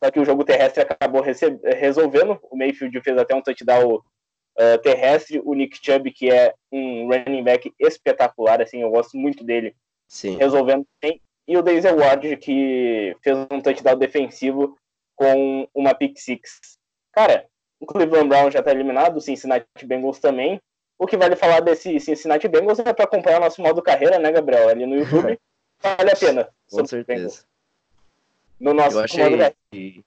Só 0.03 0.11
que 0.11 0.21
o 0.21 0.25
jogo 0.25 0.45
terrestre 0.45 0.83
acabou 0.83 1.23
resolvendo. 1.23 2.39
O 2.51 2.57
Mayfield 2.57 3.01
fez 3.01 3.19
até 3.19 3.35
um 3.35 3.43
touchdown 3.43 3.97
uh, 3.97 4.79
terrestre. 4.83 5.41
O 5.45 5.55
Nick 5.55 5.79
Chubb, 5.83 6.11
que 6.11 6.31
é 6.31 6.55
um 6.73 7.09
running 7.09 7.45
back 7.45 7.73
espetacular, 7.79 8.63
assim, 8.63 8.81
eu 8.81 8.91
gosto 8.91 9.17
muito 9.17 9.45
dele. 9.45 9.75
Sim. 10.09 10.37
Resolvendo 10.37 10.87
bem. 11.03 11.21
E 11.47 11.57
o 11.57 11.63
Daisy 11.63 11.89
Ward, 11.89 12.37
que 12.39 13.17
fez 13.23 13.37
um 13.51 13.61
touchdown 13.61 13.99
defensivo 13.99 14.77
com 15.17 15.69
uma 15.75 15.95
pick 15.95 16.19
six. 16.19 16.79
Cara, 17.13 17.47
o 17.79 17.87
Cleveland 17.87 18.29
Brown 18.29 18.51
já 18.51 18.61
está 18.61 18.71
eliminado, 18.71 19.17
o 19.17 19.21
Cincinnati 19.21 19.67
Bengals 19.85 20.19
também 20.19 20.61
o 21.01 21.07
que 21.07 21.17
vale 21.17 21.35
falar 21.35 21.61
desse 21.61 21.99
Cincinnati 21.99 22.47
Bengals 22.47 22.79
é 22.79 22.93
para 22.93 23.07
acompanhar 23.07 23.39
o 23.39 23.45
nosso 23.45 23.63
modo 23.63 23.81
carreira, 23.81 24.19
né, 24.19 24.31
Gabriel? 24.31 24.69
Ali 24.69 24.85
no 24.85 24.97
YouTube. 25.01 25.41
vale 25.83 26.11
a 26.11 26.17
pena. 26.17 26.49
Com 26.71 26.85
certeza. 26.85 27.45
No 28.61 28.75
nosso 28.75 28.99
eu 28.99 29.05
achei, 29.05 30.05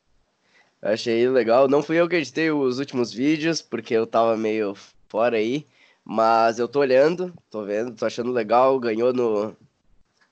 eu 0.82 0.90
achei 0.92 1.28
legal. 1.28 1.68
Não 1.68 1.82
fui 1.82 2.00
eu 2.00 2.08
que 2.08 2.16
editei 2.16 2.52
os 2.52 2.78
últimos 2.78 3.12
vídeos, 3.12 3.62
porque 3.62 3.96
eu 3.96 4.06
tava 4.06 4.38
meio 4.38 4.76
fora 5.10 5.38
aí. 5.38 5.66
Mas 6.06 6.60
eu 6.60 6.68
tô 6.68 6.80
olhando, 6.80 7.34
tô 7.50 7.64
vendo, 7.64 7.96
tô 7.96 8.06
achando 8.06 8.32
legal. 8.32 8.80
Ganhou 8.80 9.12
no, 9.12 9.56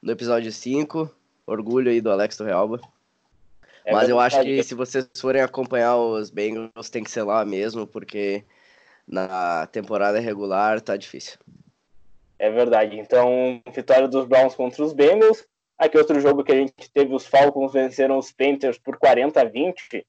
no 0.02 0.12
episódio 0.12 0.52
5. 0.52 1.10
Orgulho 1.48 1.90
aí 1.90 2.00
do 2.00 2.12
Alex 2.12 2.38
do 2.38 2.44
Realba. 2.44 2.80
É 3.84 3.92
mas 3.92 4.08
eu 4.08 4.20
acho 4.20 4.42
que 4.44 4.62
se 4.62 4.76
vocês 4.76 5.10
forem 5.20 5.42
acompanhar 5.42 5.98
os 5.98 6.30
Bengals, 6.30 6.90
tem 6.90 7.04
que 7.04 7.10
ser 7.10 7.24
lá 7.24 7.44
mesmo, 7.44 7.88
porque 7.88 8.44
na 9.08 9.66
temporada 9.68 10.20
regular 10.20 10.80
tá 10.80 10.96
difícil. 10.96 11.40
É 12.38 12.50
verdade. 12.50 13.00
Então, 13.00 13.62
vitória 13.74 14.08
dos 14.08 14.26
Browns 14.26 14.56
contra 14.56 14.84
os 14.84 14.94
Bengals. 14.94 15.44
Aqui 15.82 15.98
outro 15.98 16.20
jogo 16.20 16.44
que 16.44 16.52
a 16.52 16.56
gente 16.56 16.92
teve, 16.94 17.12
os 17.12 17.26
Falcons 17.26 17.74
venceram 17.74 18.20
os 18.20 18.32
Panthers 18.32 18.78
por 18.78 18.98
40 19.00 19.42
a 19.42 19.46
20. 19.46 20.06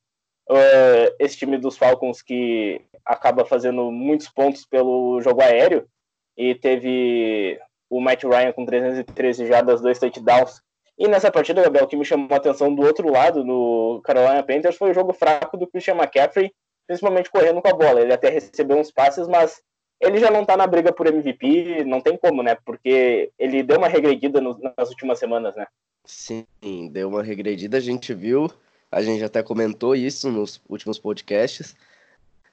Uh, 0.51 1.17
esse 1.19 1.39
time 1.39 1.57
dos 1.57 1.79
Falcons 1.79 2.21
que 2.21 2.79
acaba 3.07 3.47
fazendo 3.47 3.91
muitos 3.91 4.29
pontos 4.29 4.67
pelo 4.67 5.19
jogo 5.23 5.41
aéreo 5.41 5.89
e 6.37 6.55
teve 6.55 7.59
o 7.89 8.03
Matt 8.03 8.23
Ryan 8.23 8.53
com 8.53 8.67
313 8.67 9.47
jardas, 9.47 9.81
dois 9.81 9.99
touchdowns. 9.99 10.61
E 10.99 11.09
nessa 11.09 11.33
partida, 11.33 11.63
Gabriel, 11.63 11.87
o 11.87 11.89
que 11.89 11.97
me 11.97 12.05
chamou 12.05 12.29
a 12.33 12.37
atenção 12.37 12.75
do 12.75 12.83
outro 12.83 13.11
lado, 13.11 13.43
no 13.43 14.03
Carolina 14.05 14.43
Panthers, 14.43 14.77
foi 14.77 14.91
o 14.91 14.95
jogo 14.95 15.15
fraco 15.15 15.57
do 15.57 15.67
Christian 15.67 15.95
McCaffrey, 15.95 16.53
principalmente 16.87 17.31
correndo 17.31 17.63
com 17.63 17.69
a 17.69 17.75
bola. 17.75 18.03
Ele 18.03 18.13
até 18.13 18.29
recebeu 18.29 18.77
uns 18.77 18.93
passes, 18.93 19.27
mas 19.27 19.63
ele 20.03 20.19
já 20.19 20.31
não 20.31 20.45
tá 20.45 20.57
na 20.57 20.67
briga 20.67 20.93
por 20.93 21.07
MVP, 21.07 21.85
não 21.85 22.01
tem 22.01 22.17
como, 22.17 22.43
né? 22.43 22.57
Porque 22.65 23.31
ele 23.38 23.62
deu 23.62 23.79
uma 23.79 23.88
regredida 23.88 24.41
no, 24.41 24.59
nas 24.77 24.88
últimas 24.91 25.19
semanas, 25.19 25.55
né? 25.55 25.67
Sim, 26.05 26.45
deu 26.91 27.09
uma 27.09 27.23
regredida, 27.23 27.77
a 27.77 27.81
gente 27.81 28.12
viu, 28.12 28.51
a 28.91 29.01
gente 29.01 29.23
até 29.23 29.43
comentou 29.43 29.95
isso 29.95 30.31
nos 30.31 30.61
últimos 30.69 30.99
podcasts. 30.99 31.77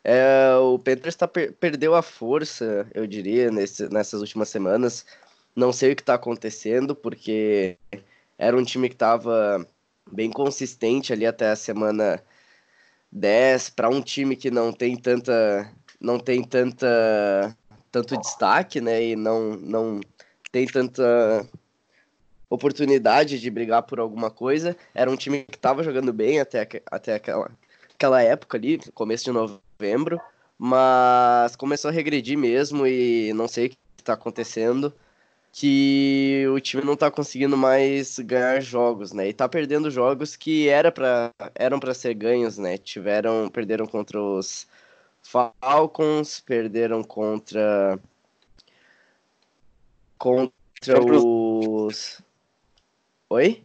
É, 0.04 0.54
o 0.62 0.78
Panthers 0.78 1.16
tá, 1.16 1.28
per 1.28 1.52
perdeu 1.54 1.96
a 1.96 2.04
força, 2.04 2.88
eu 2.94 3.08
diria, 3.08 3.50
nesse, 3.50 3.92
nessas 3.92 4.22
últimas 4.22 4.50
semanas. 4.50 5.06
Não 5.56 5.74
sei 5.74 5.92
o 5.92 5.96
que 5.96 6.04
está 6.04 6.14
acontecendo, 6.14 6.96
porque 6.96 7.78
era 8.38 8.56
um 8.56 8.64
time 8.64 8.88
que 8.88 8.96
estava 8.96 9.66
bem 10.12 10.30
consistente 10.30 11.12
ali 11.12 11.26
até 11.26 11.50
a 11.50 11.56
semana 11.56 12.24
10 13.12 13.72
para 13.72 13.90
um 13.90 14.02
time 14.02 14.36
que 14.36 14.52
não 14.52 14.72
tem 14.72 14.96
tanta 14.96 15.70
não 16.00 16.20
tem 16.20 16.44
tanta 16.44 17.56
tanto 17.92 18.18
destaque, 18.18 18.80
né, 18.80 19.04
e 19.04 19.16
não 19.16 19.56
não 19.56 20.02
tem 20.52 20.66
tanta 20.68 21.48
oportunidade 22.50 23.40
de 23.40 23.50
brigar 23.50 23.84
por 23.84 24.00
alguma 24.00 24.32
coisa. 24.32 24.76
Era 24.94 25.10
um 25.10 25.16
time 25.16 25.44
que 25.44 25.56
estava 25.56 25.84
jogando 25.84 26.12
bem 26.12 26.40
até, 26.40 26.68
até 26.92 27.16
aquela, 27.16 27.52
aquela 27.94 28.22
época 28.22 28.58
ali, 28.58 28.80
começo 28.94 29.26
de 29.26 29.32
novembro, 29.32 30.20
mas 30.58 31.56
começou 31.56 31.90
a 31.90 31.94
regredir 31.94 32.38
mesmo 32.38 32.88
e 32.88 33.32
não 33.34 33.48
sei 33.48 33.68
o 33.68 33.70
que 33.70 33.78
está 34.00 34.14
acontecendo 34.14 34.94
que 35.52 36.46
o 36.54 36.60
time 36.60 36.84
não 36.84 36.96
tá 36.96 37.10
conseguindo 37.10 37.58
mais 37.58 38.20
ganhar 38.20 38.62
jogos, 38.62 39.12
né? 39.12 39.30
E 39.30 39.34
tá 39.34 39.50
perdendo 39.50 39.90
jogos 39.90 40.36
que 40.36 40.70
era 40.70 40.92
para 40.92 41.32
eram 41.56 41.80
para 41.80 41.94
ser 41.94 42.14
ganhos, 42.14 42.58
né? 42.58 42.78
Tiveram 42.78 43.50
perderam 43.50 43.88
contra 43.88 44.22
os 44.22 44.68
Falcons, 45.30 46.40
perderam 46.40 47.04
contra 47.04 48.00
contra 50.18 51.04
os 51.04 52.20
Oi? 53.30 53.64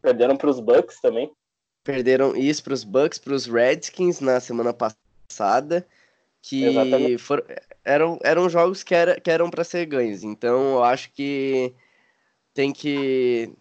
Perderam 0.00 0.36
para 0.36 0.48
os 0.48 0.60
Bucks 0.60 1.00
também. 1.00 1.32
Perderam 1.82 2.36
isso 2.36 2.62
para 2.62 2.74
os 2.74 2.84
Bucks, 2.84 3.18
para 3.18 3.34
os 3.34 3.46
Redskins 3.46 4.20
na 4.20 4.38
semana 4.38 4.72
passada, 4.72 5.84
que 6.40 7.18
foram 7.18 7.44
eram, 7.84 8.18
eram 8.22 8.48
jogos 8.48 8.84
que, 8.84 8.94
era, 8.94 9.20
que 9.20 9.28
eram 9.28 9.50
para 9.50 9.64
ser 9.64 9.86
ganhos. 9.86 10.22
Então 10.22 10.74
eu 10.74 10.84
acho 10.84 11.10
que 11.12 11.74
tem 12.54 12.72
que 12.72 13.52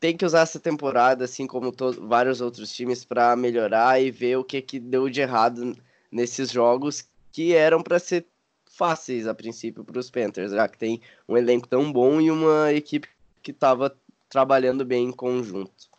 tem 0.00 0.16
que 0.16 0.24
usar 0.24 0.40
essa 0.40 0.58
temporada, 0.58 1.26
assim 1.26 1.46
como 1.46 1.74
vários 2.08 2.40
outros 2.40 2.72
times, 2.72 3.04
para 3.04 3.36
melhorar 3.36 4.00
e 4.00 4.10
ver 4.10 4.36
o 4.36 4.44
que, 4.44 4.62
que 4.62 4.78
deu 4.78 5.10
de 5.10 5.20
errado 5.20 5.74
nesses 6.14 6.50
jogos 6.50 7.08
que 7.32 7.52
eram 7.54 7.82
para 7.82 7.98
ser 7.98 8.24
fáceis 8.64 9.26
a 9.26 9.34
princípio 9.34 9.84
para 9.84 9.98
os 9.98 10.10
Panthers, 10.10 10.52
já 10.52 10.68
que 10.68 10.78
tem 10.78 11.00
um 11.28 11.36
elenco 11.36 11.66
tão 11.66 11.92
bom 11.92 12.20
e 12.20 12.30
uma 12.30 12.72
equipe 12.72 13.08
que 13.42 13.50
estava 13.50 13.94
trabalhando 14.28 14.84
bem 14.84 15.08
em 15.08 15.12
conjunto. 15.12 15.92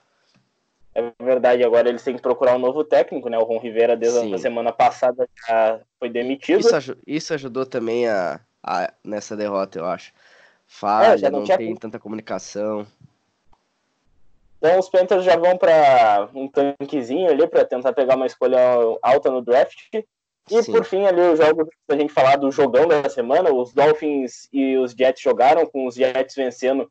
É 0.94 1.12
verdade, 1.22 1.62
agora 1.62 1.90
eles 1.90 2.04
têm 2.04 2.16
que 2.16 2.22
procurar 2.22 2.56
um 2.56 2.60
novo 2.60 2.82
técnico, 2.86 3.28
né? 3.28 3.38
O 3.38 3.44
Ron 3.44 3.60
Rivera, 3.60 3.98
desde 3.98 4.22
Sim. 4.22 4.34
a 4.34 4.38
semana 4.38 4.72
passada, 4.72 5.28
já 5.46 5.82
foi 6.00 6.10
demitido. 6.10 6.62
Isso, 6.62 6.98
isso 7.06 7.34
ajudou 7.34 7.66
também 7.66 8.08
a, 8.08 8.40
a, 8.64 8.94
nessa 9.04 9.36
derrota, 9.36 9.80
eu 9.80 9.86
acho. 9.86 10.14
Falha, 10.66 11.28
é, 11.28 11.30
não, 11.30 11.42
não 11.42 11.46
tem 11.46 11.76
tanta 11.76 12.00
comunicação. 12.00 12.88
Então 14.58 14.80
os 14.80 14.90
Panthers 14.90 15.24
já 15.24 15.36
vão 15.36 15.58
para 15.58 16.30
um 16.34 16.48
tanquezinho 16.48 17.30
ali 17.30 17.48
para 17.48 17.66
tentar 17.66 17.94
pegar 17.94 18.16
uma 18.16 18.26
escolha 18.26 18.60
alta 19.02 19.30
no 19.30 19.42
draft. 19.42 19.78
E 20.50 20.64
Sim. 20.64 20.72
por 20.72 20.86
fim, 20.86 21.06
ali 21.06 21.22
o 21.22 21.36
jogo 21.36 21.68
a 21.90 21.96
gente 21.96 22.14
falar 22.14 22.36
do 22.36 22.52
jogão 22.52 22.88
da 22.88 23.10
semana, 23.10 23.52
os 23.54 23.74
Dolphins 23.74 24.48
e 24.54 24.78
os 24.78 24.92
Jets 24.92 25.22
jogaram, 25.22 25.66
com 25.66 25.88
os 25.88 25.96
Jets 25.96 26.36
vencendo 26.36 26.90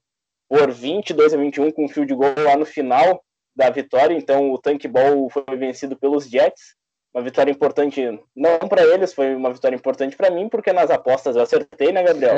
por 0.49 0.71
22 0.71 1.35
a 1.35 1.37
21 1.37 1.71
com 1.71 1.85
um 1.85 1.89
field 1.89 2.13
goal 2.15 2.35
lá 2.39 2.57
no 2.57 2.67
final 2.67 3.23
da 3.55 3.71
vitória. 3.71 4.15
Então 4.15 4.53
o 4.53 4.59
Tank 4.59 4.87
Ball 4.89 5.29
foi 5.31 5.57
vencido 5.57 5.97
pelos 5.97 6.29
Jets. 6.29 6.75
Uma 7.15 7.23
vitória 7.23 7.53
importante 7.53 8.21
não 8.35 8.59
para 8.69 8.83
eles, 8.83 9.15
foi 9.15 9.37
uma 9.37 9.53
vitória 9.53 9.77
importante 9.77 10.17
para 10.17 10.31
mim, 10.31 10.49
porque 10.49 10.73
nas 10.73 10.91
apostas 10.91 11.37
eu 11.37 11.43
acertei, 11.43 11.93
né, 11.93 12.03
Gabriel? 12.03 12.35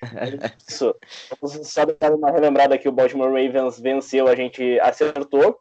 Isso. 0.68 0.94
Só 1.64 1.84
dar 1.84 2.14
uma 2.14 2.30
relembrada 2.30 2.78
que 2.78 2.88
o 2.88 2.92
Baltimore 2.92 3.26
Ravens 3.28 3.80
venceu, 3.80 4.28
a 4.28 4.36
gente 4.36 4.78
acertou. 4.80 5.58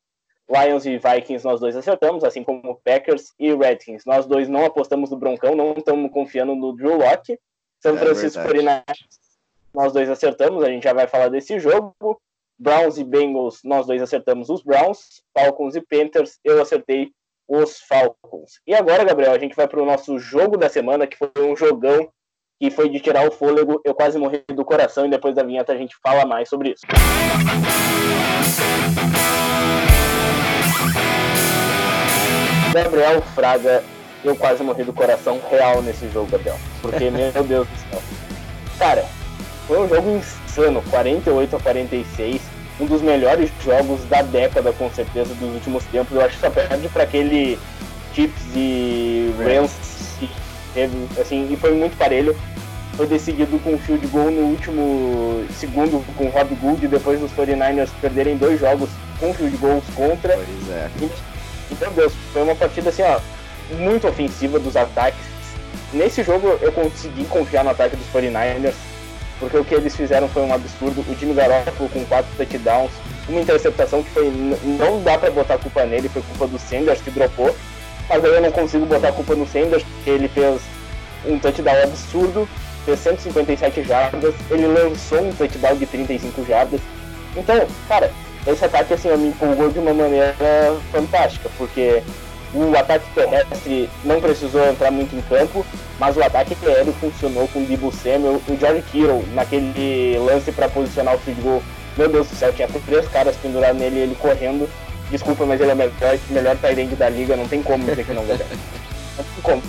Lions 0.48 0.86
e 0.86 0.98
Vikings 0.98 1.46
nós 1.46 1.60
dois 1.60 1.76
acertamos, 1.76 2.24
assim 2.24 2.44
como 2.44 2.80
Packers 2.84 3.34
e 3.40 3.54
Redskins. 3.54 4.04
Nós 4.06 4.26
dois 4.26 4.48
não 4.48 4.66
apostamos 4.66 5.10
no 5.10 5.18
Broncão, 5.18 5.56
não 5.56 5.74
estamos 5.74 6.12
confiando 6.12 6.56
no 6.56 6.76
Drew 6.76 6.98
Locke. 6.98 7.40
São 7.82 7.96
é 7.96 8.00
Francisco 8.00 8.42
é 8.42 8.84
nós 9.74 9.94
dois 9.94 10.10
acertamos, 10.10 10.64
a 10.64 10.70
gente 10.70 10.84
já 10.84 10.94
vai 10.94 11.08
falar 11.08 11.30
desse 11.30 11.60
jogo. 11.60 11.96
Browns 12.58 12.98
e 12.98 13.04
Bengals, 13.04 13.62
nós 13.64 13.88
dois 13.88 14.02
acertamos 14.02 14.50
os 14.50 14.62
Browns. 14.62 15.24
Falcons 15.34 15.76
e 15.76 15.82
Panthers, 15.82 16.40
eu 16.44 16.62
acertei 16.62 17.12
os 17.50 17.82
Falcons. 17.82 18.62
E 18.68 18.76
agora, 18.76 19.04
Gabriel, 19.04 19.34
a 19.34 19.40
gente 19.40 19.56
vai 19.56 19.68
para 19.68 19.82
o 19.82 19.86
nosso 19.86 20.20
jogo 20.20 20.56
da 20.56 20.70
semana, 20.70 21.08
que 21.08 21.18
foi 21.18 21.32
um 21.40 21.56
jogão 21.56 22.08
que 22.62 22.70
foi 22.70 22.90
de 22.90 23.00
tirar 23.00 23.28
o 23.28 23.32
fôlego. 23.32 23.82
Eu 23.84 23.96
quase 23.96 24.20
morri 24.20 24.44
do 24.48 24.64
coração 24.64 25.08
e 25.08 25.10
depois 25.10 25.34
da 25.34 25.44
vinheta 25.44 25.74
a 25.74 25.78
gente 25.78 25.96
fala 26.04 26.26
mais 26.26 26.48
sobre 26.48 26.70
isso. 26.70 26.86
Gabriel 32.72 33.22
Fraga, 33.34 33.84
eu 34.24 34.36
quase 34.36 34.62
morri 34.62 34.84
do 34.84 34.94
coração 34.94 35.42
real 35.50 35.82
nesse 35.82 36.08
jogo, 36.10 36.30
Gabriel. 36.30 36.58
Porque, 36.84 37.10
meu 37.10 37.44
Deus 37.44 37.68
do 37.68 37.78
céu. 37.78 38.02
Cara, 38.78 39.06
foi 39.66 39.80
um 39.80 39.90
jogo 39.90 40.10
insano, 40.10 40.84
48 40.92 41.56
a 41.56 41.60
46. 41.60 42.59
Um 42.80 42.86
dos 42.86 43.02
melhores 43.02 43.52
jogos 43.64 44.04
da 44.06 44.22
década, 44.22 44.72
com 44.72 44.90
certeza, 44.90 45.34
dos 45.36 45.54
últimos 45.54 45.84
tempos. 45.86 46.16
Eu 46.16 46.26
acho 46.26 46.36
que 46.36 46.42
só 46.42 46.50
perde 46.50 46.88
para 46.90 47.04
aquele 47.04 47.60
Chips 48.14 48.42
e 48.56 49.34
Rams 49.38 49.72
que 50.20 50.30
teve, 50.74 50.96
assim, 51.20 51.52
e 51.52 51.58
foi 51.58 51.74
muito 51.74 51.98
parelho. 51.98 52.36
Foi 52.96 53.08
decidido 53.08 53.58
com 53.60 53.74
um 53.74 53.78
field 53.78 54.06
goal 54.08 54.30
no 54.30 54.42
último 54.42 55.46
segundo 55.58 56.04
com 56.16 56.26
o 56.26 56.30
Rob 56.30 56.54
Gould, 56.56 56.88
depois 56.88 57.20
dos 57.20 57.32
49ers 57.32 57.90
perderem 58.02 58.38
dois 58.38 58.60
jogos 58.60 58.90
com 59.20 59.34
field 59.34 59.56
goals 59.58 59.84
contra. 59.96 60.34
Pois 60.34 60.70
é. 60.70 60.90
Então, 61.72 61.92
Deus, 61.94 62.14
foi 62.34 62.44
uma 62.44 62.56
partida 62.56 62.90
assim, 62.90 63.04
ó, 63.04 63.20
muito 63.78 64.08
ofensiva 64.08 64.60
dos 64.60 64.76
ataques. 64.76 65.20
Nesse 65.94 66.24
jogo 66.24 66.58
eu 66.62 66.72
consegui 66.72 67.26
confiar 67.26 67.64
no 67.64 67.72
ataque 67.72 67.96
dos 67.96 68.06
49ers, 68.08 68.74
porque 69.40 69.58
o 69.58 69.64
que 69.64 69.74
eles 69.74 69.96
fizeram 69.96 70.28
foi 70.28 70.44
um 70.44 70.54
absurdo. 70.54 71.04
O 71.10 71.16
time 71.16 71.34
Garoppolo 71.34 71.90
com 71.90 72.06
quatro 72.06 72.30
touchdowns, 72.38 72.92
uma 73.28 73.42
interceptação 73.42 74.04
que 74.04 74.10
foi 74.10 74.30
não 74.30 75.02
dá 75.02 75.18
para 75.18 75.32
botar 75.32 75.58
culpa 75.58 75.86
nele, 75.86 76.10
foi 76.10 76.22
culpa 76.22 76.48
do 76.48 76.60
Sanders 76.60 77.02
que 77.02 77.12
dropou. 77.12 77.56
Mas 78.10 78.26
aí 78.26 78.32
eu 78.32 78.42
não 78.42 78.52
consigo 78.52 78.86
botar 78.86 79.12
culpa 79.12 79.36
no 79.36 79.48
Sanders, 79.48 79.84
porque 79.84 80.10
ele 80.10 80.28
fez 80.28 80.62
um 81.26 81.38
touchdown 81.38 81.84
absurdo, 81.84 82.50
fez 82.86 83.00
157 83.00 83.84
jardas, 83.84 84.34
ele 84.50 84.68
lançou 84.68 85.22
um 85.22 85.32
touchdown 85.34 85.76
de 85.78 85.86
35 85.86 86.46
jardas. 86.46 86.82
Então, 87.36 87.68
cara, 87.88 88.12
esse 88.48 88.66
ataque 88.66 88.94
assim, 88.94 89.16
me 89.16 89.28
empolgou 89.30 89.70
de 89.70 89.80
uma 89.80 89.94
maneira 89.94 90.36
fantástica, 90.92 91.50
porque 91.58 92.02
o 92.54 92.76
ataque 92.76 93.06
terrestre 93.14 93.90
não 94.04 94.20
precisou 94.20 94.68
entrar 94.68 94.92
muito 94.92 95.16
em 95.16 95.22
campo, 95.22 95.66
mas 96.00 96.18
o 96.18 96.24
ataque 96.24 96.58
aéreo 96.66 96.94
funcionou 96.94 97.48
com 97.50 97.62
o 97.62 97.66
Debo 97.66 97.92
Samuel, 97.92 98.42
o 98.48 98.58
George 98.58 98.82
Kittle 98.92 99.24
naquele 99.34 100.18
lance 100.20 100.52
para 100.52 100.70
posicionar 100.70 101.16
o 101.16 101.20
field 101.20 101.42
goal. 101.42 101.64
Meu 101.98 102.10
Deus 102.10 102.28
do 102.28 102.36
céu, 102.36 102.54
tinha 102.54 102.68
três 102.68 103.08
caras 103.10 103.36
pendurados 103.38 103.80
nele 103.80 104.00
ele 104.00 104.16
correndo. 104.16 104.70
Desculpa, 105.12 105.46
mas 105.46 105.60
ele 105.60 105.72
é 105.72 105.74
o 105.74 105.78
melhor, 105.78 106.20
melhor 106.30 106.58
tight 106.58 106.96
da 106.96 107.10
liga, 107.10 107.36
não 107.36 107.48
tem 107.48 107.62
como 107.62 107.84
dizer 107.84 108.06
que 108.06 108.14
não, 108.14 108.26
galera. 108.26 108.46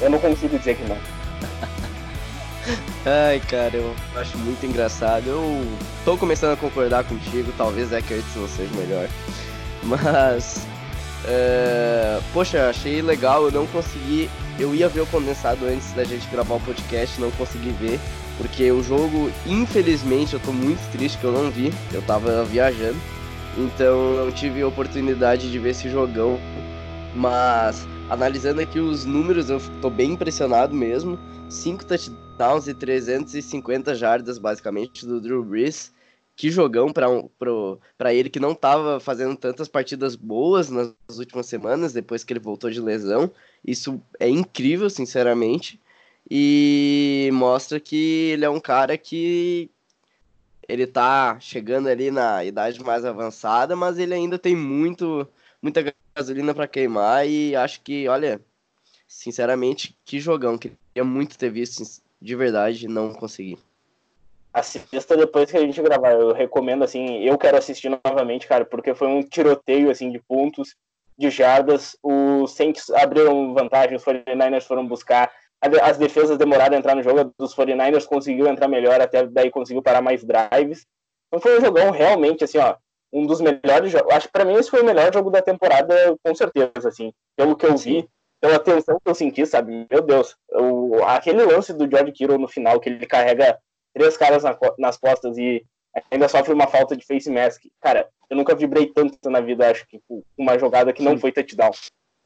Eu 0.01 0.11
não 0.11 0.19
consigo 0.19 0.59
dizer 0.59 0.77
que 0.77 0.89
não. 0.89 0.97
Ai, 3.05 3.41
cara, 3.49 3.75
eu 3.75 3.95
acho 4.17 4.37
muito 4.39 4.65
engraçado. 4.65 5.27
Eu 5.27 5.67
tô 6.05 6.17
começando 6.17 6.53
a 6.53 6.57
concordar 6.57 7.05
contigo, 7.05 7.53
talvez 7.57 7.89
Zach 7.89 8.13
Ertz 8.13 8.37
não 8.37 8.49
seja 8.49 8.71
melhor. 8.75 9.09
Mas, 9.83 10.67
é... 11.27 12.21
poxa, 12.33 12.69
achei 12.69 13.03
legal, 13.03 13.45
eu 13.45 13.53
não 13.53 13.67
consegui. 13.67 14.31
Eu 14.59 14.75
ia 14.75 14.89
ver 14.89 15.01
o 15.01 15.07
condensado 15.07 15.65
antes 15.67 15.93
da 15.93 16.05
gente 16.05 16.29
gravar 16.29 16.55
o 16.55 16.61
podcast, 16.61 17.21
não 17.21 17.31
consegui 17.33 17.71
ver. 17.71 17.99
Porque 18.37 18.71
o 18.71 18.83
jogo, 18.83 19.31
infelizmente, 19.47 20.35
eu 20.35 20.41
tô 20.41 20.53
muito 20.53 20.81
triste 20.93 21.19
que 21.19 21.25
eu 21.25 21.33
não 21.33 21.51
vi. 21.51 21.73
Eu 21.93 22.03
tava 22.03 22.45
viajando. 22.45 22.99
Então 23.57 24.17
não 24.17 24.33
tive 24.33 24.63
a 24.63 24.69
oportunidade 24.69 25.51
de 25.51 25.59
ver 25.59 25.71
esse 25.71 25.91
jogão. 25.91 26.39
Mas 27.15 27.87
analisando 28.09 28.61
aqui 28.61 28.79
os 28.79 29.05
números, 29.05 29.51
eu 29.51 29.61
tô 29.81 29.91
bem 29.91 30.13
impressionado 30.13 30.75
mesmo. 30.75 31.19
5 31.49 31.85
touchdowns 31.85 32.69
e 32.69 32.75
350 32.75 33.95
jardas, 33.95 34.39
basicamente, 34.39 35.05
do 35.05 35.21
Drew 35.21 35.45
Brees. 35.45 35.93
Que 36.41 36.51
jogão 36.51 36.91
para 36.91 37.11
um, 37.11 37.29
ele 38.15 38.31
que 38.31 38.41
não 38.41 38.53
estava 38.53 38.99
fazendo 38.99 39.37
tantas 39.37 39.69
partidas 39.69 40.17
boas 40.17 40.71
nas 40.71 40.95
últimas 41.19 41.45
semanas, 41.45 41.93
depois 41.93 42.25
que 42.25 42.33
ele 42.33 42.41
voltou 42.41 42.71
de 42.71 42.81
lesão. 42.81 43.31
Isso 43.63 44.01
é 44.19 44.27
incrível, 44.27 44.89
sinceramente. 44.89 45.79
E 46.31 47.29
mostra 47.35 47.79
que 47.79 48.31
ele 48.33 48.47
é 48.47 48.49
um 48.49 48.59
cara 48.59 48.97
que 48.97 49.71
ele 50.67 50.87
tá 50.87 51.39
chegando 51.41 51.89
ali 51.91 52.11
na 52.11 52.43
idade 52.43 52.83
mais 52.83 53.05
avançada, 53.05 53.77
mas 53.77 53.99
ele 53.99 54.15
ainda 54.15 54.39
tem 54.39 54.57
muito 54.57 55.29
muita 55.61 55.95
gasolina 56.17 56.55
para 56.55 56.67
queimar 56.67 57.29
e 57.29 57.55
acho 57.55 57.83
que, 57.83 58.09
olha, 58.09 58.41
sinceramente, 59.07 59.95
que 60.07 60.19
jogão. 60.19 60.57
Queria 60.57 61.05
muito 61.05 61.37
ter 61.37 61.51
visto 61.51 61.83
de 62.19 62.35
verdade, 62.35 62.89
não 62.89 63.13
consegui. 63.13 63.59
Assista 64.53 65.17
depois 65.17 65.51
que 65.51 65.57
a 65.57 65.61
gente 65.61 65.81
gravar. 65.81 66.13
Eu 66.13 66.33
recomendo, 66.33 66.83
assim, 66.83 67.23
eu 67.23 67.39
quero 67.39 67.57
assistir 67.57 67.89
novamente, 67.89 68.47
cara, 68.47 68.65
porque 68.65 68.95
foi 68.95 69.09
um 69.09 69.23
tiroteio, 69.23 69.91
assim, 69.91 70.11
de 70.11 70.19
pontos, 70.19 70.75
de 71.17 71.31
jardas. 71.31 71.97
Os 72.03 72.53
Saints 72.53 72.91
abriram 72.91 73.55
vantagem, 73.55 73.97
os 73.97 74.05
49ers 74.05 74.65
foram 74.65 74.87
buscar. 74.87 75.31
As 75.83 75.99
defesas 75.99 76.39
demoraram 76.39 76.75
a 76.75 76.79
entrar 76.79 76.95
no 76.95 77.03
jogo, 77.03 77.33
dos 77.39 77.55
49ers 77.55 78.07
conseguiu 78.07 78.47
entrar 78.47 78.67
melhor, 78.67 79.01
até 79.01 79.27
daí 79.27 79.51
conseguiu 79.51 79.83
parar 79.83 80.01
mais 80.01 80.25
drives. 80.25 80.87
Então 81.29 81.41
foi 81.41 81.59
um 81.59 81.61
jogão 81.61 81.91
realmente, 81.91 82.45
assim, 82.45 82.59
ó, 82.59 82.77
um 83.13 83.27
dos 83.27 83.41
melhores 83.41 83.93
jogos. 83.93 84.13
Acho 84.13 84.27
que 84.27 84.33
pra 84.33 84.45
mim 84.45 84.55
esse 84.55 84.71
foi 84.71 84.83
o 84.83 84.87
melhor 84.87 85.13
jogo 85.13 85.31
da 85.31 85.43
temporada, 85.43 85.95
com 86.25 86.35
certeza, 86.35 86.89
assim, 86.89 87.13
pelo 87.37 87.57
que 87.57 87.67
eu 87.67 87.77
vi 87.77 88.09
pela 88.41 88.59
tensão 88.59 88.99
que 88.99 89.11
eu 89.11 89.15
senti, 89.15 89.45
sabe? 89.47 89.87
Meu 89.91 90.01
Deus, 90.01 90.35
o, 90.51 91.03
aquele 91.05 91.45
lance 91.45 91.73
do 91.73 91.89
George 91.89 92.13
Kittle 92.13 92.39
no 92.39 92.49
final, 92.49 92.81
que 92.81 92.89
ele 92.89 93.07
carrega 93.07 93.59
três 93.95 94.17
caras 94.17 94.43
na, 94.43 94.57
nas 94.79 94.97
costas 94.97 95.37
e 95.39 95.65
ainda 96.11 96.29
sofre 96.29 96.53
uma 96.53 96.67
falta 96.67 96.97
de 96.97 97.05
face 97.05 97.31
mask. 97.31 97.63
Cara, 97.81 98.09
eu 98.29 98.37
nunca 98.37 98.55
vibrei 98.55 98.87
tanto 98.87 99.29
na 99.29 99.41
vida, 99.41 99.71
acho 99.71 99.87
que, 99.87 100.01
com 100.07 100.23
uma 100.37 100.59
jogada 100.59 100.93
que 100.93 101.03
não 101.03 101.19
foi 101.19 101.33
touchdown. 101.33 101.73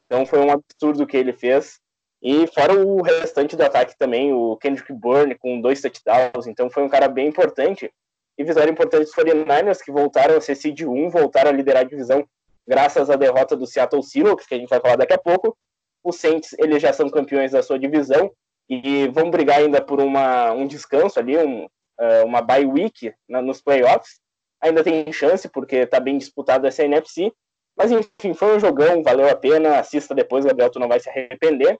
Então 0.06 0.26
foi 0.26 0.38
um 0.40 0.50
absurdo 0.50 1.06
que 1.06 1.16
ele 1.16 1.32
fez. 1.32 1.80
E 2.22 2.46
fora 2.46 2.72
o 2.72 3.02
restante 3.02 3.56
do 3.56 3.62
ataque 3.62 3.96
também, 3.98 4.32
o 4.32 4.56
Kendrick 4.56 4.92
Bourne 4.92 5.34
com 5.34 5.60
dois 5.60 5.80
touchdowns. 5.80 6.46
Então 6.46 6.70
foi 6.70 6.82
um 6.82 6.88
cara 6.88 7.08
bem 7.08 7.28
importante. 7.28 7.90
E 8.36 8.44
vitória 8.44 8.70
importante 8.70 9.04
dos 9.04 9.14
49ers, 9.14 9.80
que 9.82 9.92
voltaram 9.92 10.36
a 10.36 10.40
ser 10.40 10.54
seed 10.56 10.82
1, 10.82 11.10
voltaram 11.10 11.50
a 11.50 11.52
liderar 11.52 11.82
a 11.82 11.86
divisão 11.86 12.26
graças 12.66 13.10
à 13.10 13.16
derrota 13.16 13.56
do 13.56 13.66
Seattle 13.66 14.02
Seahawks, 14.02 14.46
que 14.46 14.54
a 14.54 14.58
gente 14.58 14.70
vai 14.70 14.80
falar 14.80 14.96
daqui 14.96 15.12
a 15.12 15.18
pouco. 15.18 15.56
Os 16.02 16.16
Saints, 16.16 16.54
eles 16.58 16.82
já 16.82 16.92
são 16.92 17.08
campeões 17.08 17.52
da 17.52 17.62
sua 17.62 17.78
divisão 17.78 18.30
e 18.68 19.08
vão 19.08 19.30
brigar 19.30 19.58
ainda 19.58 19.80
por 19.80 20.00
uma, 20.00 20.52
um 20.52 20.66
descanso 20.66 21.18
ali, 21.18 21.36
um, 21.36 21.64
uh, 21.64 22.24
uma 22.24 22.40
bye 22.40 22.66
week 22.66 23.12
na, 23.28 23.42
nos 23.42 23.60
playoffs. 23.60 24.20
Ainda 24.60 24.82
tem 24.82 25.12
chance, 25.12 25.48
porque 25.48 25.76
está 25.76 26.00
bem 26.00 26.16
disputado 26.16 26.66
essa 26.66 26.84
NFC. 26.84 27.32
Mas 27.76 27.90
enfim, 27.90 28.32
foi 28.34 28.56
um 28.56 28.60
jogão, 28.60 29.02
valeu 29.02 29.28
a 29.28 29.36
pena. 29.36 29.78
Assista 29.78 30.14
depois, 30.14 30.44
Gabriel, 30.44 30.70
tu 30.70 30.78
não 30.78 30.88
vai 30.88 31.00
se 31.00 31.08
arrepender. 31.08 31.78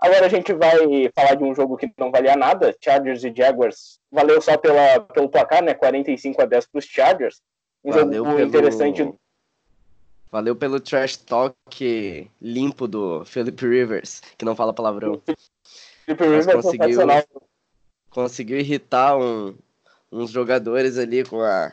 Agora 0.00 0.26
a 0.26 0.28
gente 0.28 0.52
vai 0.52 1.10
falar 1.14 1.34
de 1.34 1.42
um 1.42 1.54
jogo 1.54 1.76
que 1.76 1.90
não 1.98 2.10
valia 2.10 2.36
nada, 2.36 2.74
Chargers 2.82 3.24
e 3.24 3.34
Jaguars. 3.34 3.98
Valeu 4.10 4.40
só 4.40 4.56
pela, 4.56 5.00
pelo 5.00 5.28
placar, 5.28 5.62
né? 5.62 5.74
45 5.74 6.40
a 6.40 6.44
10 6.44 6.66
para 6.66 6.78
os 6.78 6.84
Chargers. 6.84 7.40
Um 7.84 7.90
Valeu 7.90 8.24
jogo 8.24 8.36
pelo... 8.36 8.48
interessante. 8.48 9.14
Valeu 10.30 10.54
pelo 10.54 10.78
trash 10.78 11.16
talk 11.16 12.30
limpo 12.40 12.86
do 12.86 13.24
Philip 13.24 13.60
Rivers, 13.66 14.20
que 14.36 14.44
não 14.44 14.54
fala 14.54 14.74
palavrão. 14.74 15.20
Rivers 16.08 16.46
é 16.46 16.52
conseguiu, 16.52 16.98
conseguiu 18.10 18.58
irritar 18.58 19.16
um, 19.18 19.56
uns 20.10 20.30
jogadores 20.30 20.98
ali 20.98 21.24
com, 21.24 21.40
a, 21.40 21.72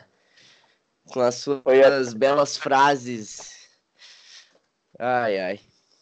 com 1.12 1.20
as 1.20 1.36
suas 1.36 2.14
belas 2.14 2.56
frases. 2.56 3.68
Ai, 4.98 5.38
ai 5.38 5.60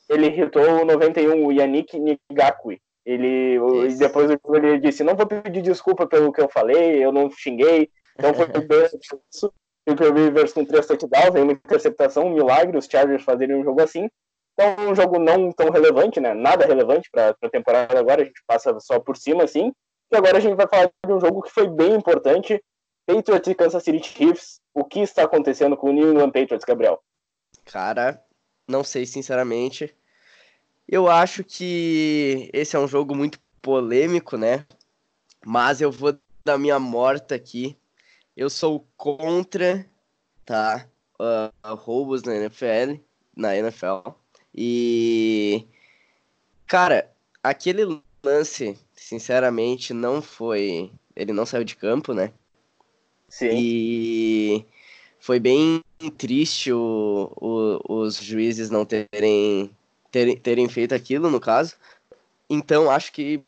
ele 0.08 0.26
irritou 0.26 0.62
o 0.62 0.84
91, 0.84 1.44
o 1.44 1.52
Yannick 1.52 1.98
Nigakui. 1.98 2.80
Ele, 3.04 3.58
depois 3.98 4.30
ele 4.30 4.78
disse: 4.78 5.04
Não 5.04 5.14
vou 5.14 5.26
pedir 5.26 5.62
desculpa 5.62 6.06
pelo 6.06 6.32
que 6.32 6.40
eu 6.40 6.48
falei, 6.48 7.04
eu 7.04 7.12
não 7.12 7.30
xinguei. 7.30 7.90
Então 8.18 8.32
foi 8.32 8.46
bem 8.66 8.86
isso. 9.30 9.52
Super 9.86 10.14
Rivers 10.14 10.52
com 10.52 10.64
três 10.64 10.86
touchdowns, 10.86 11.34
uma 11.34 11.52
interceptação, 11.52 12.26
um 12.26 12.34
milagre 12.34 12.78
os 12.78 12.86
Chargers 12.86 13.22
fazerem 13.22 13.56
um 13.56 13.64
jogo 13.64 13.82
assim. 13.82 14.08
Então, 14.54 14.88
um 14.88 14.94
jogo 14.94 15.18
não 15.18 15.50
tão 15.52 15.70
relevante, 15.70 16.20
né? 16.20 16.32
Nada 16.32 16.64
relevante 16.64 17.10
para 17.10 17.36
a 17.42 17.50
temporada 17.50 17.98
agora, 17.98 18.22
a 18.22 18.24
gente 18.24 18.42
passa 18.46 18.78
só 18.78 19.00
por 19.00 19.16
cima, 19.16 19.42
assim. 19.42 19.72
E 20.12 20.16
agora 20.16 20.38
a 20.38 20.40
gente 20.40 20.54
vai 20.54 20.68
falar 20.68 20.90
de 21.04 21.12
um 21.12 21.20
jogo 21.20 21.42
que 21.42 21.50
foi 21.50 21.68
bem 21.68 21.94
importante: 21.94 22.62
Patriots 23.04 23.48
e 23.48 23.54
Kansas 23.54 23.82
City 23.82 24.06
Chiefs. 24.06 24.60
O 24.72 24.84
que 24.84 25.00
está 25.00 25.24
acontecendo 25.24 25.76
com 25.76 25.90
o 25.90 25.92
New 25.92 26.12
England 26.12 26.30
Patriots, 26.30 26.64
Gabriel? 26.64 27.02
Cara, 27.64 28.22
não 28.66 28.84
sei, 28.84 29.06
sinceramente. 29.06 29.94
Eu 30.86 31.08
acho 31.08 31.42
que 31.42 32.50
esse 32.52 32.76
é 32.76 32.78
um 32.78 32.86
jogo 32.88 33.14
muito 33.14 33.40
polêmico, 33.60 34.36
né? 34.36 34.66
Mas 35.44 35.80
eu 35.80 35.90
vou 35.90 36.16
dar 36.44 36.58
minha 36.58 36.78
morta 36.78 37.34
aqui. 37.34 37.76
Eu 38.36 38.50
sou 38.50 38.86
contra, 38.96 39.86
tá? 40.44 40.86
Uh, 41.18 41.74
roubos 41.74 42.22
na 42.22 42.36
NFL, 42.36 43.00
na 43.36 43.56
NFL. 43.56 44.10
E 44.54 45.66
cara, 46.66 47.10
aquele 47.42 48.00
lance, 48.22 48.78
sinceramente, 48.94 49.92
não 49.92 50.22
foi. 50.22 50.90
Ele 51.16 51.32
não 51.32 51.46
saiu 51.46 51.64
de 51.64 51.76
campo, 51.76 52.12
né? 52.14 52.32
Sim. 53.28 53.50
E 53.52 54.66
foi 55.18 55.40
bem 55.40 55.82
triste 56.16 56.72
o, 56.72 57.32
o, 57.36 58.02
os 58.02 58.16
juízes 58.16 58.70
não 58.70 58.84
terem, 58.84 59.70
terem, 60.10 60.36
terem 60.36 60.68
feito 60.68 60.94
aquilo, 60.94 61.30
no 61.30 61.40
caso. 61.40 61.76
Então, 62.48 62.90
acho 62.90 63.12
que. 63.12 63.42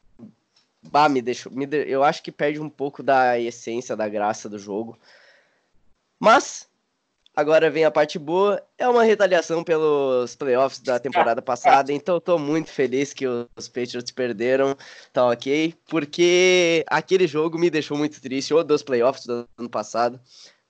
Bah, 0.82 1.08
me 1.08 1.20
deixou. 1.20 1.52
Me 1.52 1.66
de, 1.66 1.88
eu 1.88 2.02
acho 2.02 2.22
que 2.22 2.32
perde 2.32 2.60
um 2.60 2.68
pouco 2.68 3.02
da 3.02 3.38
essência, 3.38 3.96
da 3.96 4.08
graça 4.08 4.48
do 4.48 4.58
jogo. 4.58 4.98
Mas, 6.18 6.68
agora 7.36 7.70
vem 7.70 7.84
a 7.84 7.90
parte 7.90 8.18
boa. 8.18 8.62
É 8.78 8.88
uma 8.88 9.04
retaliação 9.04 9.62
pelos 9.62 10.34
playoffs 10.34 10.80
da 10.80 10.98
temporada 10.98 11.40
passada. 11.42 11.92
Então, 11.92 12.18
tô 12.18 12.38
muito 12.38 12.70
feliz 12.70 13.12
que 13.12 13.26
os 13.26 13.68
Patriots 13.68 14.10
perderam. 14.10 14.74
Tá 15.12 15.26
ok? 15.26 15.74
Porque 15.86 16.82
aquele 16.88 17.26
jogo 17.26 17.58
me 17.58 17.68
deixou 17.68 17.98
muito 17.98 18.20
triste. 18.20 18.54
O 18.54 18.64
dos 18.64 18.82
playoffs 18.82 19.26
do 19.26 19.46
ano 19.58 19.68
passado. 19.68 20.18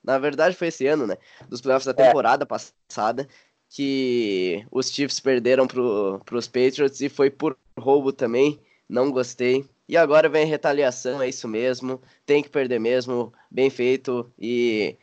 Na 0.03 0.19
verdade, 0.19 0.55
foi 0.55 0.67
esse 0.67 0.85
ano, 0.85 1.07
né? 1.07 1.17
Dos 1.47 1.61
playoffs 1.61 1.85
da 1.85 2.03
é. 2.03 2.05
temporada 2.07 2.43
é. 2.43 2.45
passada, 2.45 3.27
que 3.69 4.65
os 4.71 4.91
Chiefs 4.91 5.19
perderam 5.19 5.67
pro, 5.67 6.21
pros 6.25 6.47
Patriots 6.47 7.01
e 7.01 7.09
foi 7.09 7.29
por 7.29 7.57
roubo 7.77 8.11
também. 8.11 8.59
Não 8.87 9.11
gostei. 9.11 9.65
E 9.89 9.95
agora 9.95 10.29
vem 10.29 10.45
retaliação, 10.45 11.21
é 11.21 11.29
isso 11.29 11.47
mesmo. 11.47 12.01
Tem 12.25 12.43
que 12.43 12.49
perder 12.49 12.79
mesmo. 12.79 13.33
Bem 13.49 13.69
feito. 13.69 14.31
E 14.37 14.97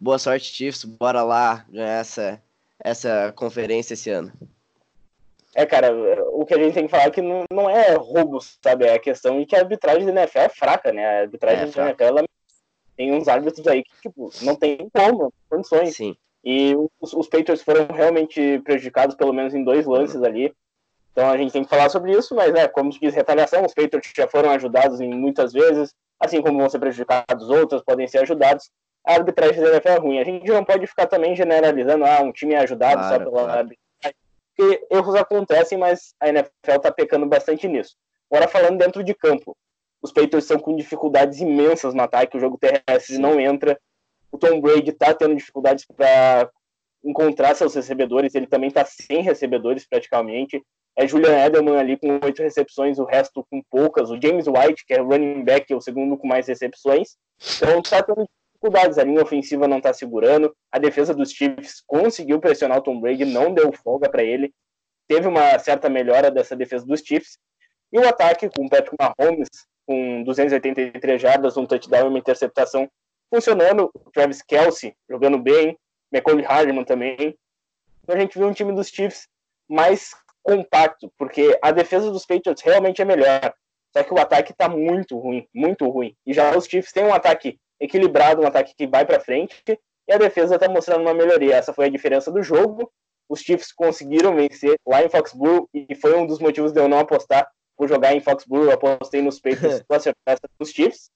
boa 0.00 0.18
sorte, 0.18 0.52
Chiefs. 0.52 0.84
Bora 0.84 1.22
lá 1.22 1.64
ganhar 1.68 2.00
essa, 2.00 2.42
essa 2.82 3.32
conferência 3.36 3.94
esse 3.94 4.10
ano. 4.10 4.32
É, 5.54 5.66
cara, 5.66 5.92
o 6.32 6.46
que 6.46 6.54
a 6.54 6.58
gente 6.58 6.74
tem 6.74 6.84
que 6.84 6.90
falar 6.90 7.04
é 7.04 7.10
que 7.10 7.20
não, 7.20 7.44
não 7.52 7.68
é 7.68 7.94
roubo, 7.94 8.38
sabe? 8.40 8.86
É 8.86 8.94
a 8.94 9.00
questão 9.00 9.38
de 9.38 9.46
que 9.46 9.56
a 9.56 9.60
arbitragem 9.60 10.06
da 10.06 10.22
NFL 10.22 10.38
é 10.38 10.48
fraca, 10.48 10.92
né? 10.92 11.04
A 11.04 11.20
arbitragem 11.22 11.64
é 11.64 11.66
da 11.66 11.82
NFL 11.86 12.04
ela 12.04 12.24
tem 12.96 13.12
uns 13.12 13.28
árbitros 13.28 13.66
aí 13.66 13.82
que, 13.82 13.90
tipo, 14.02 14.30
não 14.42 14.54
tem 14.54 14.88
como, 14.92 15.32
condições. 15.48 15.96
Sim. 15.96 16.16
E 16.44 16.74
os, 17.00 17.12
os 17.12 17.28
Patriots 17.28 17.62
foram 17.62 17.86
realmente 17.86 18.60
prejudicados, 18.60 19.16
pelo 19.16 19.32
menos 19.32 19.54
em 19.54 19.64
dois 19.64 19.86
lances 19.86 20.16
uhum. 20.16 20.24
ali. 20.24 20.54
Então 21.12 21.28
a 21.28 21.36
gente 21.36 21.52
tem 21.52 21.64
que 21.64 21.68
falar 21.70 21.88
sobre 21.88 22.12
isso, 22.12 22.34
mas 22.34 22.54
é, 22.54 22.68
como 22.68 22.90
diz 22.90 23.14
retaliação, 23.14 23.64
os 23.64 23.74
Patriots 23.74 24.12
já 24.14 24.28
foram 24.28 24.50
ajudados 24.50 25.00
em 25.00 25.12
muitas 25.12 25.52
vezes, 25.52 25.92
assim 26.20 26.40
como 26.40 26.58
vão 26.58 26.70
ser 26.70 26.78
prejudicados 26.78 27.50
outros, 27.50 27.82
podem 27.82 28.06
ser 28.06 28.18
ajudados. 28.18 28.70
A 29.06 29.14
arbitragem 29.14 29.60
da 29.62 29.70
NFL 29.70 29.88
é 29.88 29.98
ruim. 29.98 30.18
A 30.18 30.24
gente 30.24 30.46
não 30.48 30.64
pode 30.64 30.86
ficar 30.86 31.06
também 31.06 31.34
generalizando, 31.34 32.04
ah, 32.04 32.20
um 32.22 32.32
time 32.32 32.54
é 32.54 32.58
ajudado 32.58 33.00
claro, 33.00 33.08
só 33.08 33.18
pela 33.18 33.44
claro. 33.44 33.58
arbitragem. 33.58 34.16
Porque 34.56 34.86
erros 34.90 35.14
acontecem, 35.14 35.78
mas 35.78 36.14
a 36.20 36.28
NFL 36.28 36.78
tá 36.82 36.92
pecando 36.92 37.26
bastante 37.26 37.66
nisso. 37.66 37.96
Agora 38.30 38.46
falando 38.46 38.78
dentro 38.78 39.02
de 39.02 39.14
campo, 39.14 39.56
os 40.02 40.12
Patriots 40.12 40.44
estão 40.44 40.58
com 40.58 40.76
dificuldades 40.76 41.40
imensas 41.40 41.94
no 41.94 42.02
ataque, 42.02 42.36
o 42.36 42.40
jogo 42.40 42.58
terrestre 42.58 43.16
Sim. 43.16 43.20
não 43.20 43.40
entra. 43.40 43.78
O 44.30 44.38
Tom 44.38 44.60
Brady 44.60 44.90
está 44.90 45.12
tendo 45.12 45.34
dificuldades 45.34 45.84
para 45.84 46.50
encontrar 47.02 47.54
seus 47.54 47.74
recebedores, 47.74 48.34
ele 48.34 48.46
também 48.46 48.68
está 48.68 48.84
sem 48.84 49.22
recebedores 49.22 49.86
praticamente. 49.86 50.62
É 50.96 51.06
Julian 51.06 51.46
Edelman 51.46 51.78
ali 51.78 51.96
com 51.96 52.18
oito 52.22 52.42
recepções, 52.42 52.98
o 52.98 53.04
resto 53.04 53.46
com 53.50 53.62
poucas. 53.70 54.10
O 54.10 54.20
James 54.20 54.46
White, 54.46 54.84
que 54.84 54.94
é 54.94 55.00
running 55.00 55.44
back, 55.44 55.72
é 55.72 55.76
o 55.76 55.80
segundo 55.80 56.16
com 56.16 56.26
mais 56.26 56.46
recepções. 56.46 57.16
Então 57.56 57.80
está 57.80 58.02
tendo 58.02 58.28
dificuldades, 58.60 58.98
a 58.98 59.04
linha 59.04 59.22
ofensiva 59.22 59.66
não 59.66 59.78
está 59.78 59.92
segurando. 59.92 60.54
A 60.70 60.78
defesa 60.78 61.14
dos 61.14 61.32
Chiefs 61.32 61.82
conseguiu 61.86 62.38
pressionar 62.38 62.78
o 62.78 62.82
Tom 62.82 63.00
Brady, 63.00 63.24
não 63.24 63.54
deu 63.54 63.72
folga 63.72 64.08
para 64.08 64.22
ele. 64.22 64.52
Teve 65.08 65.26
uma 65.26 65.58
certa 65.58 65.88
melhora 65.88 66.30
dessa 66.30 66.54
defesa 66.54 66.84
dos 66.84 67.00
Chiefs. 67.00 67.38
E 67.90 67.98
o 67.98 68.06
ataque 68.06 68.48
com 68.50 68.66
o 68.66 68.68
Patrick 68.68 68.94
Mahomes 69.00 69.48
com 69.86 70.22
283 70.22 71.20
jardas, 71.20 71.56
um 71.56 71.66
touchdown 71.66 72.06
e 72.06 72.08
uma 72.08 72.18
interceptação 72.18 72.88
funcionando. 73.32 73.90
O 73.94 74.10
Travis 74.10 74.42
Kelsey 74.42 74.94
jogando 75.08 75.38
bem, 75.38 75.76
McCole 76.12 76.42
Hardman 76.42 76.84
também. 76.84 77.34
Então 78.04 78.14
a 78.14 78.20
gente 78.20 78.38
viu 78.38 78.46
um 78.46 78.52
time 78.52 78.72
dos 78.72 78.88
Chiefs 78.88 79.26
mais 79.68 80.10
compacto, 80.42 81.12
porque 81.18 81.58
a 81.62 81.72
defesa 81.72 82.10
dos 82.10 82.26
Patriots 82.26 82.62
realmente 82.62 83.00
é 83.00 83.04
melhor. 83.04 83.52
Só 83.92 84.04
que 84.04 84.14
o 84.14 84.20
ataque 84.20 84.52
está 84.52 84.68
muito 84.68 85.18
ruim, 85.18 85.48
muito 85.52 85.88
ruim. 85.88 86.14
E 86.24 86.32
já 86.32 86.56
os 86.56 86.66
Chiefs 86.66 86.92
têm 86.92 87.04
um 87.04 87.14
ataque 87.14 87.58
equilibrado, 87.80 88.42
um 88.42 88.46
ataque 88.46 88.74
que 88.76 88.86
vai 88.86 89.04
para 89.04 89.20
frente, 89.20 89.62
e 89.66 90.12
a 90.12 90.18
defesa 90.18 90.56
está 90.56 90.68
mostrando 90.68 91.02
uma 91.02 91.14
melhoria. 91.14 91.54
Essa 91.54 91.72
foi 91.72 91.86
a 91.86 91.90
diferença 91.90 92.30
do 92.30 92.42
jogo. 92.42 92.90
Os 93.28 93.40
Chiefs 93.40 93.72
conseguiram 93.72 94.34
vencer 94.34 94.76
lá 94.86 95.02
em 95.04 95.08
Foxborough 95.08 95.68
e 95.72 95.94
foi 95.94 96.16
um 96.16 96.26
dos 96.26 96.40
motivos 96.40 96.72
de 96.72 96.80
eu 96.80 96.88
não 96.88 96.98
apostar 96.98 97.48
por 97.76 97.88
jogar 97.88 98.12
em 98.12 98.20
Foxborough, 98.20 98.64
eu 98.64 98.72
apostei 98.72 99.22
nos 99.22 99.40
Patriots, 99.40 99.82
tu 99.88 99.94
acertou 99.94 100.50
os 100.60 100.70
Chiefs. 100.70 101.10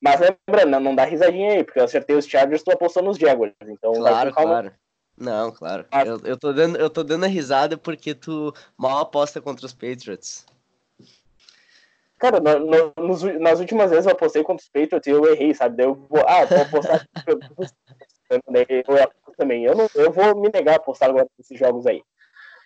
Mas 0.00 0.20
lembrando, 0.20 0.70
não, 0.70 0.80
não 0.80 0.94
dá 0.94 1.04
risadinha 1.04 1.52
aí, 1.52 1.64
porque 1.64 1.80
eu 1.80 1.84
acertei 1.84 2.16
os 2.16 2.26
Chargers, 2.26 2.62
tu 2.62 2.70
apostou 2.70 3.02
nos 3.02 3.18
Jaguars. 3.18 3.52
Então, 3.62 3.92
claro, 3.92 4.32
claro. 4.32 4.72
Não, 5.16 5.50
claro. 5.50 5.86
Mas... 5.90 6.06
Eu, 6.06 6.20
eu, 6.24 6.38
tô 6.38 6.52
dando, 6.52 6.76
eu 6.76 6.88
tô 6.90 7.02
dando 7.02 7.24
a 7.24 7.28
risada 7.28 7.76
porque 7.76 8.14
tu 8.14 8.52
mal 8.76 8.98
aposta 8.98 9.40
contra 9.40 9.66
os 9.66 9.72
Patriots. 9.72 10.46
Cara, 12.18 12.40
no, 12.40 12.58
no, 12.60 13.06
nos, 13.06 13.22
nas 13.22 13.60
últimas 13.60 13.90
vezes 13.90 14.06
eu 14.06 14.12
apostei 14.12 14.42
contra 14.42 14.62
os 14.62 14.70
Patriots 14.70 15.06
e 15.06 15.10
eu 15.10 15.26
errei, 15.26 15.54
sabe? 15.54 15.76
Daí 15.76 15.86
eu 15.86 15.94
vou, 15.94 16.20
ah, 16.26 16.44
vou 16.46 16.60
apostar 16.62 17.06
eu 17.28 17.38
também. 19.36 19.64
Eu, 19.64 19.74
não, 19.76 19.88
eu 19.94 20.10
vou 20.10 20.34
me 20.40 20.48
negar 20.52 20.74
a 20.74 20.76
apostar 20.76 21.10
agora 21.10 21.28
nesses 21.38 21.58
jogos 21.58 21.86
aí. 21.86 22.02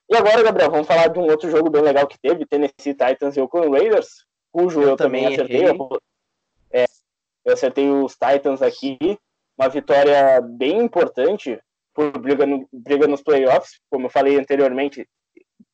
E 0.09 0.17
agora, 0.17 0.43
Gabriel, 0.43 0.71
vamos 0.71 0.87
falar 0.87 1.09
de 1.09 1.19
um 1.19 1.25
outro 1.25 1.51
jogo 1.51 1.71
bem 1.71 1.83
legal 1.83 2.07
que 2.07 2.19
teve, 2.19 2.47
Tennessee 2.47 2.95
Titans 2.95 3.37
e 3.37 3.41
Oakland 3.41 3.77
Raiders, 3.77 4.25
cujo 4.53 4.83
eu, 4.83 4.91
eu 4.91 4.97
também 4.97 5.27
acertei. 5.27 5.69
Eu, 5.69 6.01
é, 6.73 6.85
eu 7.45 7.53
acertei 7.53 7.91
os 7.91 8.17
Titans 8.17 8.63
aqui, 8.63 8.99
uma 9.59 9.69
vitória 9.69 10.41
bem 10.41 10.79
importante 10.79 11.61
por 11.95 12.11
briga, 12.19 12.47
no, 12.47 12.69
briga 12.73 13.07
nos 13.07 13.23
playoffs, 13.23 13.81
como 13.91 14.07
eu 14.07 14.11
falei 14.11 14.39
anteriormente, 14.39 15.09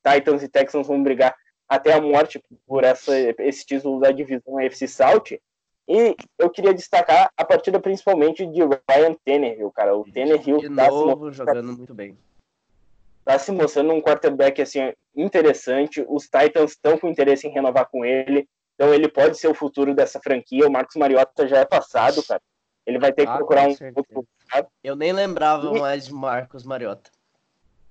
Titans 0.05 0.43
e 0.43 0.49
Texans 0.49 0.87
vão 0.87 1.01
brigar 1.01 1.35
até 1.67 1.93
a 1.93 2.01
morte 2.01 2.41
por 2.65 2.83
essa, 2.83 3.17
esse 3.39 3.65
título 3.65 3.99
da 3.99 4.11
divisão 4.11 4.57
AFC 4.57 4.87
South. 4.87 5.39
E 5.89 6.15
eu 6.37 6.49
queria 6.49 6.73
destacar 6.73 7.31
a 7.35 7.45
partida 7.45 7.79
principalmente 7.79 8.45
de 8.45 8.59
Ryan 8.61 9.15
Tannehill, 9.25 9.71
cara. 9.71 9.95
O 9.95 10.03
Tannehill 10.03 10.59
de 10.59 10.75
tá 10.75 10.87
novo 10.87 11.31
jogando 11.31 11.77
muito 11.77 11.93
bem 11.93 12.17
está 13.27 13.37
se 13.37 13.51
mostrando 13.51 13.91
um 13.91 14.01
quarterback 14.01 14.61
assim 14.61 14.93
interessante. 15.15 16.03
Os 16.07 16.23
Titans 16.23 16.71
estão 16.71 16.97
com 16.97 17.09
interesse 17.09 17.45
em 17.45 17.51
renovar 17.51 17.87
com 17.89 18.05
ele, 18.05 18.47
então 18.73 18.93
ele 18.93 19.09
pode 19.09 19.37
ser 19.37 19.49
o 19.49 19.53
futuro 19.53 19.93
dessa 19.93 20.19
franquia. 20.19 20.65
O 20.65 20.71
Marcos 20.71 20.95
Mariota 20.95 21.47
já 21.47 21.57
é 21.57 21.65
passado, 21.65 22.23
cara. 22.23 22.41
Ele 22.85 22.97
vai 22.97 23.11
ter 23.11 23.25
que 23.25 23.31
ah, 23.31 23.35
procurar 23.35 23.67
um 23.67 23.75
outro 23.93 24.25
Eu 24.81 24.95
nem 24.95 25.11
lembrava 25.11 25.75
e... 25.75 25.79
mais 25.79 26.05
de 26.05 26.13
Marcos 26.13 26.63
Mariota. 26.63 27.11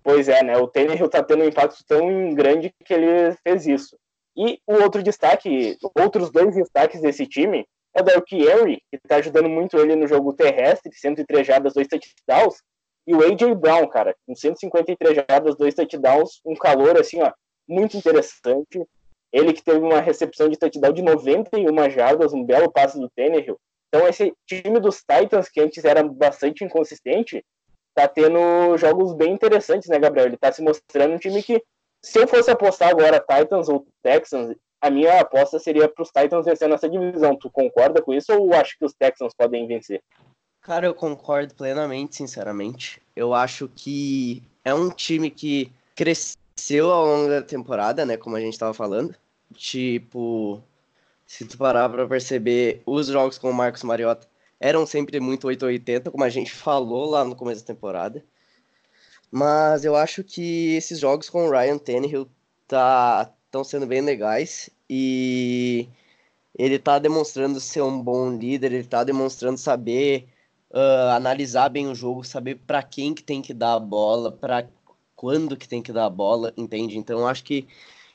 Pois 0.06 0.28
é, 0.28 0.40
né? 0.40 0.56
O 0.56 0.68
Tannehill 0.68 1.08
tá 1.08 1.20
tendo 1.20 1.42
um 1.42 1.48
impacto 1.48 1.84
tão 1.84 2.32
grande 2.32 2.72
que 2.84 2.94
ele 2.94 3.36
fez 3.42 3.66
isso. 3.66 3.98
E 4.36 4.60
o 4.64 4.74
outro 4.74 5.02
destaque, 5.02 5.76
outros 5.98 6.30
dois 6.30 6.54
destaques 6.54 7.00
desse 7.00 7.26
time 7.26 7.66
é 7.92 8.00
o 8.00 8.04
Derrick 8.04 8.36
Henry, 8.36 8.80
que 8.88 8.98
está 9.02 9.16
ajudando 9.16 9.48
muito 9.48 9.76
ele 9.76 9.96
no 9.96 10.06
jogo 10.06 10.32
terrestre, 10.32 10.94
103 10.94 11.44
jardas, 11.44 11.74
dois 11.74 11.88
touchdowns, 11.88 12.62
e 13.04 13.16
o 13.16 13.20
AJ 13.20 13.56
Brown, 13.56 13.88
cara, 13.88 14.14
com 14.24 14.36
153 14.36 15.24
jardas, 15.28 15.56
dois 15.56 15.74
touchdowns, 15.74 16.40
um 16.46 16.54
calor 16.54 16.96
assim, 17.00 17.20
ó, 17.20 17.32
muito 17.68 17.96
interessante. 17.96 18.86
Ele 19.32 19.52
que 19.52 19.64
teve 19.64 19.80
uma 19.80 20.00
recepção 20.00 20.48
de 20.48 20.56
touchdown 20.56 20.92
de 20.92 21.02
91 21.02 21.90
jardas, 21.90 22.32
um 22.32 22.44
belo 22.44 22.70
passe 22.70 22.96
do 22.96 23.10
Tannehill. 23.10 23.58
Então 23.88 24.06
esse 24.06 24.32
time 24.46 24.78
dos 24.78 24.98
Titans, 24.98 25.48
que 25.48 25.60
antes 25.60 25.84
era 25.84 26.04
bastante 26.04 26.62
inconsistente, 26.62 27.44
tá 27.96 28.06
tendo 28.06 28.76
jogos 28.76 29.14
bem 29.14 29.32
interessantes, 29.32 29.88
né, 29.88 29.98
Gabriel? 29.98 30.26
Ele 30.26 30.36
tá 30.36 30.52
se 30.52 30.62
mostrando 30.62 31.14
um 31.14 31.18
time 31.18 31.42
que, 31.42 31.62
se 32.04 32.18
eu 32.18 32.28
fosse 32.28 32.50
apostar 32.50 32.90
agora 32.90 33.18
Titans 33.18 33.70
ou 33.70 33.86
Texans, 34.02 34.54
a 34.82 34.90
minha 34.90 35.18
aposta 35.18 35.58
seria 35.58 35.88
para 35.88 36.02
os 36.02 36.10
Titans 36.10 36.44
vencendo 36.44 36.74
essa 36.74 36.90
divisão. 36.90 37.34
Tu 37.34 37.50
concorda 37.50 38.02
com 38.02 38.12
isso 38.12 38.34
ou 38.34 38.52
acha 38.52 38.76
que 38.78 38.84
os 38.84 38.92
Texans 38.92 39.32
podem 39.34 39.66
vencer? 39.66 40.02
Cara, 40.60 40.86
eu 40.86 40.94
concordo 40.94 41.54
plenamente, 41.54 42.16
sinceramente. 42.16 43.00
Eu 43.14 43.32
acho 43.32 43.66
que 43.74 44.42
é 44.62 44.74
um 44.74 44.90
time 44.90 45.30
que 45.30 45.72
cresceu 45.94 46.90
ao 46.90 47.06
longo 47.06 47.30
da 47.30 47.40
temporada, 47.40 48.04
né? 48.04 48.18
Como 48.18 48.36
a 48.36 48.40
gente 48.40 48.52
estava 48.52 48.74
falando. 48.74 49.14
Tipo, 49.54 50.60
se 51.24 51.46
tu 51.46 51.56
parar 51.56 51.88
para 51.88 52.06
perceber, 52.06 52.82
os 52.84 53.06
jogos 53.06 53.38
com 53.38 53.48
o 53.48 53.54
Marcos 53.54 53.82
Mariota 53.84 54.26
eram 54.60 54.86
sempre 54.86 55.20
muito 55.20 55.46
880, 55.46 56.10
como 56.10 56.24
a 56.24 56.28
gente 56.28 56.52
falou 56.52 57.10
lá 57.10 57.24
no 57.24 57.36
começo 57.36 57.62
da 57.62 57.74
temporada. 57.74 58.24
Mas 59.30 59.84
eu 59.84 59.96
acho 59.96 60.22
que 60.24 60.74
esses 60.74 60.98
jogos 60.98 61.28
com 61.28 61.46
o 61.46 61.50
Ryan 61.50 61.78
Tannehill 61.78 62.28
tá 62.66 63.32
estão 63.46 63.64
sendo 63.64 63.86
bem 63.86 64.00
legais 64.00 64.68
e 64.88 65.88
ele 66.58 66.78
tá 66.78 66.98
demonstrando 66.98 67.60
ser 67.60 67.82
um 67.82 68.00
bom 68.02 68.30
líder, 68.36 68.72
ele 68.72 68.84
tá 68.84 69.04
demonstrando 69.04 69.58
saber 69.58 70.28
uh, 70.70 71.10
analisar 71.14 71.68
bem 71.68 71.86
o 71.88 71.94
jogo, 71.94 72.24
saber 72.24 72.56
para 72.66 72.82
quem 72.82 73.14
que 73.14 73.22
tem 73.22 73.42
que 73.42 73.54
dar 73.54 73.74
a 73.74 73.80
bola, 73.80 74.32
para 74.32 74.68
quando 75.14 75.56
que 75.56 75.68
tem 75.68 75.82
que 75.82 75.92
dar 75.92 76.06
a 76.06 76.10
bola, 76.10 76.52
entende? 76.56 76.98
Então 76.98 77.20
eu 77.20 77.26
acho 77.26 77.44
que 77.44 77.66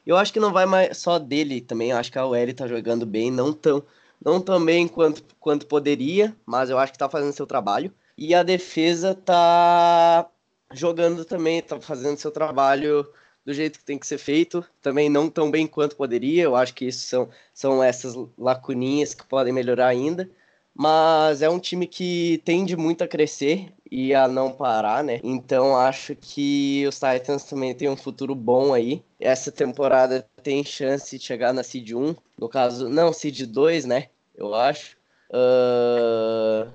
eu 0.05 0.17
acho 0.17 0.33
que 0.33 0.39
não 0.39 0.51
vai 0.51 0.65
mais 0.65 0.97
só 0.97 1.19
dele 1.19 1.61
também, 1.61 1.91
acho 1.91 2.11
que 2.11 2.17
a 2.17 2.25
OL 2.25 2.53
tá 2.55 2.67
jogando 2.67 3.05
bem, 3.05 3.31
não 3.31 3.53
tão 3.53 3.83
não 4.24 4.39
tão 4.41 4.63
bem 4.63 4.88
quanto, 4.88 5.24
quanto 5.39 5.67
poderia, 5.67 6.36
mas 6.45 6.69
eu 6.69 6.78
acho 6.78 6.91
que 6.93 6.99
tá 6.99 7.09
fazendo 7.09 7.34
seu 7.34 7.47
trabalho. 7.47 7.93
E 8.17 8.36
a 8.36 8.43
defesa 8.43 9.15
tá 9.15 10.30
jogando 10.74 11.26
também, 11.26 11.61
tá 11.61 11.80
fazendo 11.80 12.17
seu 12.17 12.32
trabalho 12.32 13.07
do 13.45 13.53
jeito 13.53 13.80
que 13.80 13.86
tem 13.86 13.97
que 13.97 14.05
ser 14.05 14.19
feito, 14.19 14.63
também 14.82 15.09
não 15.09 15.30
tão 15.30 15.49
bem 15.49 15.65
quanto 15.65 15.95
poderia. 15.95 16.43
Eu 16.43 16.55
acho 16.55 16.74
que 16.74 16.86
isso 16.86 17.05
são, 17.07 17.30
são 17.53 17.84
essas 17.84 18.15
lacuninhas 18.38 19.13
que 19.13 19.26
podem 19.26 19.53
melhorar 19.53 19.88
ainda 19.88 20.30
mas 20.74 21.41
é 21.41 21.49
um 21.49 21.59
time 21.59 21.86
que 21.86 22.41
tende 22.45 22.76
muito 22.76 23.03
a 23.03 23.07
crescer 23.07 23.74
e 23.91 24.15
a 24.15 24.27
não 24.27 24.53
parar, 24.53 25.03
né? 25.03 25.19
Então 25.21 25.75
acho 25.75 26.15
que 26.15 26.85
os 26.87 26.95
Titans 26.95 27.43
também 27.43 27.75
têm 27.75 27.89
um 27.89 27.97
futuro 27.97 28.33
bom 28.33 28.73
aí. 28.73 29.03
Essa 29.19 29.51
temporada 29.51 30.25
tem 30.41 30.63
chance 30.63 31.17
de 31.17 31.23
chegar 31.23 31.53
na 31.53 31.61
Seed 31.61 31.91
1, 31.91 32.15
no 32.37 32.47
caso, 32.47 32.87
não, 32.87 33.11
Seed 33.11 33.41
2, 33.41 33.85
né? 33.85 34.07
Eu 34.33 34.55
acho. 34.55 34.97
Uh... 35.29 36.71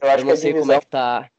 Eu 0.00 0.10
acho 0.10 0.22
eu 0.22 0.26
não 0.26 0.36
sei 0.36 0.52
divisão... 0.52 0.60
como 0.60 0.72
é 0.72 0.80
que 0.80 0.86
tá. 0.86 1.30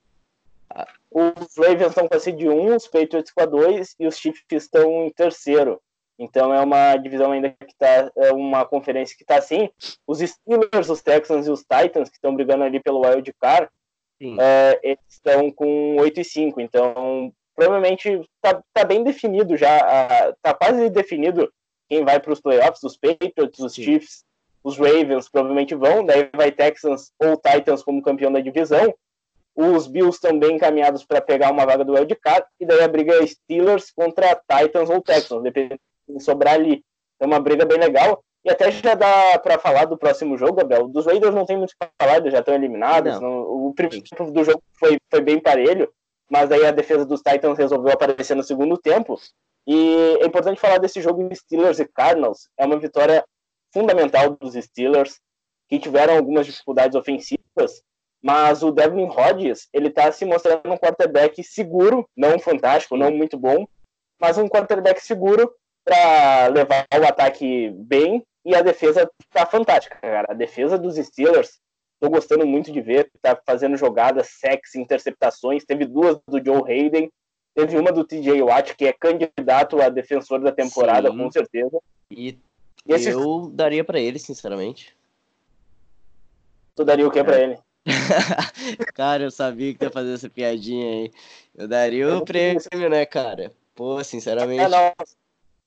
Os 1.12 1.58
Ravens 1.58 1.90
estão 1.90 2.08
com 2.08 2.16
a 2.16 2.20
Seed 2.20 2.42
1, 2.42 2.76
os 2.76 2.88
Patriots 2.88 3.32
com 3.32 3.42
a 3.42 3.46
2 3.46 3.96
e 4.00 4.08
os 4.08 4.18
Chiefs 4.18 4.44
estão 4.52 5.06
em 5.06 5.10
terceiro. 5.10 5.82
Então 6.18 6.54
é 6.54 6.60
uma 6.60 6.98
divisão 6.98 7.32
ainda 7.32 7.50
que 7.50 7.72
está 7.72 8.12
é 8.16 8.32
uma 8.34 8.66
conferência 8.66 9.16
que 9.18 9.24
está 9.24 9.38
assim. 9.38 9.70
Os 10.06 10.20
Steelers, 10.20 10.90
os 10.90 11.02
Texans 11.02 11.48
e 11.48 11.50
os 11.50 11.62
Titans 11.62 12.10
que 12.10 12.18
estão 12.18 12.36
brigando 12.36 12.64
ali 12.64 12.80
pelo 12.80 13.02
wild 13.02 13.34
card, 13.40 13.70
é, 14.22 14.80
eles 14.84 15.00
estão 15.08 15.52
com 15.52 15.98
8 15.98 16.20
e 16.22 16.24
5. 16.26 16.62
Então 16.62 17.32
provavelmente 17.56 18.10
está 18.10 18.62
tá 18.74 18.84
bem 18.86 19.04
definido 19.04 19.58
já, 19.58 19.78
está 20.30 20.54
quase 20.54 20.90
definido 20.90 21.52
quem 21.90 22.06
vai 22.06 22.20
para 22.20 22.32
os 22.32 22.40
playoffs. 22.40 22.84
Os 22.84 22.98
Patriots, 22.98 23.60
os 23.60 23.74
Sim. 23.74 23.84
Chiefs, 23.84 24.24
os 24.64 24.78
Ravens 24.78 25.30
provavelmente 25.30 25.76
vão. 25.76 26.06
Daí 26.06 26.30
vai 26.34 26.52
Texans 26.52 27.12
ou 27.20 27.36
Titans 27.36 27.84
como 27.84 28.02
campeão 28.02 28.32
da 28.32 28.40
divisão. 28.40 28.94
Os 29.56 29.88
Bills 29.88 30.22
também 30.22 30.56
encaminhados 30.56 31.04
para 31.04 31.20
pegar 31.20 31.52
uma 31.52 31.66
vaga 31.66 31.84
do 31.84 31.94
wild 31.94 32.16
card. 32.16 32.46
E 32.60 32.66
daí 32.66 32.82
a 32.82 32.88
briga 32.88 33.22
é 33.22 33.28
Steelers 33.28 33.92
contra 33.92 34.40
Titans 34.50 34.90
ou 34.90 35.02
Texans, 35.02 35.44
dependendo 35.44 35.82
sobrar 36.20 36.54
ali. 36.54 36.84
É 37.20 37.26
uma 37.26 37.40
briga 37.40 37.66
bem 37.66 37.78
legal. 37.78 38.24
E 38.44 38.50
até 38.50 38.72
já 38.72 38.96
dá 38.96 39.38
para 39.40 39.60
falar 39.60 39.86
do 39.86 39.98
próximo 39.98 40.38
jogo, 40.38 40.56
Gabriel. 40.56 40.88
Dos 40.88 41.06
Raiders 41.06 41.36
não 41.36 41.46
tem 41.46 41.58
muito 41.58 41.74
para 41.78 41.90
falar, 42.02 42.18
eles 42.18 42.32
já 42.32 42.40
estão 42.40 42.56
eliminados. 42.56 43.20
Não. 43.20 43.42
O 43.70 43.74
primeiro 43.74 44.04
tempo 44.04 44.32
do 44.32 44.44
jogo 44.44 44.62
foi, 44.74 44.98
foi 45.10 45.22
bem 45.22 45.40
parelho, 45.40 45.92
mas 46.30 46.52
aí 46.52 46.66
a 46.66 46.72
defesa 46.72 47.06
dos 47.06 47.22
Titans 47.22 47.58
resolveu 47.58 47.94
aparecer 47.94 48.36
no 48.36 48.44
segundo 48.44 48.78
tempo. 48.78 49.20
E 49.68 50.18
é 50.22 50.26
importante 50.26 50.60
falar 50.60 50.78
desse 50.78 51.02
jogo 51.02 51.28
de 51.28 51.36
Steelers 51.36 51.80
e 51.80 51.86
Cardinals. 51.86 52.50
É 52.58 52.66
uma 52.66 52.80
vitória 52.80 53.24
fundamental 53.74 54.32
dos 54.32 54.54
Steelers, 54.54 55.20
que 55.68 55.80
tiveram 55.80 56.16
algumas 56.16 56.46
dificuldades 56.46 56.96
ofensivas, 56.96 57.84
mas 58.22 58.64
o 58.64 58.72
Devin 58.72 59.06
Hodges, 59.06 59.68
ele 59.72 59.90
tá 59.90 60.12
se 60.12 60.26
mostrando 60.26 60.72
um 60.72 60.78
quarterback 60.78 61.44
seguro, 61.44 62.10
não 62.18 62.40
fantástico, 62.40 62.98
não 62.98 63.12
muito 63.12 63.38
bom, 63.38 63.68
mas 64.20 64.38
um 64.38 64.50
quarterback 64.50 65.00
seguro 65.02 65.52
para 65.86 66.48
levar 66.48 66.86
o 67.00 67.08
ataque 67.08 67.70
bem 67.76 68.24
e 68.44 68.56
a 68.56 68.62
defesa 68.62 69.10
tá 69.32 69.46
fantástica, 69.46 69.98
cara. 70.02 70.28
A 70.32 70.34
defesa 70.34 70.78
dos 70.78 70.96
Steelers, 70.96 71.60
tô 72.00 72.10
gostando 72.10 72.46
muito 72.46 72.72
de 72.72 72.82
ver, 72.82 73.12
tá 73.22 73.40
fazendo 73.46 73.76
jogadas, 73.76 74.28
sexy, 74.28 74.80
interceptações. 74.80 75.66
Teve 75.66 75.86
duas 75.86 76.18
do 76.28 76.44
Joe 76.44 76.64
Hayden, 76.72 77.12
teve 77.54 77.78
uma 77.78 77.92
do 77.92 78.04
TJ 78.04 78.42
Watt, 78.42 78.76
que 78.76 78.86
é 78.86 78.94
candidato 78.94 79.82
a 79.82 79.90
defensor 79.90 80.40
da 80.40 80.52
temporada, 80.52 81.12
Sim. 81.12 81.18
com 81.18 81.32
certeza. 81.32 81.80
E, 82.10 82.38
e 82.86 82.94
esse... 82.94 83.10
eu 83.10 83.50
daria 83.54 83.84
para 83.84 84.00
ele, 84.00 84.18
sinceramente. 84.18 84.96
Tu 86.76 86.86
daria 86.86 87.08
o 87.08 87.12
que 87.12 87.20
é. 87.20 87.24
para 87.24 87.42
ele? 87.42 87.60
cara, 88.94 89.24
eu 89.24 89.32
sabia 89.32 89.74
que 89.74 89.84
ia 89.84 89.92
fazer 89.92 90.14
essa 90.14 90.30
piadinha 90.30 90.88
aí. 90.88 91.12
Eu 91.56 91.68
daria 91.68 92.16
o 92.16 92.24
prêmio, 92.24 92.90
né, 92.90 93.06
cara? 93.06 93.52
Pô, 93.76 94.02
sinceramente. 94.04 94.62
É, 94.62 94.70
não. 94.70 94.94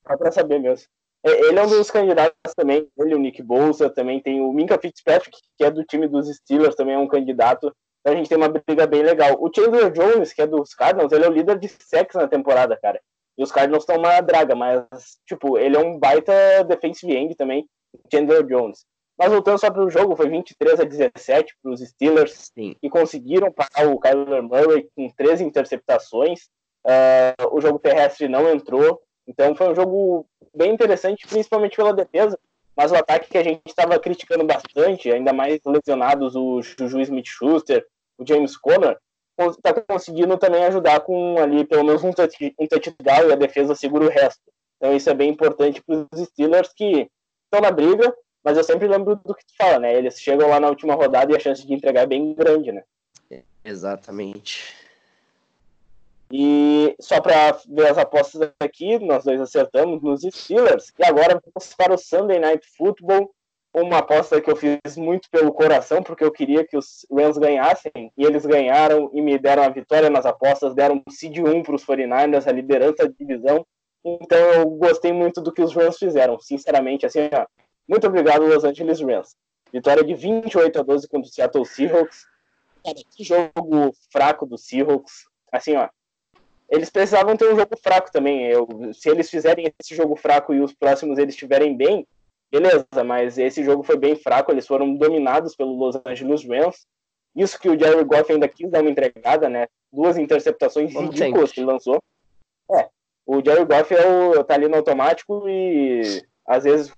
Só 0.07 0.17
pra 0.17 0.31
saber 0.31 0.59
mesmo. 0.59 0.87
É, 1.25 1.47
ele 1.47 1.57
é 1.57 1.63
um 1.63 1.67
dos 1.67 1.89
candidatos 1.89 2.53
também, 2.55 2.87
ele, 2.97 3.15
o 3.15 3.19
Nick 3.19 3.41
Bolsa, 3.41 3.89
também 3.89 4.21
tem 4.21 4.41
o 4.41 4.51
Minka 4.51 4.77
Fitzpatrick, 4.77 5.37
que 5.57 5.63
é 5.63 5.71
do 5.71 5.83
time 5.83 6.07
dos 6.07 6.27
Steelers, 6.27 6.75
também 6.75 6.95
é 6.95 6.99
um 6.99 7.07
candidato. 7.07 7.73
Então 8.01 8.13
a 8.13 8.15
gente 8.17 8.27
tem 8.27 8.37
uma 8.37 8.49
briga 8.49 8.85
bem 8.85 9.01
legal. 9.01 9.37
O 9.39 9.49
Chandler 9.53 9.89
Jones, 9.91 10.33
que 10.33 10.41
é 10.41 10.47
dos 10.47 10.73
Cardinals, 10.73 11.11
ele 11.13 11.23
é 11.23 11.29
o 11.29 11.33
líder 11.33 11.57
de 11.57 11.69
sacks 11.69 12.15
na 12.15 12.27
temporada, 12.27 12.77
cara. 12.77 12.99
E 13.37 13.43
os 13.43 13.51
Cardinals 13.51 13.83
estão 13.83 13.97
uma 13.97 14.19
draga, 14.19 14.53
mas, 14.53 14.85
tipo, 15.25 15.57
ele 15.57 15.77
é 15.77 15.79
um 15.79 15.97
baita 15.97 16.63
defensive 16.65 17.15
end 17.15 17.35
também, 17.35 17.65
Chandler 18.11 18.43
Jones. 18.43 18.85
Mas 19.17 19.31
voltando 19.31 19.59
só 19.59 19.71
para 19.71 19.83
o 19.83 19.89
jogo, 19.89 20.15
foi 20.15 20.27
23 20.27 20.79
a 20.79 20.83
17 20.83 21.55
para 21.61 21.71
os 21.71 21.79
Steelers, 21.79 22.51
Sim. 22.53 22.75
e 22.81 22.89
conseguiram 22.89 23.51
parar 23.51 23.87
o 23.87 23.99
Kyler 23.99 24.43
Murray 24.43 24.89
com 24.95 25.07
13 25.09 25.43
interceptações. 25.43 26.49
Uh, 26.85 27.55
o 27.55 27.61
jogo 27.61 27.79
terrestre 27.79 28.27
não 28.27 28.49
entrou, 28.49 29.01
então 29.27 29.55
foi 29.55 29.69
um 29.69 29.75
jogo 29.75 30.25
bem 30.53 30.73
interessante, 30.73 31.27
principalmente 31.27 31.75
pela 31.75 31.93
defesa, 31.93 32.37
mas 32.75 32.91
o 32.91 32.95
ataque 32.95 33.29
que 33.29 33.37
a 33.37 33.43
gente 33.43 33.61
estava 33.67 33.99
criticando 33.99 34.43
bastante, 34.43 35.11
ainda 35.11 35.31
mais 35.31 35.59
lesionados 35.65 36.35
o 36.35 36.61
Juju 36.61 37.01
Smith-Schuster, 37.01 37.85
o 38.17 38.27
James 38.27 38.57
Conner, 38.57 38.97
está 39.39 39.73
conseguindo 39.81 40.37
também 40.37 40.63
ajudar 40.65 40.99
com 41.01 41.37
ali 41.37 41.65
pelo 41.65 41.83
menos 41.83 42.03
um, 42.03 42.11
touch, 42.11 42.53
um 42.59 42.67
touchdown 42.67 43.29
e 43.29 43.33
a 43.33 43.35
defesa 43.35 43.75
segura 43.75 44.05
o 44.05 44.09
resto. 44.09 44.41
Então 44.77 44.95
isso 44.95 45.09
é 45.09 45.13
bem 45.13 45.29
importante 45.29 45.81
para 45.81 46.07
os 46.11 46.27
Steelers 46.27 46.73
que 46.73 47.09
estão 47.45 47.61
na 47.61 47.71
briga, 47.71 48.13
mas 48.43 48.57
eu 48.57 48.63
sempre 48.63 48.87
lembro 48.87 49.15
do 49.15 49.33
que 49.33 49.45
tu 49.45 49.53
fala, 49.57 49.79
né? 49.79 49.95
Eles 49.95 50.19
chegam 50.19 50.49
lá 50.49 50.59
na 50.59 50.67
última 50.67 50.95
rodada 50.95 51.31
e 51.31 51.35
a 51.35 51.39
chance 51.39 51.65
de 51.65 51.73
entregar 51.73 52.01
é 52.01 52.07
bem 52.07 52.33
grande, 52.33 52.71
né? 52.71 52.83
Exatamente. 53.63 54.75
E 56.35 56.95
só 56.99 57.21
para 57.21 57.51
ver 57.69 57.91
as 57.91 57.97
apostas 57.99 58.51
aqui, 58.59 58.97
nós 58.97 59.23
dois 59.23 59.39
acertamos 59.39 60.01
nos 60.01 60.21
Steelers. 60.21 60.91
E 60.97 61.05
agora 61.05 61.39
vamos 61.39 61.75
para 61.75 61.93
o 61.93 61.97
Sunday 61.97 62.39
Night 62.39 62.67
Football. 62.75 63.29
Uma 63.71 63.99
aposta 63.99 64.41
que 64.41 64.49
eu 64.49 64.55
fiz 64.55 64.97
muito 64.97 65.29
pelo 65.29 65.53
coração, 65.53 66.01
porque 66.01 66.23
eu 66.23 66.31
queria 66.31 66.65
que 66.65 66.75
os 66.75 67.05
Rams 67.11 67.37
ganhassem. 67.37 68.11
E 68.17 68.25
eles 68.25 68.47
ganharam 68.47 69.11
e 69.13 69.21
me 69.21 69.37
deram 69.37 69.61
a 69.61 69.69
vitória 69.69 70.09
nas 70.09 70.25
apostas. 70.25 70.73
Deram 70.73 71.03
um 71.07 71.11
seed 71.11 71.37
1 71.37 71.61
para 71.61 71.75
os 71.75 71.85
49ers, 71.85 72.47
a 72.47 72.51
liderança 72.51 73.07
da 73.07 73.13
divisão. 73.15 73.63
Então 74.03 74.39
eu 74.53 74.65
gostei 74.71 75.13
muito 75.13 75.39
do 75.39 75.53
que 75.53 75.61
os 75.61 75.75
Rams 75.75 75.99
fizeram. 75.99 76.39
Sinceramente, 76.39 77.05
assim, 77.05 77.29
ó, 77.31 77.45
muito 77.87 78.07
obrigado, 78.07 78.47
Los 78.47 78.63
Angeles 78.63 78.99
Rams. 79.01 79.35
Vitória 79.71 80.03
de 80.03 80.15
28 80.15 80.79
a 80.79 80.81
12 80.81 81.07
contra 81.07 81.29
o 81.29 81.31
Seattle 81.31 81.65
Seahawks. 81.65 82.25
Cara, 82.83 82.97
que 83.15 83.23
jogo 83.23 83.93
fraco 84.11 84.47
do 84.47 84.57
Seahawks. 84.57 85.25
Assim, 85.51 85.75
ó, 85.75 85.87
eles 86.73 86.89
precisavam 86.89 87.37
ter 87.37 87.53
um 87.53 87.55
jogo 87.55 87.77
fraco 87.77 88.11
também. 88.11 88.47
Eu, 88.47 88.67
se 88.93 89.07
eles 89.07 89.29
fizerem 89.29 89.71
esse 89.79 89.95
jogo 89.95 90.15
fraco 90.15 90.55
e 90.55 90.59
os 90.59 90.73
próximos 90.73 91.19
eles 91.19 91.35
estiverem 91.35 91.77
bem, 91.77 92.07
beleza, 92.51 93.03
mas 93.05 93.37
esse 93.37 93.63
jogo 93.63 93.83
foi 93.83 93.95
bem 93.95 94.15
fraco, 94.15 94.51
eles 94.51 94.65
foram 94.65 94.95
dominados 94.95 95.55
pelo 95.55 95.77
Los 95.77 96.01
Angeles 96.03 96.43
Rams. 96.43 96.87
Isso 97.35 97.59
que 97.59 97.69
o 97.69 97.79
Jerry 97.79 98.03
Goff 98.03 98.31
ainda 98.31 98.47
quis 98.47 98.71
dar 98.71 98.81
uma 98.81 98.89
entregada, 98.89 99.47
né? 99.47 99.67
Duas 99.91 100.17
interceptações 100.17 100.91
Como 100.91 101.11
ridículas 101.11 101.51
que 101.51 101.59
ele 101.59 101.67
lançou. 101.67 102.01
É, 102.71 102.89
o 103.23 103.35
Jerry 103.45 103.65
Goff 103.65 103.93
é 103.93 104.07
o, 104.07 104.43
tá 104.43 104.55
ali 104.55 104.67
no 104.67 104.77
automático 104.77 105.47
e 105.47 106.23
às 106.47 106.63
vezes 106.63 106.91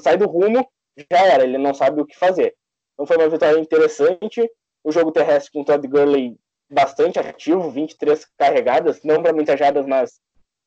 sai 0.00 0.16
do 0.16 0.26
rumo, 0.26 0.68
já 1.08 1.24
era, 1.24 1.44
ele 1.44 1.56
não 1.56 1.72
sabe 1.72 2.00
o 2.00 2.06
que 2.06 2.18
fazer. 2.18 2.56
Então 2.94 3.06
foi 3.06 3.16
uma 3.16 3.28
vitória 3.28 3.60
interessante. 3.60 4.50
O 4.82 4.90
jogo 4.90 5.12
terrestre 5.12 5.52
com 5.52 5.60
o 5.60 5.64
Todd 5.64 5.86
Gurley 5.86 6.36
bastante 6.70 7.18
ativo, 7.18 7.70
23 7.70 8.26
carregadas, 8.38 9.02
não 9.02 9.22
para 9.22 9.32
muitas 9.32 9.58
jardas, 9.58 9.86
mas 9.86 10.20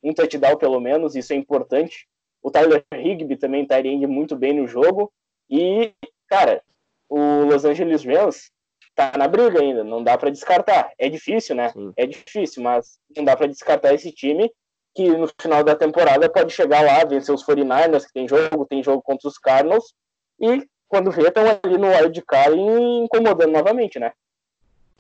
um 0.04 0.14
touchdown 0.14 0.58
pelo 0.58 0.80
menos, 0.80 1.16
isso 1.16 1.34
é 1.34 1.36
importante. 1.36 2.08
O 2.42 2.52
Tyler 2.52 2.84
Higby 2.94 3.38
também 3.38 3.64
está 3.64 3.80
indo 3.80 4.08
muito 4.08 4.36
bem 4.36 4.54
no 4.54 4.68
jogo. 4.68 5.12
E, 5.50 5.94
cara, 6.28 6.62
o 7.10 7.46
Los 7.46 7.64
Angeles 7.64 8.04
Rams 8.04 8.52
tá 8.96 9.14
na 9.18 9.28
briga 9.28 9.62
ainda, 9.62 9.84
não 9.84 10.04
dá 10.04 10.18
para 10.18 10.30
descartar. 10.30 10.92
É 11.00 11.08
difícil, 11.10 11.56
né? 11.56 11.70
Sim. 11.70 11.94
É 11.96 12.06
difícil, 12.06 12.62
mas 12.62 13.00
não 13.16 13.24
dá 13.24 13.36
para 13.36 13.48
descartar 13.48 13.94
esse 13.94 14.12
time 14.12 14.52
que 14.96 15.10
no 15.10 15.28
final 15.42 15.64
da 15.64 15.76
temporada 15.76 16.30
pode 16.30 16.54
chegar 16.54 16.82
lá, 16.82 17.04
vencer 17.04 17.34
os 17.34 17.44
49ers, 17.44 18.06
que 18.06 18.14
tem 18.14 18.28
jogo, 18.28 18.66
tem 18.66 18.84
jogo 18.84 19.02
contra 19.02 19.28
os 19.28 19.40
Cardinals, 19.40 19.94
e 20.40 20.68
quando 20.88 21.10
vê, 21.10 21.28
estão 21.28 21.44
ali 21.44 21.78
no 21.78 21.88
wild 21.88 22.22
card 22.22 22.56
incomodando 22.56 23.52
novamente, 23.52 23.98
né? 23.98 24.12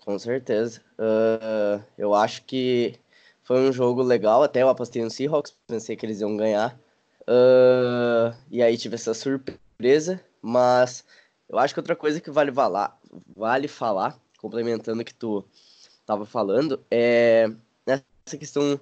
Com 0.06 0.20
certeza. 0.20 0.82
Uh, 0.99 1.84
eu 1.97 2.14
acho 2.14 2.43
que 2.43 2.95
foi 3.43 3.58
um 3.60 3.72
jogo 3.72 4.01
legal. 4.01 4.43
Até 4.43 4.62
eu 4.62 4.70
apostei 4.70 5.01
no 5.01 5.10
Seahawks, 5.10 5.56
pensei 5.68 5.95
que 5.95 6.06
eles 6.06 6.20
iam 6.20 6.36
ganhar. 6.36 6.78
Uh, 7.22 8.36
e 8.51 8.62
aí 8.62 8.78
tive 8.78 8.95
essa 8.95 9.14
surpresa. 9.14 10.22
Mas 10.41 11.06
eu 11.47 11.58
acho 11.58 11.74
que 11.74 11.80
outra 11.80 11.95
coisa 11.95 12.20
que 12.20 12.30
vale, 12.30 12.51
valar, 12.51 12.99
vale 13.36 13.68
falar, 13.68 14.20
complementando 14.39 15.01
o 15.01 15.06
que 15.06 15.14
tu 15.14 15.45
estava 16.01 16.26
falando, 16.26 16.84
é 16.91 17.49
essa 17.86 18.38
questão 18.38 18.80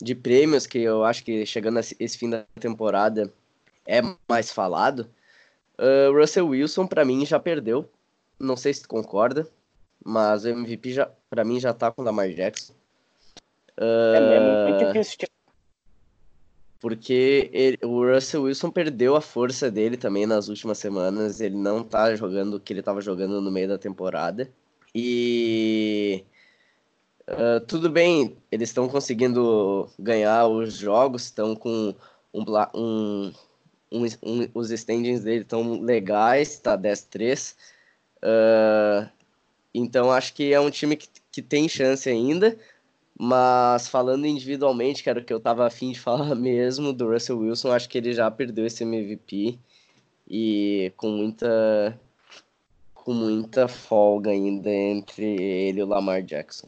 de 0.00 0.14
prêmios 0.14 0.66
que 0.66 0.78
eu 0.78 1.04
acho 1.04 1.22
que 1.24 1.44
chegando 1.44 1.78
esse 1.78 2.18
fim 2.18 2.30
da 2.30 2.44
temporada 2.58 3.30
é 3.86 4.00
mais 4.26 4.50
falado. 4.50 5.10
Uh, 5.78 6.16
Russell 6.18 6.48
Wilson, 6.48 6.86
para 6.86 7.04
mim, 7.04 7.26
já 7.26 7.38
perdeu. 7.38 7.88
Não 8.38 8.56
sei 8.56 8.72
se 8.72 8.82
tu 8.82 8.88
concorda. 8.88 9.46
Mas 10.04 10.44
o 10.44 10.48
MVP 10.48 10.92
já, 10.92 11.10
pra 11.30 11.44
mim 11.44 11.58
já 11.58 11.72
tá 11.72 11.90
com 11.90 12.02
o 12.02 12.04
Lamar 12.04 12.28
Jackson. 12.28 12.74
Uh, 13.80 14.14
é 14.14 14.68
muito 14.68 14.86
difícil. 14.86 15.26
Porque 16.78 17.48
ele, 17.50 17.78
o 17.82 18.04
Russell 18.04 18.42
Wilson 18.42 18.70
perdeu 18.70 19.16
a 19.16 19.20
força 19.22 19.70
dele 19.70 19.96
também 19.96 20.26
nas 20.26 20.48
últimas 20.48 20.76
semanas. 20.76 21.40
Ele 21.40 21.56
não 21.56 21.82
tá 21.82 22.14
jogando 22.14 22.54
o 22.54 22.60
que 22.60 22.74
ele 22.74 22.82
tava 22.82 23.00
jogando 23.00 23.40
no 23.40 23.50
meio 23.50 23.66
da 23.66 23.78
temporada. 23.78 24.52
E 24.94 26.22
uh, 27.26 27.64
tudo 27.66 27.88
bem, 27.88 28.36
eles 28.52 28.68
estão 28.68 28.86
conseguindo 28.86 29.88
ganhar 29.98 30.46
os 30.46 30.74
jogos, 30.74 31.24
estão 31.24 31.56
com 31.56 31.94
um, 32.32 32.44
um, 32.74 33.32
um, 33.90 34.04
um, 34.22 34.48
os 34.52 34.70
standings 34.70 35.24
dele 35.24 35.40
estão 35.40 35.80
legais, 35.80 36.58
tá 36.58 36.76
10-3. 36.76 37.56
Uh, 38.18 39.08
então 39.74 40.10
acho 40.12 40.32
que 40.34 40.52
é 40.52 40.60
um 40.60 40.70
time 40.70 40.96
que, 40.96 41.08
que 41.32 41.42
tem 41.42 41.68
chance 41.68 42.08
ainda. 42.08 42.56
Mas 43.18 43.86
falando 43.88 44.26
individualmente, 44.26 45.02
que 45.02 45.08
era 45.08 45.20
o 45.20 45.24
que 45.24 45.32
eu 45.32 45.38
tava 45.40 45.66
afim 45.66 45.92
de 45.92 45.98
falar 46.00 46.34
mesmo 46.34 46.92
do 46.92 47.10
Russell 47.10 47.38
Wilson, 47.38 47.72
acho 47.72 47.88
que 47.88 47.98
ele 47.98 48.12
já 48.12 48.30
perdeu 48.30 48.66
esse 48.66 48.84
MVP 48.84 49.58
e 50.28 50.92
com 50.96 51.08
muita 51.08 51.98
com 52.94 53.12
muita 53.12 53.68
folga 53.68 54.30
ainda 54.30 54.70
entre 54.70 55.24
ele 55.24 55.80
e 55.80 55.82
o 55.82 55.86
Lamar 55.86 56.22
Jackson. 56.22 56.66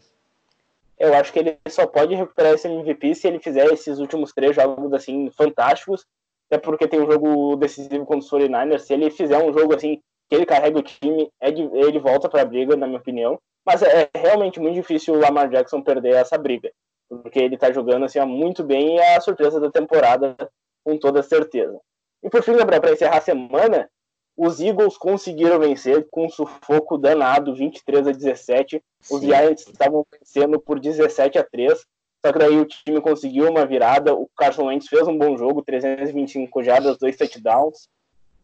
Eu 0.98 1.14
acho 1.14 1.32
que 1.32 1.38
ele 1.38 1.58
só 1.68 1.86
pode 1.86 2.14
recuperar 2.14 2.54
esse 2.54 2.68
MVP 2.68 3.14
se 3.14 3.26
ele 3.26 3.38
fizer 3.38 3.66
esses 3.72 3.98
últimos 3.98 4.32
três 4.32 4.54
jogos 4.54 4.92
assim 4.92 5.30
fantásticos, 5.30 6.06
até 6.46 6.58
porque 6.58 6.86
tem 6.86 7.00
um 7.00 7.10
jogo 7.10 7.56
decisivo 7.56 8.04
contra 8.04 8.18
os 8.18 8.30
49ers. 8.30 8.80
Se 8.80 8.92
ele 8.92 9.10
fizer 9.10 9.38
um 9.38 9.52
jogo 9.52 9.74
assim 9.74 10.02
que 10.28 10.34
ele 10.34 10.46
carrega 10.46 10.78
o 10.78 10.82
time, 10.82 11.30
é 11.40 11.50
de, 11.50 11.62
ele 11.62 11.98
volta 11.98 12.28
para 12.28 12.42
a 12.42 12.44
briga, 12.44 12.76
na 12.76 12.86
minha 12.86 12.98
opinião. 12.98 13.38
Mas 13.64 13.82
é, 13.82 14.08
é 14.12 14.18
realmente 14.18 14.60
muito 14.60 14.74
difícil 14.74 15.14
o 15.14 15.18
Lamar 15.18 15.48
Jackson 15.48 15.82
perder 15.82 16.14
essa 16.14 16.38
briga, 16.38 16.70
porque 17.08 17.38
ele 17.38 17.56
está 17.56 17.72
jogando 17.72 18.04
assim 18.04 18.20
muito 18.20 18.62
bem 18.62 18.96
e 18.96 18.98
é 18.98 19.16
a 19.16 19.20
surpresa 19.20 19.60
da 19.60 19.70
temporada, 19.70 20.36
com 20.84 20.96
toda 20.98 21.22
certeza. 21.22 21.78
E 22.22 22.30
por 22.30 22.42
fim, 22.42 22.56
Gabriel, 22.56 22.80
para 22.80 22.92
encerrar 22.92 23.18
a 23.18 23.20
semana, 23.20 23.90
os 24.36 24.60
Eagles 24.60 24.98
conseguiram 24.98 25.58
vencer 25.58 26.06
com 26.10 26.26
um 26.26 26.28
sufoco 26.28 26.98
danado, 26.98 27.54
23 27.54 28.08
a 28.08 28.12
17. 28.12 28.82
Os. 29.10 29.22
Giants 29.22 29.66
estavam 29.66 30.04
vencendo 30.12 30.60
por 30.60 30.78
17 30.78 31.38
a 31.38 31.44
3. 31.44 31.84
Só 32.24 32.32
que 32.32 32.38
daí 32.38 32.58
o 32.58 32.66
time 32.66 33.00
conseguiu 33.00 33.48
uma 33.48 33.64
virada. 33.64 34.14
O 34.14 34.28
Carson 34.36 34.66
Wentz 34.66 34.88
fez 34.88 35.06
um 35.08 35.16
bom 35.16 35.38
jogo, 35.38 35.62
325 35.62 36.62
jardas, 36.62 36.98
dois 36.98 37.16
touchdowns. 37.16 37.88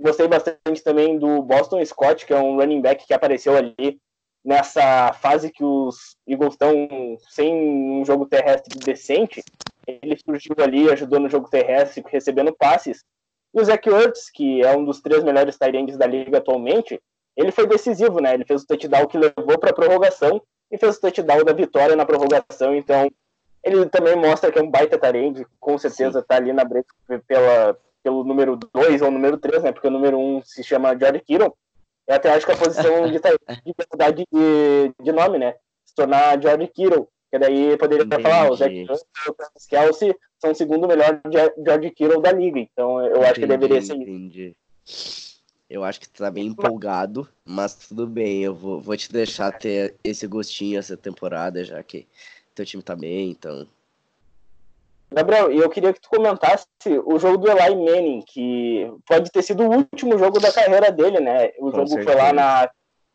Gostei 0.03 0.27
bastante 0.27 0.83
também 0.83 1.17
do 1.17 1.43
Boston 1.43 1.85
Scott, 1.85 2.27
que 2.27 2.33
é 2.33 2.37
um 2.37 2.57
running 2.57 2.81
back 2.81 3.07
que 3.07 3.15
apareceu 3.15 3.57
ali 3.57 4.01
nessa 4.45 5.13
fase 5.13 5.53
que 5.53 5.63
os 5.63 6.17
Eagles 6.27 6.55
estão 6.55 7.17
sem 7.31 7.55
um 7.55 8.05
jogo 8.05 8.27
terrestre 8.27 8.77
decente. 8.81 9.45
Ele 9.87 10.19
surgiu 10.19 10.57
ali, 10.59 10.91
ajudou 10.91 11.21
no 11.21 11.29
jogo 11.31 11.49
terrestre, 11.49 12.03
recebendo 12.09 12.53
passes. 12.53 13.05
E 13.55 13.61
o 13.61 13.65
Zach 13.65 13.89
Ertz, 13.89 14.29
que 14.29 14.61
é 14.65 14.77
um 14.77 14.85
dos 14.85 15.01
três 15.01 15.23
melhores 15.23 15.57
tight 15.57 15.97
da 15.97 16.07
liga 16.07 16.39
atualmente, 16.39 17.01
ele 17.37 17.53
foi 17.53 17.69
decisivo, 17.69 18.21
né? 18.21 18.35
Ele 18.35 18.45
fez 18.45 18.63
o 18.63 18.67
touchdown 18.67 19.07
que 19.07 19.17
levou 19.17 19.57
para 19.57 19.71
a 19.71 19.75
prorrogação 19.75 20.43
e 20.69 20.77
fez 20.77 20.97
o 20.97 21.01
touchdown 21.01 21.45
da 21.45 21.53
vitória 21.53 21.95
na 21.95 22.05
prorrogação. 22.05 22.75
Então, 22.75 23.09
ele 23.63 23.87
também 23.87 24.17
mostra 24.17 24.51
que 24.51 24.59
é 24.59 24.63
um 24.63 24.71
baita 24.71 24.99
tarende, 24.99 25.47
com 25.61 25.79
certeza 25.79 26.19
está 26.19 26.35
ali 26.35 26.53
na 26.53 26.65
break 26.65 26.89
pela, 27.29 27.79
pelo 28.03 28.25
número 28.25 28.59
2 28.75 29.03
ou 29.03 29.11
número 29.11 29.39
3, 29.39 29.63
né? 29.63 29.73
Porque 29.73 29.89
o 29.89 29.91
número 29.91 30.19
1 30.19 30.37
um 30.37 30.43
se 30.43 30.63
chama 30.63 30.99
George 30.99 31.21
Kittle. 31.21 31.55
Eu 32.07 32.15
até 32.17 32.31
acho 32.31 32.45
que 32.45 32.53
a 32.53 32.57
posição 32.57 33.07
de, 33.07 33.13
de 33.13 33.75
verdade 33.77 34.25
de, 34.33 34.93
de 35.01 35.13
nome, 35.13 35.39
né? 35.39 35.55
Se 35.85 35.95
tornar 35.95 36.41
George 36.41 36.67
Kittle. 36.69 37.09
Que 37.31 37.39
daí 37.39 37.77
poderia 37.79 38.05
Entendi. 38.05 38.23
falar, 38.23 38.51
o 38.51 38.57
Zach 38.57 38.75
e 38.75 38.85
o 38.85 39.35
Kelsey 39.69 40.15
são 40.39 40.51
o 40.51 40.55
segundo 40.55 40.87
melhor 40.87 41.19
George 41.65 41.91
Kittle 41.91 42.21
da 42.21 42.31
liga. 42.31 42.59
Então 42.59 43.01
eu 43.01 43.13
Entendi, 43.13 43.25
acho 43.25 43.41
que 43.41 43.47
deveria 43.47 43.83
ser 43.83 43.97
entendi. 43.97 44.57
isso. 44.87 45.33
Eu 45.71 45.83
acho 45.83 45.99
que 45.99 46.09
tu 46.11 46.19
tá 46.19 46.31
bem 46.31 46.49
empolgado, 46.49 47.27
mas 47.47 47.75
tudo 47.75 48.07
bem, 48.07 48.43
eu 48.43 48.55
vou, 48.55 48.79
vou 48.79 48.95
te 48.95 49.11
deixar 49.11 49.51
ter 49.53 49.95
esse 50.05 50.27
gostinho 50.27 50.79
essa 50.79 50.99
temporada, 50.99 51.65
já 51.65 51.83
que 51.83 52.07
teu 52.55 52.67
time 52.67 52.83
tá 52.83 52.95
bem, 52.95 53.31
então 53.31 53.67
Gabriel, 55.13 55.51
eu 55.53 55.69
queria 55.69 55.93
que 55.93 56.01
tu 56.01 56.09
comentasse 56.09 56.67
o 57.05 57.19
jogo 57.19 57.39
do 57.39 57.51
Eli 57.51 57.77
Manning, 57.77 58.23
que 58.27 58.91
pode 59.07 59.31
ter 59.31 59.43
sido 59.43 59.65
o 59.65 59.77
último 59.77 60.19
jogo 60.19 60.41
da 60.41 60.53
carreira 60.53 60.91
dele, 60.91 61.21
né? 61.21 61.53
O 61.59 61.71
Com 61.71 61.77
jogo 61.77 61.89
certeza. 61.89 62.11
foi 62.11 62.21
lá 62.21 62.33
na 62.33 62.71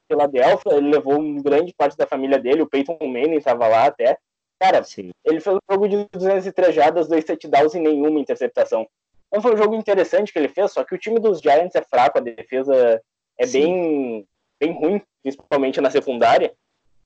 Filadélfia, 0.07 0.73
ele 0.73 0.89
levou 0.89 1.21
grande 1.41 1.73
parte 1.73 1.97
da 1.97 2.07
família 2.07 2.39
dele, 2.39 2.61
o 2.61 2.69
Peyton 2.69 2.97
Manning 3.01 3.37
estava 3.37 3.67
lá 3.67 3.85
até. 3.85 4.17
Cara, 4.59 4.83
Sim. 4.83 5.11
ele 5.23 5.39
fez 5.39 5.55
um 5.55 5.59
jogo 5.71 5.87
de 5.87 6.07
203 6.11 6.73
jardas, 6.73 7.07
dois 7.07 7.25
touchdowns 7.25 7.75
e 7.75 7.79
nenhuma 7.79 8.19
interceptação. 8.19 8.87
Então 9.27 9.41
foi 9.41 9.53
um 9.53 9.57
jogo 9.57 9.75
interessante 9.75 10.31
que 10.31 10.39
ele 10.39 10.47
fez, 10.47 10.71
só 10.71 10.83
que 10.83 10.95
o 10.95 10.97
time 10.97 11.19
dos 11.19 11.41
Giants 11.41 11.75
é 11.75 11.81
fraco, 11.81 12.17
a 12.17 12.21
defesa 12.21 13.01
é 13.37 13.45
bem, 13.45 14.25
bem 14.59 14.71
ruim, 14.71 15.01
principalmente 15.21 15.81
na 15.81 15.91
secundária. 15.91 16.53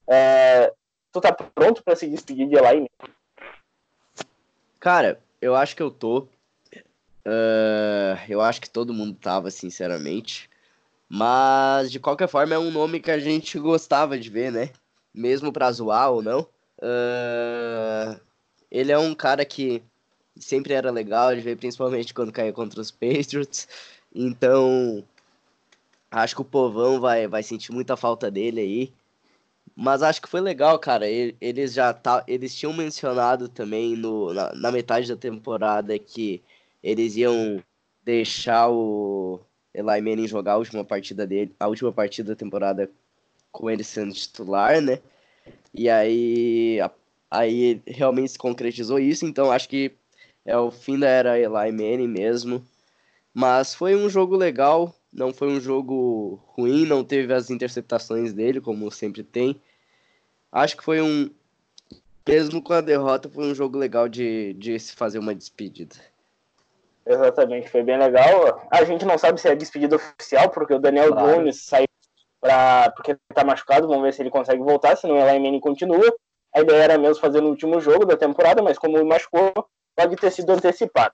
É, 0.10 0.72
tu 1.12 1.20
tá 1.20 1.34
pronto 1.34 1.84
para 1.84 1.96
se 1.96 2.08
despedir 2.08 2.48
de 2.48 2.56
Eli 2.56 2.66
Manning? 2.66 2.88
Cara, 4.82 5.22
eu 5.40 5.56
acho 5.56 5.76
que 5.76 5.84
eu 5.84 5.92
tô. 5.92 6.28
Uh, 7.24 8.18
eu 8.28 8.42
acho 8.42 8.60
que 8.60 8.70
todo 8.70 8.94
mundo 8.96 9.14
tava, 9.14 9.52
sinceramente. 9.52 10.50
Mas, 11.08 11.92
de 11.92 12.00
qualquer 12.00 12.28
forma, 12.28 12.56
é 12.56 12.60
um 12.60 12.72
nome 12.72 13.00
que 13.00 13.12
a 13.12 13.20
gente 13.20 13.60
gostava 13.60 14.18
de 14.18 14.28
ver, 14.28 14.52
né? 14.52 14.72
Mesmo 15.14 15.54
pra 15.54 15.72
zoar 15.72 16.12
ou 16.12 16.24
não. 16.24 16.42
Uh, 16.80 18.20
ele 18.72 18.92
é 18.92 18.98
um 18.98 19.14
cara 19.14 19.46
que 19.46 19.84
sempre 20.36 20.74
era 20.74 20.90
legal 20.90 21.36
de 21.36 21.42
ver, 21.42 21.58
principalmente 21.58 22.12
quando 22.12 22.32
caía 22.32 22.52
contra 22.52 22.82
os 22.82 22.90
Patriots. 22.90 23.68
Então, 24.16 25.04
acho 26.10 26.34
que 26.34 26.42
o 26.42 26.46
povão 26.46 27.00
vai, 27.00 27.28
vai 27.28 27.44
sentir 27.44 27.72
muita 27.72 27.96
falta 27.96 28.32
dele 28.32 28.62
aí. 28.62 28.94
Mas 29.82 30.04
acho 30.04 30.22
que 30.22 30.30
foi 30.30 30.42
legal, 30.42 30.78
cara. 30.78 31.08
Eles 31.10 31.74
já 31.74 31.92
tá, 31.92 32.24
eles 32.28 32.56
tinham 32.56 32.72
mencionado 32.72 33.50
também 33.50 33.96
no, 33.96 34.32
na, 34.32 34.54
na 34.54 34.72
metade 34.72 35.08
da 35.08 35.16
temporada 35.18 35.98
que 35.98 36.40
eles 36.84 37.16
iam 37.16 37.64
deixar 38.04 38.70
o 38.70 39.40
Eli 39.74 40.02
Manning 40.02 40.28
jogar 40.28 40.54
a 40.54 40.58
última 40.58 40.86
partida 40.86 41.26
dele, 41.26 41.56
a 41.60 41.68
última 41.68 41.92
partida 41.92 42.30
da 42.30 42.36
temporada 42.36 42.92
com 43.52 43.72
ele 43.72 43.84
sendo 43.84 44.14
titular, 44.14 44.80
né? 44.82 45.00
E 45.74 45.90
aí 45.90 46.78
aí 47.32 47.82
realmente 47.88 48.34
se 48.34 48.38
concretizou 48.38 49.00
isso, 49.00 49.26
então 49.26 49.52
acho 49.52 49.68
que 49.68 49.94
é 50.46 50.56
o 50.56 50.70
fim 50.70 51.00
da 51.00 51.08
era 51.08 51.40
Eli 51.40 51.72
Manning 51.72 52.08
mesmo. 52.08 52.64
Mas 53.34 53.74
foi 53.74 53.96
um 53.96 54.08
jogo 54.08 54.36
legal, 54.36 54.94
não 55.12 55.34
foi 55.34 55.48
um 55.48 55.60
jogo 55.60 56.40
ruim, 56.50 56.86
não 56.86 57.04
teve 57.04 57.34
as 57.34 57.50
interceptações 57.50 58.32
dele, 58.32 58.62
como 58.62 58.92
sempre 58.92 59.24
tem. 59.24 59.60
Acho 60.52 60.78
que 60.78 60.84
foi 60.84 61.02
um. 61.02 61.30
Mesmo 62.28 62.62
com 62.62 62.74
a 62.74 62.82
derrota, 62.82 63.30
foi 63.30 63.46
um 63.46 63.56
jogo 63.56 63.78
legal 63.78 64.08
de, 64.08 64.54
de 64.54 64.80
se 64.80 64.94
fazer 64.96 65.18
uma 65.18 65.34
despedida. 65.34 65.96
Exatamente, 67.06 67.70
foi 67.70 67.84
bem 67.84 67.98
legal. 67.98 68.68
A 68.70 68.84
gente 68.84 69.06
não 69.06 69.18
sabe 69.18 69.42
se 69.42 69.48
é 69.48 69.56
despedida 69.56 69.96
oficial, 69.96 70.50
porque 70.50 70.74
o 70.74 70.80
Daniel 70.80 71.12
claro. 71.12 71.34
Jones 71.34 71.64
saiu 71.64 71.88
pra, 72.40 72.92
porque 72.96 73.18
tá 73.34 73.44
machucado, 73.44 73.88
vamos 73.88 74.04
ver 74.04 74.14
se 74.14 74.22
ele 74.22 74.30
consegue 74.30 74.62
voltar, 74.62 74.96
senão 74.96 75.16
o 75.16 75.20
Eli 75.20 75.40
Manning 75.40 75.60
continua. 75.60 76.14
A 76.56 76.62
ideia 76.62 76.84
era 76.84 76.98
mesmo 76.98 77.22
fazer 77.22 77.42
no 77.42 77.50
último 77.50 77.80
jogo 77.80 78.06
da 78.06 78.18
temporada, 78.18 78.62
mas 78.62 78.78
como 78.78 79.04
machucou, 79.06 79.52
pode 79.96 80.16
ter 80.16 80.32
sido 80.32 80.52
antecipado. 80.52 81.14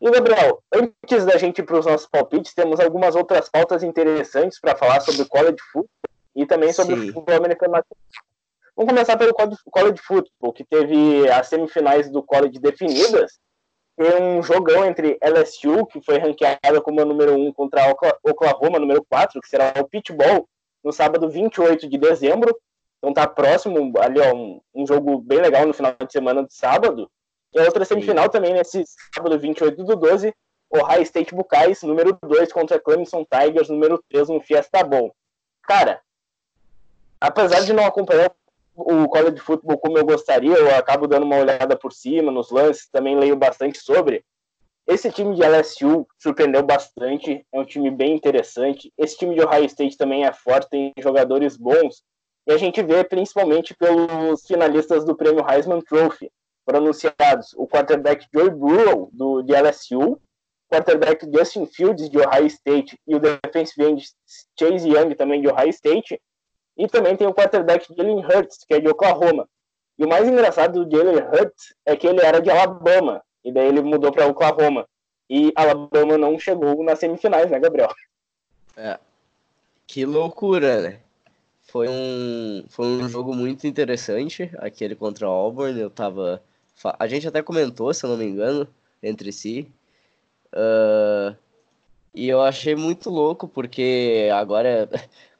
E, 0.00 0.10
Gabriel, 0.10 0.62
antes 0.72 1.24
da 1.24 1.36
gente 1.36 1.58
ir 1.58 1.64
para 1.64 1.78
os 1.78 1.86
nossos 1.86 2.06
palpites, 2.06 2.54
temos 2.54 2.78
algumas 2.80 3.14
outras 3.16 3.48
pautas 3.48 3.82
interessantes 3.82 4.60
para 4.60 4.76
falar 4.76 5.00
sobre 5.00 5.24
college 5.24 5.58
football 5.72 5.90
e 6.34 6.46
também 6.46 6.72
sobre 6.72 6.94
Sim. 6.94 7.10
o 7.10 7.12
futebol 7.12 7.36
americano. 7.36 7.82
Vamos 8.78 8.92
começar 8.92 9.16
pelo 9.16 9.34
college 9.34 10.00
football, 10.00 10.52
que 10.52 10.62
teve 10.62 11.28
as 11.28 11.48
semifinais 11.48 12.08
do 12.08 12.22
college 12.22 12.60
definidas. 12.60 13.32
Tem 13.96 14.22
um 14.22 14.40
jogão 14.40 14.84
entre 14.84 15.18
LSU, 15.20 15.84
que 15.86 16.00
foi 16.00 16.16
ranqueada 16.18 16.80
como 16.80 17.00
a 17.00 17.04
número 17.04 17.34
1, 17.34 17.52
contra 17.54 17.92
Oklahoma, 18.22 18.78
número 18.78 19.04
4, 19.10 19.40
que 19.40 19.48
será 19.48 19.74
o 19.80 19.84
Pitbull, 19.84 20.48
no 20.84 20.92
sábado 20.92 21.28
28 21.28 21.88
de 21.88 21.98
dezembro. 21.98 22.56
Então 22.98 23.12
tá 23.12 23.26
próximo 23.26 23.92
ali, 23.98 24.20
ó, 24.20 24.32
um, 24.32 24.60
um 24.72 24.86
jogo 24.86 25.18
bem 25.22 25.40
legal 25.40 25.66
no 25.66 25.74
final 25.74 25.96
de 26.00 26.12
semana 26.12 26.46
de 26.46 26.54
sábado. 26.54 27.10
E 27.52 27.58
a 27.58 27.64
outra 27.64 27.84
semifinal 27.84 28.26
Sim. 28.26 28.30
também 28.30 28.54
nesse 28.54 28.84
sábado 29.12 29.40
28 29.40 29.82
do 29.82 29.96
12, 29.96 30.32
Ohio 30.72 31.02
State 31.02 31.34
Buckeyes, 31.34 31.82
número 31.82 32.16
2 32.22 32.52
contra 32.52 32.78
Clemson 32.78 33.24
Tigers, 33.24 33.70
número 33.70 34.00
3 34.08 34.28
no 34.28 34.40
Fiesta 34.40 34.84
Bowl. 34.84 35.12
Cara, 35.64 36.00
apesar 37.20 37.62
de 37.62 37.72
não 37.72 37.84
acompanhar 37.84 38.30
o 38.78 39.08
college 39.08 39.40
football 39.40 39.78
como 39.78 39.98
eu 39.98 40.04
gostaria, 40.04 40.56
eu 40.56 40.74
acabo 40.76 41.08
dando 41.08 41.24
uma 41.24 41.36
olhada 41.36 41.76
por 41.76 41.92
cima 41.92 42.30
nos 42.30 42.50
lances, 42.50 42.88
também 42.90 43.18
leio 43.18 43.36
bastante 43.36 43.78
sobre. 43.78 44.24
Esse 44.86 45.10
time 45.10 45.34
de 45.34 45.42
LSU 45.42 46.06
surpreendeu 46.18 46.62
bastante, 46.62 47.44
é 47.52 47.60
um 47.60 47.64
time 47.64 47.90
bem 47.90 48.14
interessante. 48.14 48.90
Esse 48.96 49.18
time 49.18 49.34
de 49.34 49.42
Ohio 49.42 49.66
State 49.66 49.98
também 49.98 50.24
é 50.24 50.32
forte, 50.32 50.70
tem 50.70 50.94
jogadores 50.98 51.56
bons. 51.56 52.02
E 52.46 52.52
a 52.52 52.56
gente 52.56 52.82
vê 52.82 53.04
principalmente 53.04 53.74
pelos 53.74 54.46
finalistas 54.46 55.04
do 55.04 55.14
prêmio 55.14 55.44
Heisman 55.46 55.82
Trophy. 55.82 56.30
Foram 56.64 56.78
anunciados 56.78 57.52
o 57.54 57.66
quarterback 57.66 58.26
Joey 58.32 58.50
Burrow, 58.50 59.10
do, 59.12 59.42
de 59.42 59.52
LSU, 59.52 60.12
o 60.12 60.20
quarterback 60.72 61.26
Justin 61.30 61.66
Fields, 61.66 62.08
de 62.08 62.18
Ohio 62.18 62.46
State, 62.46 62.98
e 63.06 63.14
o 63.14 63.20
defensive 63.20 63.84
end 63.84 64.02
Chase 64.58 64.88
Young, 64.88 65.14
também 65.14 65.42
de 65.42 65.48
Ohio 65.48 65.68
State. 65.68 66.18
E 66.78 66.86
também 66.86 67.16
tem 67.16 67.26
o 67.26 67.34
quarterback 67.34 67.92
Jalen 67.94 68.24
Hurts, 68.24 68.64
que 68.64 68.74
é 68.74 68.80
de 68.80 68.88
Oklahoma. 68.88 69.48
E 69.98 70.04
o 70.04 70.08
mais 70.08 70.28
engraçado 70.28 70.84
do 70.84 70.96
Jalen 70.96 71.16
Hurts 71.16 71.74
é 71.84 71.96
que 71.96 72.06
ele 72.06 72.20
era 72.20 72.40
de 72.40 72.48
Alabama, 72.48 73.20
e 73.44 73.52
daí 73.52 73.66
ele 73.66 73.82
mudou 73.82 74.12
para 74.12 74.26
Oklahoma. 74.26 74.88
E 75.28 75.52
Alabama 75.56 76.16
não 76.16 76.38
chegou 76.38 76.82
nas 76.84 77.00
semifinais, 77.00 77.50
né, 77.50 77.58
Gabriel? 77.58 77.92
É. 78.76 78.98
Que 79.86 80.06
loucura, 80.06 80.80
né? 80.80 81.00
Foi 81.62 81.88
um, 81.88 82.64
foi 82.68 82.86
um 82.86 83.08
jogo 83.08 83.34
muito 83.34 83.66
interessante, 83.66 84.50
aquele 84.58 84.94
contra 84.94 85.28
o 85.28 85.30
Auburn. 85.30 85.78
Eu 85.78 85.90
tava. 85.90 86.42
A 86.98 87.06
gente 87.06 87.26
até 87.26 87.42
comentou, 87.42 87.92
se 87.92 88.06
eu 88.06 88.10
não 88.10 88.16
me 88.16 88.24
engano, 88.24 88.66
entre 89.02 89.32
si. 89.32 89.68
Uh, 90.54 91.36
e 92.14 92.28
eu 92.28 92.40
achei 92.40 92.74
muito 92.74 93.10
louco, 93.10 93.46
porque 93.48 94.30
agora 94.32 94.88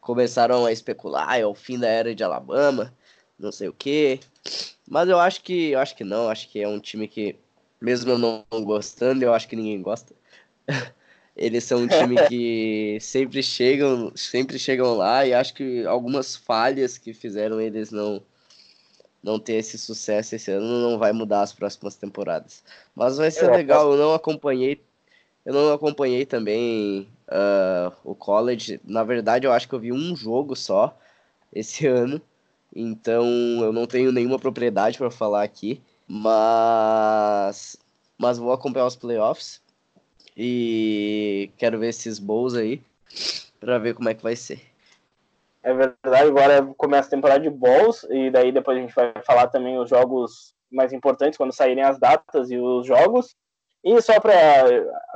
começaram 0.09 0.64
a 0.64 0.72
especular, 0.72 1.38
é 1.38 1.44
o 1.44 1.54
fim 1.54 1.78
da 1.78 1.86
era 1.86 2.14
de 2.14 2.24
Alabama, 2.24 2.94
não 3.38 3.52
sei 3.52 3.68
o 3.68 3.74
quê. 3.74 4.18
Mas 4.88 5.06
eu 5.06 5.20
acho 5.20 5.42
que 5.42 5.72
eu 5.72 5.78
acho 5.78 5.94
que 5.94 6.02
não, 6.02 6.30
acho 6.30 6.48
que 6.48 6.62
é 6.62 6.66
um 6.66 6.80
time 6.80 7.06
que 7.06 7.36
mesmo 7.78 8.12
eu 8.12 8.16
não 8.16 8.42
gostando, 8.64 9.22
eu 9.22 9.34
acho 9.34 9.46
que 9.46 9.54
ninguém 9.54 9.82
gosta. 9.82 10.14
Eles 11.36 11.64
são 11.64 11.80
um 11.82 11.86
time 11.86 12.16
que 12.26 12.96
sempre 13.02 13.42
chegam, 13.42 14.11
sempre 14.16 14.59
chegam 14.59 14.96
lá 14.96 15.26
e 15.26 15.34
acho 15.34 15.52
que 15.52 15.84
algumas 15.84 16.34
falhas 16.34 16.96
que 16.96 17.12
fizeram 17.12 17.61
eles 17.61 17.90
não 17.90 18.22
não 19.22 19.38
ter 19.38 19.56
esse 19.56 19.76
sucesso 19.76 20.36
esse 20.36 20.50
ano 20.50 20.66
não 20.80 20.98
vai 20.98 21.12
mudar 21.12 21.42
as 21.42 21.52
próximas 21.52 21.96
temporadas. 21.96 22.64
Mas 22.96 23.18
vai 23.18 23.30
ser 23.30 23.44
eu 23.44 23.52
legal, 23.52 23.92
eu 23.92 23.98
não 23.98 24.14
acompanhei 24.14 24.82
eu 25.49 25.55
não 25.55 25.72
acompanhei 25.72 26.26
também 26.26 27.09
uh, 27.26 27.90
o 28.05 28.14
college. 28.14 28.78
Na 28.84 29.03
verdade, 29.03 29.46
eu 29.46 29.53
acho 29.53 29.66
que 29.66 29.74
eu 29.74 29.80
vi 29.80 29.90
um 29.90 30.14
jogo 30.14 30.55
só 30.55 30.94
esse 31.51 31.86
ano. 31.88 32.20
Então, 32.76 33.24
eu 33.62 33.72
não 33.72 33.86
tenho 33.86 34.12
nenhuma 34.12 34.38
propriedade 34.38 34.99
para 34.99 35.11
falar 35.11 35.42
aqui. 35.42 35.80
Mas, 36.07 37.78
mas 38.18 38.36
vou 38.36 38.53
acompanhar 38.53 38.84
os 38.84 38.96
playoffs 38.96 39.62
e 40.36 41.51
quero 41.57 41.78
ver 41.78 41.88
esses 41.88 42.18
bowls 42.18 42.55
aí 42.55 42.82
para 43.59 43.78
ver 43.78 43.94
como 43.94 44.11
é 44.11 44.14
que 44.14 44.22
vai 44.22 44.36
ser. 44.36 44.61
É 45.62 45.72
verdade, 45.72 46.28
agora 46.28 46.62
começa 46.76 47.09
a 47.09 47.11
temporada 47.11 47.40
de 47.40 47.49
bowls 47.49 48.07
e 48.11 48.30
daí 48.30 48.53
depois 48.53 48.76
a 48.76 48.80
gente 48.82 48.94
vai 48.94 49.14
falar 49.24 49.46
também 49.46 49.78
os 49.78 49.88
jogos 49.88 50.55
mais 50.70 50.92
importantes 50.92 51.38
quando 51.38 51.55
saírem 51.55 51.84
as 51.84 51.99
datas 51.99 52.51
e 52.51 52.59
os 52.59 52.86
jogos. 52.86 53.34
E 53.85 54.01
só 54.03 54.18
para 54.20 54.35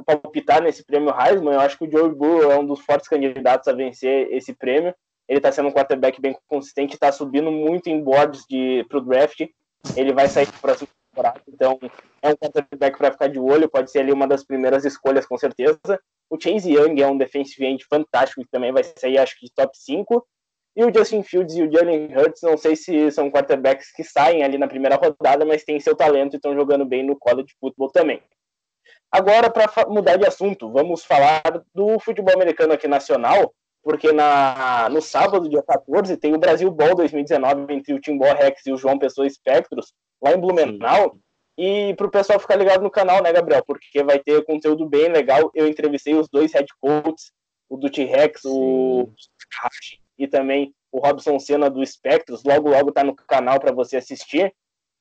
palpitar 0.06 0.62
nesse 0.62 0.84
prêmio 0.84 1.14
Heisman, 1.18 1.54
eu 1.54 1.60
acho 1.60 1.76
que 1.76 1.84
o 1.84 1.90
Joe 1.90 2.14
Burrow 2.14 2.52
é 2.52 2.58
um 2.58 2.66
dos 2.66 2.80
fortes 2.80 3.08
candidatos 3.08 3.68
a 3.68 3.72
vencer 3.72 4.32
esse 4.32 4.52
prêmio. 4.54 4.94
Ele 5.28 5.38
está 5.38 5.50
sendo 5.50 5.68
um 5.68 5.72
quarterback 5.72 6.20
bem 6.20 6.36
consistente, 6.46 6.94
está 6.94 7.10
subindo 7.10 7.50
muito 7.50 7.88
em 7.88 8.02
boards 8.02 8.44
para 8.88 8.98
o 8.98 9.00
draft 9.00 9.40
ele 9.96 10.12
vai 10.12 10.28
sair 10.28 10.46
para 10.46 10.58
próxima 10.60 10.88
temporada, 11.10 11.40
então 11.48 11.78
é 12.22 12.28
um 12.28 12.36
quarterback 12.36 12.96
para 12.96 13.12
ficar 13.12 13.28
de 13.28 13.38
olho, 13.38 13.68
pode 13.68 13.90
ser 13.90 14.00
ali 14.00 14.12
uma 14.12 14.26
das 14.26 14.44
primeiras 14.44 14.84
escolhas, 14.84 15.26
com 15.26 15.36
certeza. 15.36 16.00
O 16.30 16.40
Chase 16.40 16.72
Young 16.72 17.00
é 17.00 17.06
um 17.06 17.18
defensive 17.18 17.66
end 17.66 17.84
fantástico, 17.84 18.42
que 18.42 18.50
também 18.50 18.72
vai 18.72 18.82
sair, 18.84 19.18
acho 19.18 19.38
que, 19.38 19.46
de 19.46 19.52
top 19.52 19.76
5. 19.76 20.26
E 20.74 20.84
o 20.84 20.94
Justin 20.94 21.22
Fields 21.22 21.54
e 21.56 21.62
o 21.62 21.70
Jalen 21.70 22.16
Hurts, 22.16 22.40
não 22.42 22.56
sei 22.56 22.74
se 22.74 23.10
são 23.10 23.30
quarterbacks 23.30 23.92
que 23.92 24.02
saem 24.02 24.42
ali 24.42 24.56
na 24.56 24.66
primeira 24.66 24.96
rodada, 24.96 25.44
mas 25.44 25.64
têm 25.64 25.78
seu 25.78 25.94
talento 25.94 26.34
e 26.34 26.36
estão 26.36 26.54
jogando 26.54 26.86
bem 26.86 27.02
no 27.02 27.18
college 27.18 27.52
football 27.60 27.90
também. 27.90 28.22
Agora, 29.12 29.50
para 29.50 29.70
mudar 29.88 30.16
de 30.16 30.26
assunto, 30.26 30.72
vamos 30.72 31.04
falar 31.04 31.42
do 31.74 32.00
futebol 32.00 32.34
americano 32.34 32.72
aqui 32.72 32.88
nacional 32.88 33.54
porque 33.82 34.12
na, 34.12 34.88
no 34.90 35.02
sábado, 35.02 35.48
dia 35.48 35.62
14, 35.62 36.16
tem 36.16 36.34
o 36.34 36.38
Brasil 36.38 36.70
Ball 36.70 36.94
2019 36.94 37.74
entre 37.74 37.92
o 37.92 38.00
Timbó 38.00 38.32
Rex 38.32 38.64
e 38.66 38.72
o 38.72 38.76
João 38.76 38.98
Pessoa 38.98 39.26
Espectros, 39.26 39.92
lá 40.22 40.32
em 40.32 40.40
Blumenau. 40.40 41.18
E 41.58 41.92
para 41.96 42.06
o 42.06 42.10
pessoal 42.10 42.38
ficar 42.38 42.56
ligado 42.56 42.82
no 42.82 42.90
canal, 42.90 43.22
né, 43.22 43.32
Gabriel? 43.32 43.62
Porque 43.66 44.02
vai 44.04 44.18
ter 44.20 44.44
conteúdo 44.44 44.88
bem 44.88 45.08
legal. 45.08 45.50
Eu 45.54 45.66
entrevistei 45.66 46.14
os 46.14 46.28
dois 46.28 46.52
head 46.52 46.66
coaches, 46.80 47.32
o 47.68 47.76
do 47.76 47.90
T-Rex, 47.90 48.42
o 48.44 49.12
e 50.16 50.28
também 50.28 50.72
o 50.92 50.98
Robson 51.00 51.38
Senna 51.38 51.68
do 51.68 51.82
Espectros. 51.82 52.44
Logo, 52.44 52.70
logo 52.70 52.92
tá 52.92 53.02
no 53.02 53.14
canal 53.14 53.58
para 53.58 53.72
você 53.72 53.96
assistir. 53.96 54.54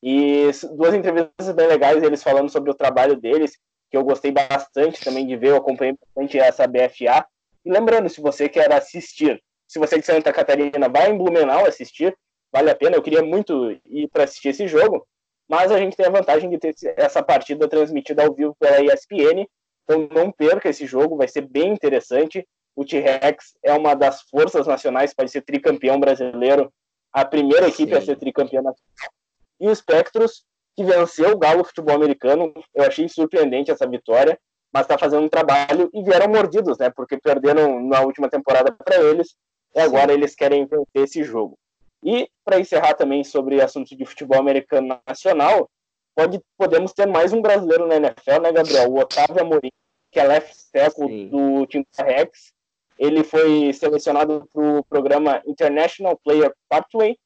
E 0.03 0.49
duas 0.75 0.95
entrevistas 0.95 1.51
bem 1.53 1.67
legais, 1.67 2.01
eles 2.01 2.23
falando 2.23 2.49
sobre 2.49 2.71
o 2.71 2.75
trabalho 2.75 3.15
deles, 3.15 3.55
que 3.91 3.97
eu 3.97 4.03
gostei 4.05 4.31
bastante 4.31 5.03
também 5.03 5.27
de 5.27 5.35
ver, 5.35 5.49
eu 5.49 5.57
acompanhei 5.57 5.93
bastante 5.99 6.39
essa 6.39 6.65
BFA. 6.65 7.27
E 7.65 7.71
lembrando, 7.71 8.09
se 8.09 8.21
você 8.21 8.47
quer 8.47 8.71
assistir, 8.71 9.43
se 9.67 9.77
você 9.77 9.95
é 9.95 9.99
de 9.99 10.05
Santa 10.05 10.31
Catarina, 10.31 10.87
vai 10.87 11.11
em 11.11 11.17
Blumenau 11.17 11.65
assistir, 11.65 12.17
vale 12.51 12.69
a 12.69 12.75
pena. 12.75 12.95
Eu 12.95 13.01
queria 13.01 13.21
muito 13.21 13.77
ir 13.85 14.07
para 14.07 14.23
assistir 14.23 14.49
esse 14.49 14.65
jogo, 14.65 15.05
mas 15.47 15.71
a 15.71 15.77
gente 15.77 15.97
tem 15.97 16.05
a 16.05 16.09
vantagem 16.09 16.49
de 16.49 16.57
ter 16.57 16.73
essa 16.95 17.21
partida 17.21 17.67
transmitida 17.67 18.23
ao 18.23 18.33
vivo 18.33 18.55
pela 18.57 18.81
ESPN. 18.81 19.45
Então 19.83 20.07
não 20.09 20.31
perca 20.31 20.69
esse 20.69 20.85
jogo, 20.85 21.17
vai 21.17 21.27
ser 21.27 21.41
bem 21.41 21.73
interessante. 21.73 22.47
O 22.73 22.85
T-Rex 22.85 23.53
é 23.61 23.73
uma 23.73 23.93
das 23.93 24.21
forças 24.21 24.65
nacionais, 24.65 25.13
pode 25.13 25.29
ser 25.29 25.41
tricampeão 25.41 25.99
brasileiro, 25.99 26.71
a 27.11 27.25
primeira 27.25 27.67
equipe 27.67 27.91
Sim. 27.91 27.97
a 27.97 28.01
ser 28.01 28.15
tricampeã 28.15 28.61
nacional. 28.61 29.13
E 29.59 29.67
o 29.67 29.75
Spectros, 29.75 30.45
que 30.75 30.83
venceu 30.83 31.31
o 31.31 31.37
Galo 31.37 31.63
Futebol 31.63 31.95
Americano, 31.95 32.53
eu 32.73 32.83
achei 32.83 33.07
surpreendente 33.07 33.71
essa 33.71 33.87
vitória 33.87 34.37
mas 34.73 34.83
está 34.83 34.97
fazendo 34.97 35.23
um 35.23 35.29
trabalho 35.29 35.89
e 35.93 36.01
vieram 36.01 36.29
mordidos, 36.29 36.77
né? 36.77 36.89
Porque 36.89 37.17
perderam 37.17 37.81
na 37.81 38.01
última 38.01 38.29
temporada 38.29 38.71
para 38.71 38.95
eles 38.95 39.35
e 39.75 39.79
agora 39.79 40.13
Sim. 40.13 40.17
eles 40.17 40.35
querem 40.35 40.65
vencer 40.65 41.03
esse 41.03 41.23
jogo. 41.23 41.57
E 42.03 42.29
para 42.43 42.59
encerrar 42.59 42.93
também 42.93 43.23
sobre 43.23 43.61
assuntos 43.61 43.95
de 43.95 44.05
futebol 44.05 44.39
americano 44.39 44.99
nacional, 45.05 45.69
pode, 46.15 46.39
podemos 46.57 46.93
ter 46.93 47.05
mais 47.05 47.33
um 47.33 47.41
brasileiro 47.41 47.85
na 47.85 47.95
NFL, 47.97 48.41
né, 48.41 48.51
Gabriel? 48.51 48.89
O 48.89 48.99
Otávio 48.99 49.41
Amorim, 49.41 49.71
que 50.11 50.19
é 50.19 50.23
left 50.23 50.55
tackle 50.71 51.29
do 51.29 51.65
time 51.67 51.85
Rex. 51.99 52.53
Ele 52.97 53.23
foi 53.23 53.73
selecionado 53.73 54.47
para 54.53 54.63
o 54.63 54.83
programa 54.85 55.41
International 55.45 56.17
Player 56.23 56.53
Pathway, 56.69 57.17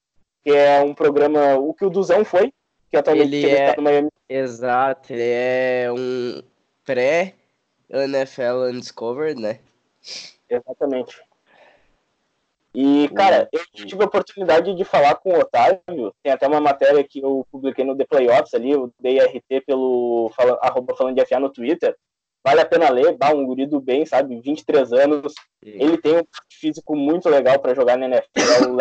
que 0.43 0.51
é 0.51 0.81
um 0.81 0.93
programa, 0.93 1.55
o 1.57 1.73
que 1.73 1.85
o 1.85 1.89
Duzão 1.89 2.25
foi, 2.25 2.51
que 2.95 2.99
atualmente 2.99 3.35
ele, 3.35 3.49
é... 3.49 3.71
tá 3.71 3.77
no 3.77 3.83
Miami. 3.83 4.09
Exato, 4.29 5.13
ele 5.13 5.23
é 5.23 5.91
um 5.91 6.41
pré-NFL 6.83 8.69
Undiscovered, 8.69 9.39
né? 9.39 9.59
Exatamente. 10.49 11.21
E, 12.73 13.09
cara, 13.09 13.47
eu 13.53 13.61
tive 13.73 14.03
a 14.03 14.05
oportunidade 14.05 14.75
de 14.75 14.83
falar 14.83 15.15
com 15.15 15.29
o 15.31 15.39
Otávio, 15.39 16.13
tem 16.21 16.33
até 16.33 16.45
uma 16.45 16.59
matéria 16.59 17.03
que 17.03 17.21
eu 17.21 17.47
publiquei 17.49 17.85
no 17.85 17.95
The 17.95 18.05
Playoffs 18.05 18.53
ali, 18.53 18.71
eu 18.71 18.91
dei 18.99 19.17
RT 19.17 19.65
pelo 19.65 20.29
fala, 20.35 20.59
arroba 20.61 20.95
falando 20.95 21.15
de 21.15 21.25
FA 21.25 21.39
no 21.39 21.49
Twitter, 21.49 21.95
vale 22.43 22.59
a 22.59 22.65
pena 22.65 22.89
ler, 22.89 23.15
bah, 23.17 23.33
um 23.33 23.45
guri 23.45 23.65
do 23.65 23.79
bem, 23.79 24.05
sabe, 24.05 24.41
23 24.41 24.91
anos, 24.91 25.33
ele 25.63 25.97
tem 25.97 26.17
um 26.17 26.23
físico 26.51 26.97
muito 26.97 27.29
legal 27.29 27.59
para 27.59 27.73
jogar 27.73 27.97
na 27.97 28.07
NFL, 28.07 28.73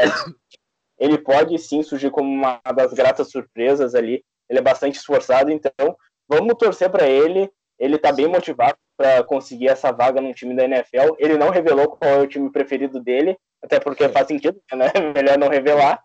ele 0.98 1.18
pode 1.18 1.58
sim 1.58 1.82
surgir 1.82 2.10
como 2.10 2.30
uma 2.30 2.60
das 2.74 2.92
gratas 2.92 3.30
surpresas 3.30 3.94
ali, 3.94 4.24
ele 4.48 4.58
é 4.58 4.62
bastante 4.62 4.98
esforçado, 4.98 5.50
então 5.50 5.72
vamos 6.28 6.54
torcer 6.54 6.90
para 6.90 7.08
ele, 7.08 7.50
ele 7.78 7.98
tá 7.98 8.12
bem 8.12 8.26
motivado 8.26 8.76
para 8.96 9.24
conseguir 9.24 9.68
essa 9.68 9.90
vaga 9.90 10.20
no 10.20 10.32
time 10.32 10.54
da 10.54 10.64
NFL, 10.64 11.16
ele 11.18 11.36
não 11.36 11.50
revelou 11.50 11.88
qual 11.88 12.10
é 12.10 12.20
o 12.20 12.26
time 12.26 12.50
preferido 12.50 13.00
dele, 13.00 13.36
até 13.62 13.80
porque 13.80 14.08
faz 14.08 14.26
sentido, 14.28 14.60
né? 14.72 14.92
Melhor 15.14 15.38
não 15.38 15.48
revelar. 15.48 16.00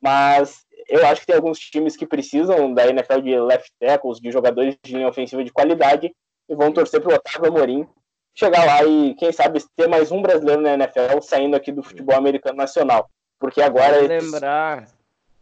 Mas 0.00 0.64
eu 0.88 1.06
acho 1.06 1.20
que 1.20 1.26
tem 1.26 1.36
alguns 1.36 1.58
times 1.58 1.96
que 1.96 2.06
precisam 2.06 2.72
da 2.72 2.86
NFL 2.86 3.20
de 3.20 3.38
left 3.38 3.70
tackles, 3.78 4.18
de 4.18 4.30
jogadores 4.30 4.76
de 4.82 4.94
linha 4.94 5.08
ofensiva 5.08 5.44
de 5.44 5.52
qualidade, 5.52 6.10
e 6.48 6.54
vão 6.54 6.72
torcer 6.72 7.00
para 7.00 7.12
o 7.12 7.14
Otávio 7.14 7.48
Amorim 7.48 7.86
chegar 8.34 8.64
lá 8.64 8.82
e, 8.84 9.14
quem 9.14 9.30
sabe, 9.32 9.62
ter 9.76 9.88
mais 9.88 10.10
um 10.10 10.22
brasileiro 10.22 10.62
na 10.62 10.74
NFL 10.74 11.20
saindo 11.20 11.54
aqui 11.54 11.70
do 11.70 11.82
futebol 11.82 12.16
americano 12.16 12.56
nacional. 12.56 13.08
Porque 13.40 13.62
agora. 13.62 13.94
Vale 13.94 14.20
lembrar, 14.20 14.88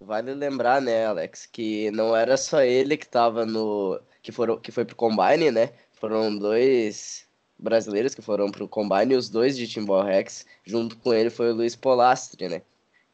vale 0.01 0.33
lembrar, 0.33 0.81
né, 0.81 1.05
Alex, 1.05 1.47
que 1.47 1.91
não 1.91 2.17
era 2.17 2.37
só 2.37 2.63
ele 2.63 2.97
que 2.97 3.05
estava 3.05 3.45
no. 3.45 4.01
que, 4.23 4.31
foram, 4.31 4.57
que 4.57 4.71
foi 4.71 4.85
pro 4.85 4.97
Combine, 4.97 5.51
né? 5.51 5.73
Foram 5.93 6.35
dois 6.39 7.27
brasileiros 7.59 8.15
que 8.15 8.23
foram 8.23 8.51
para 8.51 8.63
o 8.63 8.69
Combine, 8.69 9.17
os 9.17 9.29
dois 9.29 9.57
de 9.57 9.67
Timbal 9.67 10.05
Rex, 10.05 10.47
junto 10.65 10.97
com 10.97 11.13
ele 11.13 11.29
foi 11.29 11.51
o 11.51 11.55
Luiz 11.55 11.75
Polastri, 11.75 12.49
né? 12.49 12.63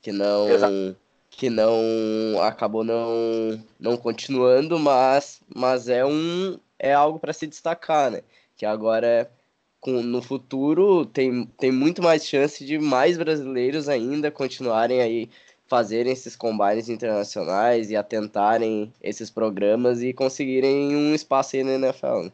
Que 0.02 0.12
não 0.12 0.50
Exato. 0.50 0.96
que 1.30 1.48
não 1.48 2.42
acabou 2.42 2.84
não 2.84 3.64
não 3.80 3.96
continuando, 3.96 4.78
mas 4.78 5.40
mas 5.48 5.88
é 5.88 6.04
um 6.04 6.58
é 6.78 6.92
algo 6.92 7.18
para 7.18 7.32
se 7.32 7.46
destacar, 7.46 8.10
né? 8.10 8.22
Que 8.54 8.66
agora 8.66 9.30
com, 9.84 10.02
no 10.02 10.22
futuro 10.22 11.04
tem, 11.04 11.44
tem 11.58 11.70
muito 11.70 12.02
mais 12.02 12.26
chance 12.26 12.64
de 12.64 12.78
mais 12.78 13.18
brasileiros 13.18 13.86
ainda 13.86 14.30
continuarem 14.30 15.02
aí 15.02 15.28
fazerem 15.66 16.10
esses 16.10 16.34
combines 16.34 16.88
internacionais 16.88 17.90
e 17.90 17.96
atentarem 17.96 18.90
esses 19.02 19.28
programas 19.28 20.02
e 20.02 20.14
conseguirem 20.14 20.96
um 20.96 21.14
espaço 21.14 21.56
aí 21.56 21.62
na 21.62 21.74
NFL. 21.74 22.22
Né? 22.24 22.32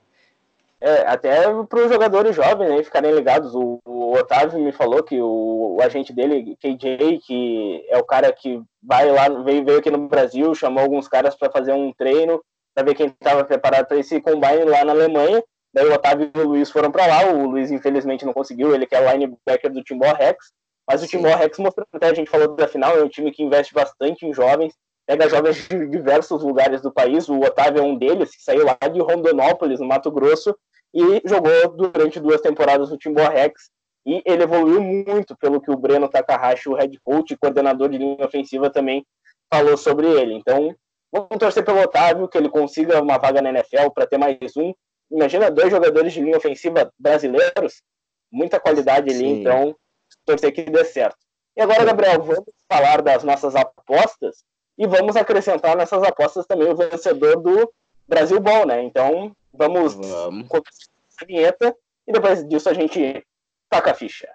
É, 0.81 1.01
até 1.07 1.43
para 1.65 1.85
os 1.85 1.93
jogadores 1.93 2.37
jovens 2.37 2.71
né, 2.71 2.83
ficarem 2.85 3.13
ligados. 3.13 3.53
O, 3.55 3.81
o, 3.85 4.13
Otávio 4.15 4.59
me 4.61 4.73
falou 4.73 5.03
que 5.03 5.21
o, 5.21 5.77
o, 5.77 5.83
agente 5.83 6.13
dele, 6.13 6.57
KJ, 6.57 7.19
que 7.19 7.85
é 7.89 7.99
o 7.99 8.05
cara 8.05 8.33
que 8.33 8.63
vai 8.81 9.11
lá, 9.11 9.29
veio, 9.29 9.65
veio 9.65 9.79
aqui 9.79 9.91
no 9.91 10.09
Brasil, 10.09 10.55
chamou 10.55 10.83
alguns 10.83 11.09
caras 11.09 11.35
para 11.35 11.51
fazer 11.51 11.73
um 11.73 11.93
treino, 11.93 12.41
para 12.75 12.85
ver 12.85 12.95
quem 12.95 13.07
estava 13.09 13.45
preparado 13.45 13.87
para 13.87 13.99
esse 13.99 14.21
combine 14.21 14.65
lá 14.65 14.85
na 14.85 14.93
Alemanha. 14.93 15.43
Daí 15.73 15.87
o 15.87 15.95
Otávio 15.95 16.31
e 16.35 16.39
o 16.39 16.49
Luiz 16.49 16.71
foram 16.71 16.91
para 16.91 17.07
lá. 17.07 17.33
O 17.33 17.51
Luiz, 17.51 17.71
infelizmente, 17.71 18.25
não 18.25 18.33
conseguiu. 18.33 18.75
Ele 18.75 18.87
que 18.87 18.95
é 18.95 19.13
linebacker 19.13 19.73
do 19.73 19.83
Timbor 19.83 20.15
Rex. 20.15 20.53
Mas 20.89 21.03
o 21.03 21.07
Timbor 21.07 21.37
Rex 21.37 21.59
mostrou, 21.59 21.87
até 21.93 22.09
a 22.09 22.15
gente 22.15 22.31
falou 22.31 22.57
da 22.57 22.67
final, 22.67 22.97
é 22.97 23.05
um 23.05 23.09
time 23.09 23.31
que 23.31 23.43
investe 23.43 23.73
bastante 23.73 24.27
em 24.27 24.35
jovens 24.35 24.75
pega 25.11 25.29
jovens 25.29 25.67
de 25.69 25.89
diversos 25.89 26.43
lugares 26.45 26.81
do 26.81 26.93
país. 26.93 27.29
O 27.29 27.41
Otávio 27.41 27.81
é 27.81 27.83
um 27.83 27.97
deles, 27.97 28.31
que 28.31 28.43
saiu 28.43 28.65
lá 28.65 28.79
de 28.89 29.01
Rondonópolis, 29.01 29.81
no 29.81 29.87
Mato 29.87 30.09
Grosso, 30.09 30.57
e 30.95 31.21
jogou 31.25 31.69
durante 31.77 32.21
duas 32.21 32.41
temporadas 32.41 32.91
no 32.91 32.97
Timor 32.97 33.29
Rex. 33.29 33.71
E 34.07 34.23
ele 34.25 34.45
evoluiu 34.45 34.81
muito, 34.81 35.37
pelo 35.37 35.61
que 35.61 35.71
o 35.71 35.77
Breno 35.77 36.09
Takahashi, 36.09 36.69
o 36.69 36.75
head 36.75 36.97
coach 37.03 37.33
e 37.33 37.37
coordenador 37.37 37.89
de 37.89 37.99
linha 37.99 38.25
ofensiva, 38.25 38.71
também 38.71 39.05
falou 39.53 39.77
sobre 39.77 40.07
ele. 40.07 40.35
Então, 40.35 40.75
vamos 41.13 41.39
torcer 41.39 41.65
pelo 41.65 41.83
Otávio, 41.83 42.29
que 42.29 42.39
ele 42.39 42.49
consiga 42.49 43.03
uma 43.03 43.19
vaga 43.19 43.43
na 43.43 43.51
NFL 43.51 43.91
para 43.93 44.07
ter 44.07 44.17
mais 44.17 44.39
um. 44.57 44.73
Imagina 45.11 45.51
dois 45.51 45.71
jogadores 45.71 46.13
de 46.13 46.21
linha 46.21 46.37
ofensiva 46.37 46.93
brasileiros, 46.99 47.83
muita 48.31 48.61
qualidade 48.61 49.11
ali, 49.11 49.19
Sim. 49.19 49.41
então 49.41 49.77
torcer 50.25 50.53
que 50.53 50.63
dê 50.63 50.85
certo. 50.85 51.19
E 51.57 51.61
agora, 51.61 51.85
Gabriel, 51.85 52.23
vamos 52.23 52.55
falar 52.69 53.03
das 53.03 53.25
nossas 53.25 53.55
apostas 53.57 54.45
e 54.79 54.87
vamos 54.87 55.17
acrescentar 55.17 55.77
nessas 55.77 56.03
apostas 56.03 56.47
também 56.47 56.71
o 56.71 56.77
vencedor 56.77 57.37
do 57.41 57.73
Brasil 58.09 58.41
Bom, 58.41 58.65
né? 58.65 58.83
Então, 58.83 59.35
vamos, 59.53 59.95
vamos. 59.95 60.49
começar 60.49 60.89
a 61.21 61.25
vinheta 61.25 61.77
e 62.07 62.13
depois 62.13 62.47
disso 62.49 62.69
a 62.69 62.75
gente 62.75 63.25
taca 63.69 63.91
a 63.91 63.95
ficha. 63.95 64.29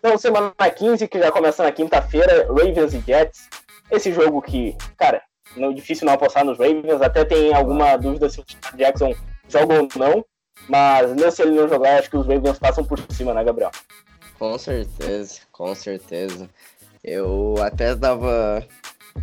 Então, 0.00 0.16
semana 0.16 0.50
15, 0.74 1.06
que 1.08 1.18
já 1.18 1.30
começa 1.30 1.62
na 1.62 1.70
quinta-feira, 1.70 2.46
Ravens 2.48 2.94
e 2.94 3.00
Jets. 3.00 3.48
Esse 3.90 4.10
jogo 4.14 4.40
que, 4.40 4.74
cara, 4.96 5.22
não 5.54 5.70
é 5.70 5.74
difícil 5.74 6.06
não 6.06 6.14
apostar 6.14 6.42
nos 6.42 6.58
Ravens, 6.58 7.02
até 7.02 7.22
tem 7.22 7.54
alguma 7.54 7.96
dúvida 7.98 8.30
se 8.30 8.40
o 8.40 8.44
Jackson 8.76 9.14
joga 9.46 9.74
ou 9.74 9.88
não, 9.96 10.24
mas 10.68 11.12
mesmo 11.12 11.30
se 11.30 11.42
ele 11.42 11.50
não 11.50 11.68
jogar, 11.68 11.98
acho 11.98 12.08
que 12.08 12.16
os 12.16 12.26
Ravens 12.26 12.58
passam 12.58 12.82
por 12.82 12.98
cima, 13.10 13.34
né, 13.34 13.44
Gabriel? 13.44 13.70
Com 14.38 14.56
certeza, 14.56 15.40
com 15.52 15.74
certeza. 15.74 16.48
Eu 17.04 17.56
até 17.60 17.92
estava 17.92 18.66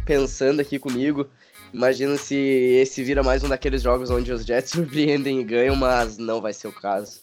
pensando 0.05 0.61
aqui 0.61 0.77
comigo, 0.77 1.27
imagina 1.73 2.17
se 2.17 2.35
esse 2.35 3.03
vira 3.03 3.23
mais 3.23 3.43
um 3.43 3.49
daqueles 3.49 3.81
jogos 3.81 4.11
onde 4.11 4.31
os 4.31 4.45
Jets 4.45 4.69
surpreendem 4.77 5.39
e 5.39 5.43
ganham, 5.43 5.75
mas 5.75 6.19
não 6.19 6.39
vai 6.39 6.53
ser 6.53 6.67
o 6.67 6.71
caso. 6.73 7.21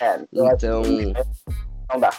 É, 0.00 0.20
então, 0.32 0.82
não 1.88 2.00
dá. 2.00 2.10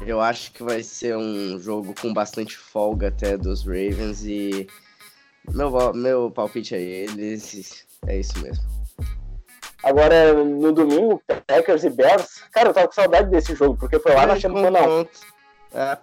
Eu 0.00 0.20
acho 0.20 0.52
que 0.52 0.62
vai 0.62 0.82
ser 0.82 1.16
um 1.16 1.58
jogo 1.58 1.94
com 2.00 2.12
bastante 2.12 2.56
folga 2.56 3.08
até 3.08 3.36
dos 3.36 3.64
Ravens 3.64 4.24
e 4.24 4.66
meu, 5.52 5.92
meu 5.94 6.30
palpite 6.30 6.74
é 6.74 6.80
eles. 6.80 7.86
É 8.06 8.18
isso 8.18 8.38
mesmo. 8.40 8.64
Agora, 9.82 10.32
no 10.32 10.72
domingo, 10.72 11.22
Packers 11.46 11.84
e 11.84 11.90
Bears, 11.90 12.42
cara, 12.50 12.70
eu 12.70 12.74
tava 12.74 12.88
com 12.88 12.94
saudade 12.94 13.30
desse 13.30 13.54
jogo, 13.54 13.76
porque 13.78 14.00
foi 14.00 14.14
lá 14.14 14.24
é, 14.24 14.26
na 14.26 14.40
Champions 14.40 15.08
É. 15.72 15.98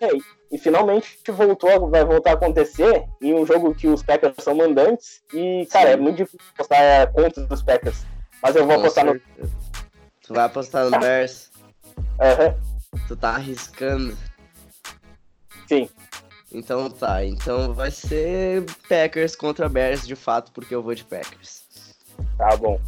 é. 0.00 0.10
E 0.50 0.58
finalmente 0.58 1.20
voltou, 1.28 1.90
vai 1.90 2.04
voltar 2.04 2.30
a 2.30 2.34
acontecer 2.34 3.04
em 3.20 3.34
um 3.34 3.44
jogo 3.44 3.74
que 3.74 3.86
os 3.86 4.02
Packers 4.02 4.34
são 4.40 4.54
mandantes. 4.54 5.22
E, 5.32 5.66
cara, 5.70 5.88
Sim. 5.88 5.92
é 5.92 5.96
muito 5.96 6.16
difícil 6.16 6.40
apostar 6.54 7.12
contra 7.12 7.54
os 7.54 7.62
Packers. 7.62 8.06
Mas 8.42 8.56
eu 8.56 8.66
vou 8.66 8.74
Com 8.74 8.80
apostar 8.80 9.04
certeza. 9.04 9.30
no. 9.38 9.50
Tu 10.26 10.34
vai 10.34 10.44
apostar 10.44 10.84
no 10.90 10.98
Bears? 10.98 11.47
Uhum. 12.20 12.98
Tu 13.06 13.16
tá 13.16 13.30
arriscando. 13.30 14.16
Sim. 15.68 15.88
Então 16.50 16.90
tá, 16.90 17.24
então 17.24 17.74
vai 17.74 17.90
ser 17.90 18.64
Packers 18.88 19.36
contra 19.36 19.68
Bears 19.68 20.06
de 20.06 20.16
fato, 20.16 20.50
porque 20.52 20.74
eu 20.74 20.82
vou 20.82 20.94
de 20.94 21.04
Packers. 21.04 21.62
Tá 22.36 22.56
bom. 22.56 22.80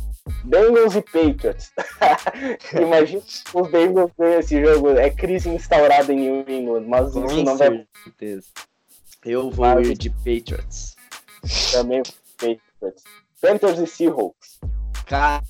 Bengals 0.44 0.94
e 0.94 1.02
Patriots. 1.02 1.72
Imagina 2.80 3.22
os 3.54 3.70
Bengals 3.70 4.12
ganham 4.18 4.40
esse 4.40 4.64
jogo. 4.64 4.90
É 4.90 5.10
crise 5.10 5.48
instaurada 5.50 6.12
em 6.12 6.20
New 6.20 6.44
England, 6.48 6.84
mas 6.86 7.12
Com 7.12 7.26
isso 7.26 7.42
não 7.42 7.56
vai. 7.56 7.86
certeza. 8.04 8.46
Eu 9.24 9.50
vou 9.50 9.66
mas... 9.66 9.88
ir 9.88 9.98
de 9.98 10.10
Patriots. 10.10 10.96
Também 11.72 12.02
Patriots. 12.38 13.04
Panthers 13.40 13.78
e 13.78 13.86
Seahawks. 13.86 14.60
Cara, 15.06 15.42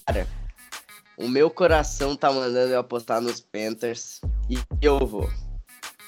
o 1.20 1.28
meu 1.28 1.50
coração 1.50 2.16
tá 2.16 2.32
mandando 2.32 2.72
eu 2.72 2.80
apostar 2.80 3.20
nos 3.20 3.40
Panthers 3.40 4.20
e 4.48 4.58
eu 4.80 4.98
vou. 5.06 5.28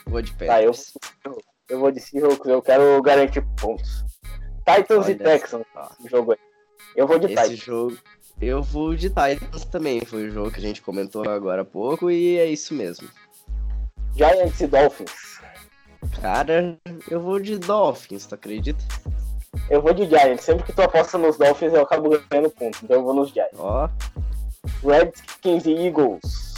Vou 0.06 0.22
de 0.22 0.32
Panthers. 0.32 0.92
Tá, 0.92 1.30
eu, 1.30 1.38
eu 1.68 1.80
vou 1.80 1.90
de 1.90 2.00
Seahawks, 2.00 2.46
eu 2.46 2.62
quero 2.62 3.00
garantir 3.02 3.42
pontos. 3.60 4.04
Titans 4.66 5.06
Olha 5.06 5.12
e 5.12 5.14
Texans, 5.16 5.64
esse 5.98 6.08
jogo 6.08 6.32
aí. 6.32 6.38
Eu 6.96 7.06
vou 7.06 7.18
de 7.18 7.26
Esse 7.26 7.42
Titans. 7.42 7.58
jogo, 7.58 7.98
eu 8.40 8.62
vou 8.62 8.94
de 8.94 9.08
Titans 9.08 9.64
também, 9.64 10.00
foi 10.04 10.28
o 10.28 10.30
jogo 10.30 10.50
que 10.50 10.58
a 10.58 10.62
gente 10.62 10.82
comentou 10.82 11.28
agora 11.28 11.62
há 11.62 11.64
pouco 11.64 12.10
e 12.10 12.38
é 12.38 12.46
isso 12.46 12.74
mesmo. 12.74 13.08
Giants 14.16 14.60
e 14.60 14.66
Dolphins. 14.66 15.40
Cara, 16.20 16.76
eu 17.10 17.20
vou 17.20 17.40
de 17.40 17.58
Dolphins, 17.58 18.26
tu 18.26 18.34
acredita? 18.34 18.82
Eu 19.70 19.80
vou 19.80 19.92
de 19.94 20.06
Giants. 20.06 20.44
Sempre 20.44 20.64
que 20.64 20.72
tu 20.72 20.82
aposta 20.82 21.16
nos 21.16 21.38
Dolphins, 21.38 21.72
eu 21.72 21.82
acabo 21.82 22.10
ganhando 22.30 22.50
ponto. 22.50 22.78
Então 22.82 22.96
eu 22.96 23.04
vou 23.04 23.14
nos 23.14 23.30
Giants. 23.30 23.58
Ó. 23.58 23.88
Redskins 24.84 25.64
e 25.66 25.72
Eagles. 25.72 26.54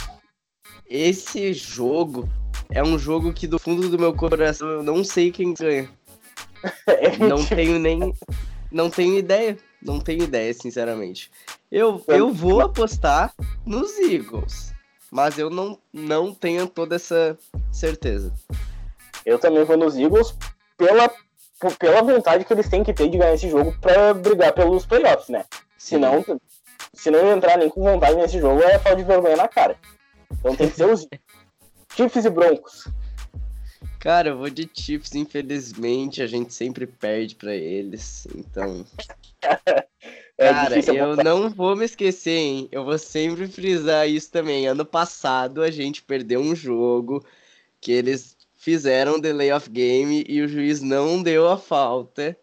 Esse 0.87 1.53
jogo 1.53 2.29
é 2.69 2.83
um 2.83 2.97
jogo 2.97 3.33
que 3.33 3.47
do 3.47 3.59
fundo 3.59 3.89
do 3.89 3.99
meu 3.99 4.13
coração 4.13 4.67
eu 4.67 4.83
não 4.83 5.03
sei 5.03 5.31
quem 5.31 5.53
ganha. 5.53 5.89
é 6.87 7.17
não 7.17 7.45
tenho 7.45 7.79
nem. 7.79 8.13
Não 8.71 8.89
tenho 8.89 9.17
ideia. 9.17 9.57
Não 9.81 9.99
tenho 9.99 10.23
ideia, 10.23 10.53
sinceramente. 10.53 11.31
Eu, 11.71 12.03
eu 12.07 12.33
vou 12.33 12.61
apostar 12.61 13.33
nos 13.65 13.97
Eagles. 13.99 14.73
mas 15.11 15.37
eu 15.37 15.49
não, 15.49 15.77
não 15.93 16.33
tenho 16.33 16.67
toda 16.67 16.95
essa 16.95 17.37
certeza. 17.71 18.33
Eu 19.25 19.39
também 19.39 19.63
vou 19.63 19.77
nos 19.77 19.95
Eagles 19.95 20.35
pela, 20.77 21.11
pela 21.79 22.01
vontade 22.01 22.45
que 22.45 22.53
eles 22.53 22.69
têm 22.69 22.83
que 22.83 22.93
ter 22.93 23.09
de 23.09 23.17
ganhar 23.17 23.33
esse 23.33 23.49
jogo 23.49 23.75
para 23.79 24.13
brigar 24.13 24.53
pelos 24.53 24.85
playoffs, 24.85 25.29
né? 25.29 25.45
Se 25.77 25.97
não, 25.97 26.23
se 26.95 27.11
não 27.11 27.31
entrar 27.31 27.57
nem 27.57 27.69
com 27.69 27.83
vontade 27.83 28.15
nesse 28.15 28.39
jogo, 28.39 28.61
é 28.63 28.79
falta 28.79 28.97
de 28.97 29.03
vergonha 29.03 29.35
na 29.35 29.47
cara. 29.47 29.77
Então 30.31 30.55
tem 30.55 30.69
que 30.69 30.75
ser 30.75 30.85
os 30.85 31.07
Chiefs 31.95 32.25
e 32.25 32.29
Broncos. 32.29 32.87
Cara, 33.99 34.29
eu 34.29 34.37
vou 34.37 34.49
de 34.49 34.69
Chiefs, 34.71 35.15
infelizmente, 35.15 36.21
a 36.21 36.27
gente 36.27 36.53
sempre 36.53 36.85
perde 36.85 37.35
para 37.35 37.55
eles, 37.55 38.27
então. 38.35 38.85
é 40.37 40.49
Cara, 40.49 40.79
eu 40.93 41.15
não 41.15 41.49
vou 41.49 41.75
me 41.75 41.85
esquecer, 41.85 42.37
hein? 42.37 42.69
Eu 42.71 42.85
vou 42.85 42.99
sempre 42.99 43.47
frisar 43.47 44.07
isso 44.07 44.31
também. 44.31 44.67
Ano 44.67 44.85
passado 44.85 45.63
a 45.63 45.71
gente 45.71 46.03
perdeu 46.03 46.39
um 46.39 46.55
jogo 46.55 47.25
que 47.81 47.91
eles 47.91 48.37
fizeram 48.55 49.19
delay 49.19 49.51
of 49.51 49.69
game 49.69 50.23
e 50.27 50.41
o 50.41 50.47
juiz 50.47 50.81
não 50.81 51.21
deu 51.21 51.47
a 51.47 51.57
falta. 51.57 52.37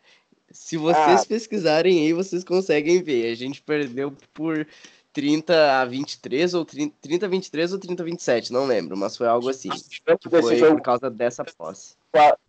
Se 0.52 0.76
vocês 0.76 1.22
ah. 1.22 1.26
pesquisarem 1.26 2.00
aí, 2.00 2.12
vocês 2.12 2.44
conseguem 2.44 3.02
ver. 3.02 3.32
A 3.32 3.34
gente 3.34 3.62
perdeu 3.62 4.14
por 4.32 4.66
30 5.12 5.80
a 5.80 5.84
23 5.84 6.54
ou 6.54 6.64
30, 6.64 6.96
30 7.00 7.26
a 7.26 7.28
23 7.28 7.72
ou 7.72 7.78
30 7.78 8.02
a 8.02 8.06
27, 8.06 8.52
não 8.52 8.64
lembro, 8.64 8.96
mas 8.96 9.16
foi 9.16 9.26
algo 9.26 9.48
assim. 9.48 9.68
Que 9.70 10.28
foi 10.28 10.56
jogo, 10.56 10.76
por 10.76 10.82
causa 10.82 11.10
dessa 11.10 11.44
posse. 11.44 11.96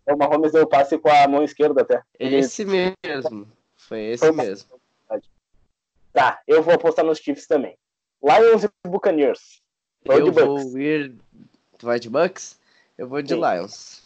O 0.06 0.16
Mahomes 0.16 0.52
deu 0.52 0.64
o 0.64 0.66
passe 0.66 0.98
com 0.98 1.08
a 1.08 1.26
mão 1.28 1.42
esquerda 1.42 1.82
até. 1.82 2.02
Esse 2.18 2.64
mesmo. 2.64 3.48
Foi 3.76 4.00
esse 4.00 4.26
foi 4.26 4.32
mesmo. 4.32 4.68
Tá, 6.12 6.40
eu 6.46 6.62
vou 6.62 6.74
apostar 6.74 7.04
nos 7.04 7.18
Chiefs 7.18 7.46
também. 7.46 7.76
Lions 8.22 8.64
e 8.64 8.70
Buccaneers. 8.88 9.60
Vou 10.04 10.18
eu 10.18 10.32
vou 10.32 10.78
ir. 10.78 11.16
Tu 11.76 11.86
vai 11.86 11.98
de 11.98 12.08
Bucks? 12.08 12.58
Eu 12.96 13.08
vou 13.08 13.20
de 13.20 13.34
Sim. 13.34 13.40
Lions. 13.40 14.02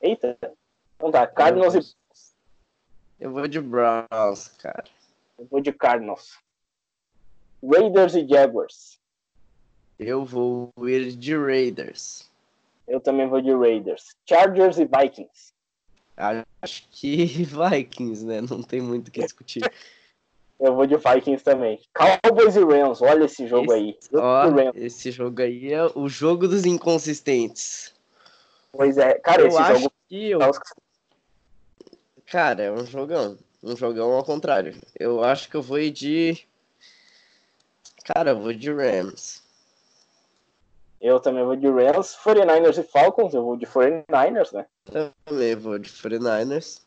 Eita. 0.00 0.36
Então 0.96 1.10
tá, 1.10 1.26
Cardinals 1.26 1.74
e. 1.74 1.96
Eu 3.20 3.32
vou 3.32 3.48
de 3.48 3.60
Browns, 3.60 4.48
cara. 4.58 4.84
Eu 5.38 5.46
vou 5.50 5.60
de 5.60 5.72
Cardinals. 5.72 6.38
Raiders 7.62 8.14
e 8.14 8.26
Jaguars. 8.26 8.98
Eu 9.98 10.24
vou 10.24 10.72
ir 10.86 11.12
de 11.16 11.36
Raiders. 11.36 12.30
Eu 12.86 13.00
também 13.00 13.28
vou 13.28 13.40
de 13.40 13.52
Raiders. 13.52 14.14
Chargers 14.24 14.78
e 14.78 14.84
Vikings. 14.84 15.52
Acho 16.62 16.88
que 16.90 17.26
Vikings, 17.70 18.24
né? 18.24 18.40
Não 18.40 18.62
tem 18.62 18.80
muito 18.80 19.08
o 19.08 19.10
que 19.10 19.20
discutir. 19.20 19.62
Eu 20.60 20.74
vou 20.74 20.86
de 20.88 20.96
Vikings 20.96 21.44
também. 21.44 21.80
Cowboys 21.94 22.56
e 22.56 22.64
Rams, 22.64 23.00
olha 23.00 23.26
esse 23.26 23.46
jogo 23.46 23.72
esse, 23.72 24.10
aí. 24.10 24.20
Ó, 24.20 24.72
esse 24.74 25.10
jogo 25.12 25.40
aí 25.40 25.72
é 25.72 25.84
o 25.94 26.08
jogo 26.08 26.48
dos 26.48 26.64
inconsistentes. 26.64 27.94
Pois 28.72 28.98
é, 28.98 29.14
cara, 29.20 29.42
eu 29.42 29.46
esse 29.46 29.56
acho 29.56 29.82
jogo. 29.82 29.92
Que 30.08 30.30
eu... 30.30 30.40
Cara, 32.30 32.62
é 32.62 32.72
um 32.72 32.84
jogão. 32.84 33.38
Um 33.62 33.76
jogão 33.76 34.12
ao 34.12 34.24
contrário. 34.24 34.76
Eu 34.98 35.22
acho 35.24 35.48
que 35.48 35.56
eu 35.56 35.62
vou 35.62 35.78
ir 35.78 35.90
de 35.90 36.46
Cara, 38.04 38.30
eu 38.30 38.40
vou 38.40 38.52
de 38.52 38.72
Rams. 38.72 39.42
Eu 41.00 41.20
também 41.20 41.44
vou 41.44 41.54
de 41.54 41.68
Rams, 41.68 42.16
49ers 42.24 42.78
e 42.78 42.82
Falcons, 42.82 43.32
eu 43.34 43.44
vou 43.44 43.56
de 43.56 43.66
49ers, 43.66 44.52
né? 44.52 44.66
Também 45.26 45.54
vou 45.54 45.78
de 45.78 45.90
49ers. 45.90 46.82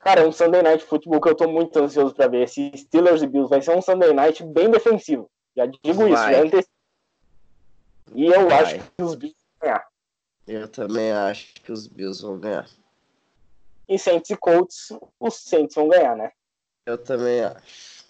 Cara, 0.00 0.22
é 0.22 0.26
um 0.26 0.32
Sunday 0.32 0.62
Night 0.62 0.84
Football 0.84 1.20
que 1.20 1.28
eu 1.28 1.34
tô 1.34 1.48
muito 1.48 1.78
ansioso 1.78 2.14
pra 2.14 2.26
ver. 2.26 2.44
Esse 2.44 2.72
Steelers 2.74 3.22
e 3.22 3.26
Bills 3.26 3.50
vai 3.50 3.60
ser 3.62 3.76
um 3.76 3.82
Sunday 3.82 4.12
Night 4.12 4.42
bem 4.44 4.70
defensivo. 4.70 5.30
Já 5.54 5.66
digo 5.66 6.08
vai. 6.08 6.42
isso, 6.46 6.50
já 6.50 6.64
E 8.14 8.26
eu 8.26 8.48
vai. 8.48 8.62
acho 8.62 8.78
que 8.96 9.02
os 9.02 9.14
Bills 9.14 9.36
vão 9.60 9.60
ganhar. 9.60 9.86
Eu 10.48 10.68
também 10.68 11.12
acho 11.12 11.54
que 11.54 11.70
os 11.70 11.86
Bills 11.86 12.22
vão 12.22 12.38
ganhar. 12.38 12.66
E 13.90 13.98
Saints 13.98 14.30
e 14.30 14.36
Colts, 14.36 14.92
os 15.18 15.34
Saints 15.34 15.74
vão 15.74 15.88
ganhar, 15.88 16.14
né? 16.14 16.30
Eu 16.86 16.96
também 16.96 17.42
acho. 17.42 18.04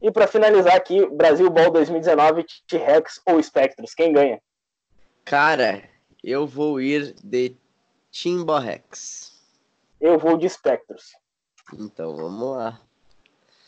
E 0.00 0.10
para 0.10 0.26
finalizar 0.26 0.74
aqui, 0.74 1.04
Brasil 1.04 1.50
Ball 1.50 1.70
2019, 1.70 2.46
T-Rex 2.66 3.20
ou 3.26 3.40
Spectros, 3.42 3.94
quem 3.94 4.10
ganha? 4.10 4.40
Cara, 5.22 5.86
eu 6.24 6.46
vou 6.46 6.80
ir 6.80 7.14
de 7.22 7.54
Timborrex. 8.10 9.38
Eu 10.00 10.18
vou 10.18 10.38
de 10.38 10.48
Spectros. 10.48 11.12
Então 11.78 12.16
vamos 12.16 12.56
lá. 12.56 12.80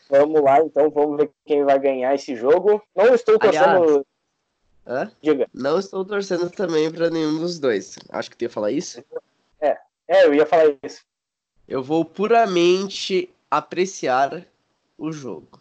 Vamos 0.09 0.43
lá, 0.43 0.61
então 0.61 0.91
vamos 0.91 1.19
ver 1.19 1.31
quem 1.45 1.63
vai 1.63 1.79
ganhar 1.79 2.15
esse 2.15 2.35
jogo. 2.35 2.83
Não 2.97 3.15
estou 3.15 3.39
torcendo. 3.39 4.07
Hã? 4.87 5.13
Diga. 5.21 5.47
Não 5.53 5.79
estou 5.79 6.07
torcendo 6.07 6.49
também 6.49 6.91
para 6.91 7.11
nenhum 7.11 7.39
dos 7.39 7.59
dois. 7.59 7.99
Acho 8.09 8.31
que 8.31 8.37
tu 8.39 8.43
ia 8.43 8.51
falar 8.51 8.71
isso? 8.71 9.05
É, 9.61 9.79
é, 10.09 10.25
eu 10.25 10.33
ia 10.33 10.47
falar 10.47 10.75
isso. 10.83 11.05
Eu 11.69 11.83
vou 11.83 12.05
puramente 12.05 13.31
apreciar 13.51 14.47
o 14.99 15.11
jogo. 15.11 15.61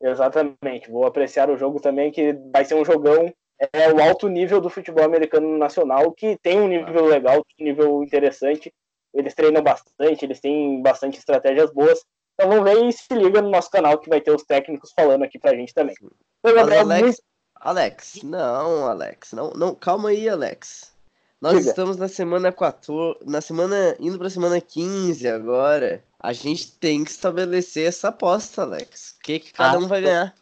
Exatamente. 0.00 0.90
Vou 0.90 1.04
apreciar 1.04 1.50
o 1.50 1.58
jogo 1.58 1.80
também, 1.80 2.10
que 2.10 2.32
vai 2.52 2.64
ser 2.64 2.74
um 2.74 2.84
jogão. 2.84 3.32
É 3.72 3.92
o 3.92 4.00
alto 4.00 4.28
nível 4.28 4.60
do 4.60 4.70
futebol 4.70 5.04
americano 5.04 5.58
nacional, 5.58 6.10
que 6.12 6.38
tem 6.38 6.58
um 6.58 6.68
nível 6.68 7.04
legal, 7.04 7.44
um 7.60 7.64
nível 7.64 8.02
interessante. 8.02 8.72
Eles 9.12 9.34
treinam 9.34 9.62
bastante, 9.62 10.24
eles 10.24 10.40
têm 10.40 10.80
bastante 10.80 11.18
estratégias 11.18 11.70
boas. 11.70 12.02
Então 12.34 12.48
vamos 12.48 12.64
ver 12.64 12.82
e 12.86 12.92
se 12.92 13.12
liga 13.12 13.42
no 13.42 13.50
nosso 13.50 13.70
canal 13.70 13.98
que 13.98 14.08
vai 14.08 14.20
ter 14.20 14.34
os 14.34 14.44
técnicos 14.44 14.92
falando 14.92 15.24
aqui 15.24 15.38
pra 15.38 15.54
gente 15.54 15.74
também. 15.74 15.94
Gabriel, 16.42 16.80
Alex, 16.80 17.02
muito... 17.02 17.22
Alex, 17.56 18.22
não, 18.22 18.86
Alex, 18.86 19.32
não, 19.34 19.50
não, 19.50 19.74
calma 19.74 20.08
aí, 20.08 20.26
Alex. 20.26 20.94
Nós 21.40 21.58
Diga. 21.58 21.70
estamos 21.70 21.96
na 21.96 22.06
semana 22.06 22.52
14, 22.52 23.20
na 23.24 23.40
semana 23.40 23.96
indo 23.98 24.18
pra 24.18 24.28
semana 24.28 24.60
15 24.60 25.26
agora. 25.26 26.04
A 26.18 26.34
gente 26.34 26.72
tem 26.72 27.02
que 27.02 27.10
estabelecer 27.10 27.86
essa 27.88 28.08
aposta, 28.08 28.62
Alex. 28.62 29.16
O 29.16 29.22
que, 29.22 29.38
que 29.38 29.52
cada 29.52 29.78
ah, 29.78 29.80
um 29.80 29.88
vai 29.88 30.02
ganhar? 30.02 30.34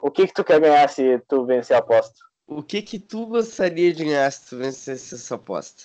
O 0.00 0.10
que, 0.10 0.26
que 0.26 0.34
tu 0.34 0.42
quer 0.42 0.60
ganhar 0.60 0.88
se 0.88 1.20
tu 1.28 1.44
vencer 1.46 1.76
a 1.76 1.78
aposta? 1.78 2.18
O 2.48 2.62
que 2.62 2.82
que 2.82 2.98
tu 2.98 3.26
gostaria 3.26 3.94
de 3.94 4.04
ganhar 4.04 4.30
se 4.32 4.50
tu 4.50 4.56
vencesse 4.56 5.14
essa 5.14 5.36
aposta? 5.36 5.84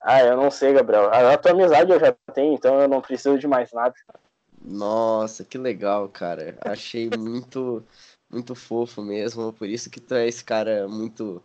Ah, 0.00 0.20
eu 0.20 0.36
não 0.36 0.50
sei, 0.50 0.72
Gabriel. 0.72 1.08
A 1.12 1.38
tua 1.38 1.52
amizade 1.52 1.92
eu 1.92 2.00
já 2.00 2.14
tenho, 2.34 2.54
então 2.54 2.80
eu 2.80 2.88
não 2.88 3.00
preciso 3.00 3.38
de 3.38 3.46
mais 3.46 3.70
nada. 3.72 3.94
Nossa, 4.60 5.44
que 5.44 5.56
legal, 5.56 6.08
cara. 6.08 6.58
Achei 6.62 7.08
muito, 7.16 7.84
muito 8.28 8.54
fofo 8.56 9.02
mesmo. 9.02 9.52
Por 9.52 9.68
isso 9.68 9.88
que 9.88 10.00
tu 10.00 10.14
é 10.14 10.26
esse 10.26 10.42
cara 10.42 10.88
muito 10.88 11.42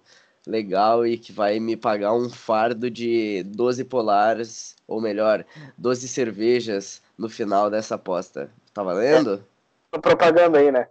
legal 0.47 1.05
e 1.05 1.17
que 1.17 1.31
vai 1.31 1.59
me 1.59 1.75
pagar 1.75 2.13
um 2.13 2.29
fardo 2.29 2.89
de 2.89 3.43
12 3.43 3.83
polares, 3.85 4.75
ou 4.87 5.01
melhor, 5.01 5.45
12 5.77 6.07
cervejas 6.07 7.01
no 7.17 7.29
final 7.29 7.69
dessa 7.69 7.95
aposta. 7.95 8.49
Tá 8.73 8.83
valendo? 8.83 9.43
É, 9.91 9.97
propaganda 9.97 10.59
aí, 10.59 10.71
né? 10.71 10.87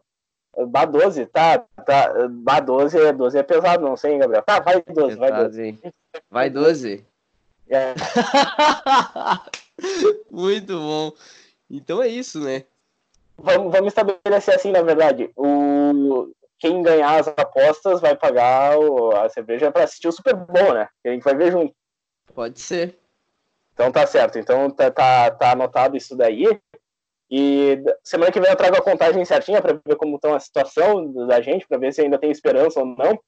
Bá 0.69 0.85
12, 0.85 1.27
tá, 1.27 1.59
tá. 1.85 2.29
Bá 2.31 2.61
12 2.61 2.99
é 2.99 3.13
12 3.13 3.39
é 3.39 3.43
pesado, 3.43 3.85
não 3.85 3.97
sei, 3.97 4.13
hein, 4.13 4.19
Gabriel. 4.21 4.43
Tá, 4.43 4.61
vai 4.61 4.83
12, 4.83 5.17
vai 5.17 5.33
12. 5.33 5.79
Vai 6.31 6.51
12? 6.51 7.05
É. 7.69 7.95
Muito 10.31 10.79
bom. 10.79 11.13
Então 11.69 12.03
é 12.03 12.09
isso, 12.09 12.41
né? 12.41 12.65
Vamos, 13.37 13.73
vamos 13.73 13.89
estabelecer 13.89 14.55
assim, 14.55 14.71
na 14.71 14.83
verdade. 14.83 15.31
O, 15.37 16.31
quem 16.65 16.81
ganhar 16.81 17.21
as 17.21 17.29
apostas 17.29 18.01
vai 18.01 18.17
pagar 18.17 18.79
o, 18.79 19.15
a 19.15 19.29
cerveja 19.29 19.71
para 19.71 19.85
assistir 19.85 20.09
o 20.09 20.13
Super 20.13 20.35
Bowl, 20.35 20.73
né? 20.73 20.89
Que 21.03 21.11
a 21.11 21.13
gente 21.13 21.23
vai 21.23 21.37
ver 21.37 21.53
junto. 21.53 21.75
Pode 22.35 22.59
ser. 22.59 22.99
Então 23.75 23.93
tá 23.93 24.07
certo. 24.07 24.39
Então 24.39 24.71
tá, 24.71 24.91
tá, 24.91 25.31
tá 25.31 25.53
anotado 25.53 25.95
isso 25.95 26.17
daí. 26.17 26.59
E 27.31 27.85
semana 28.03 28.33
que 28.33 28.41
vem 28.41 28.49
eu 28.49 28.57
trago 28.57 28.79
a 28.79 28.83
contagem 28.83 29.23
certinha 29.27 29.61
para 29.61 29.75
ver 29.75 29.97
como 29.97 30.17
está 30.17 30.35
a 30.35 30.41
situação 30.41 31.27
da 31.27 31.43
gente, 31.43 31.69
para 31.69 31.77
ver 31.77 31.93
se 31.93 32.01
ainda 32.01 32.19
tem 32.19 32.31
esperança 32.31 32.81
ou 32.81 32.87
não. 32.87 33.19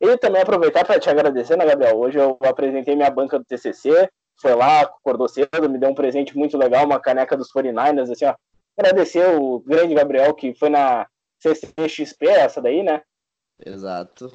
E 0.00 0.16
também 0.16 0.40
aproveitar 0.40 0.82
para 0.82 0.98
te 0.98 1.10
agradecer, 1.10 1.54
né, 1.54 1.66
Gabriel? 1.66 1.98
Hoje 1.98 2.18
eu 2.18 2.38
apresentei 2.40 2.96
minha 2.96 3.10
banca 3.10 3.38
do 3.38 3.44
TCC, 3.44 4.08
foi 4.40 4.54
lá, 4.54 4.80
acordou 4.80 5.28
cedo, 5.28 5.68
me 5.68 5.78
deu 5.78 5.90
um 5.90 5.94
presente 5.94 6.34
muito 6.36 6.56
legal, 6.56 6.86
uma 6.86 7.00
caneca 7.00 7.36
dos 7.36 7.52
49ers, 7.52 8.10
assim, 8.10 8.24
ó. 8.24 8.34
Agradecer 8.78 9.26
o 9.38 9.60
grande 9.60 9.94
Gabriel 9.94 10.32
que 10.34 10.54
foi 10.54 10.70
na 10.70 11.06
CCXP, 11.38 12.26
essa 12.26 12.60
daí, 12.60 12.82
né? 12.82 13.02
Exato. 13.64 14.32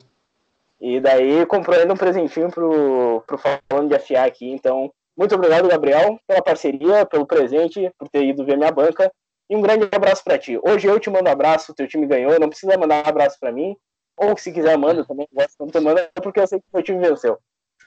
E 0.79 0.99
daí 0.99 1.45
comprou 1.45 1.77
ainda 1.77 1.93
um 1.93 1.97
presentinho 1.97 2.49
pro, 2.49 3.23
pro 3.27 3.37
Falando 3.37 3.89
de 3.89 3.99
FA 3.99 4.23
aqui. 4.23 4.49
Então, 4.49 4.91
muito 5.15 5.35
obrigado, 5.35 5.67
Gabriel, 5.67 6.19
pela 6.27 6.41
parceria, 6.41 7.05
pelo 7.05 7.25
presente, 7.25 7.91
por 7.99 8.09
ter 8.09 8.23
ido 8.23 8.43
ver 8.43 8.57
minha 8.57 8.71
banca. 8.71 9.11
E 9.47 9.55
um 9.55 9.61
grande 9.61 9.87
abraço 9.91 10.23
para 10.23 10.39
ti. 10.39 10.59
Hoje 10.63 10.87
eu 10.87 10.99
te 10.99 11.09
mando 11.09 11.29
um 11.29 11.31
abraço, 11.31 11.73
teu 11.73 11.87
time 11.87 12.07
ganhou, 12.07 12.39
não 12.39 12.49
precisa 12.49 12.77
mandar 12.77 13.05
um 13.05 13.09
abraço 13.09 13.37
para 13.39 13.51
mim. 13.51 13.75
Ou 14.17 14.35
se 14.37 14.51
quiser, 14.51 14.77
manda 14.77 15.05
também. 15.05 15.27
Gosto 15.31 15.57
quando 15.57 15.71
tu 15.71 15.81
manda, 15.81 16.09
porque 16.15 16.39
eu 16.39 16.47
sei 16.47 16.59
que 16.59 16.65
o 16.73 16.81
time 16.81 17.07
venceu. 17.07 17.37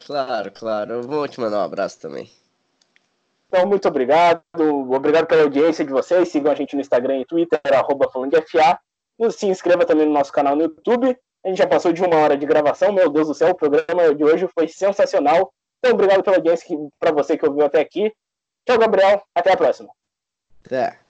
Claro, 0.06 0.52
claro. 0.52 0.92
Eu 0.94 1.02
vou 1.02 1.26
te 1.26 1.40
mandar 1.40 1.58
um 1.58 1.64
abraço 1.64 2.00
também. 2.00 2.30
Então, 3.48 3.66
muito 3.66 3.88
obrigado. 3.88 4.42
Obrigado 4.56 5.26
pela 5.26 5.42
audiência 5.42 5.84
de 5.84 5.90
vocês. 5.90 6.28
Sigam 6.28 6.52
a 6.52 6.54
gente 6.54 6.74
no 6.74 6.80
Instagram 6.80 7.18
e 7.18 7.24
Twitter, 7.24 7.60
arroba 7.72 8.10
falando 8.12 8.32
de 8.32 8.42
FA 8.42 8.78
se 9.30 9.46
inscreva 9.46 9.84
também 9.84 10.06
no 10.06 10.12
nosso 10.12 10.32
canal 10.32 10.56
no 10.56 10.62
YouTube. 10.62 11.16
A 11.44 11.48
gente 11.48 11.58
já 11.58 11.66
passou 11.66 11.92
de 11.92 12.02
uma 12.02 12.16
hora 12.16 12.36
de 12.36 12.46
gravação, 12.46 12.92
meu 12.92 13.10
Deus 13.10 13.28
do 13.28 13.34
céu, 13.34 13.50
o 13.50 13.54
programa 13.54 14.14
de 14.14 14.24
hoje 14.24 14.48
foi 14.54 14.66
sensacional. 14.66 15.52
Então, 15.78 15.92
obrigado 15.92 16.22
pela 16.22 16.36
audiência 16.36 16.66
para 16.98 17.12
você 17.12 17.36
que 17.36 17.46
ouviu 17.46 17.66
até 17.66 17.80
aqui. 17.80 18.10
Tchau, 18.66 18.78
Gabriel. 18.78 19.22
Até 19.34 19.52
a 19.52 19.56
próxima. 19.56 19.90
Até. 20.64 21.03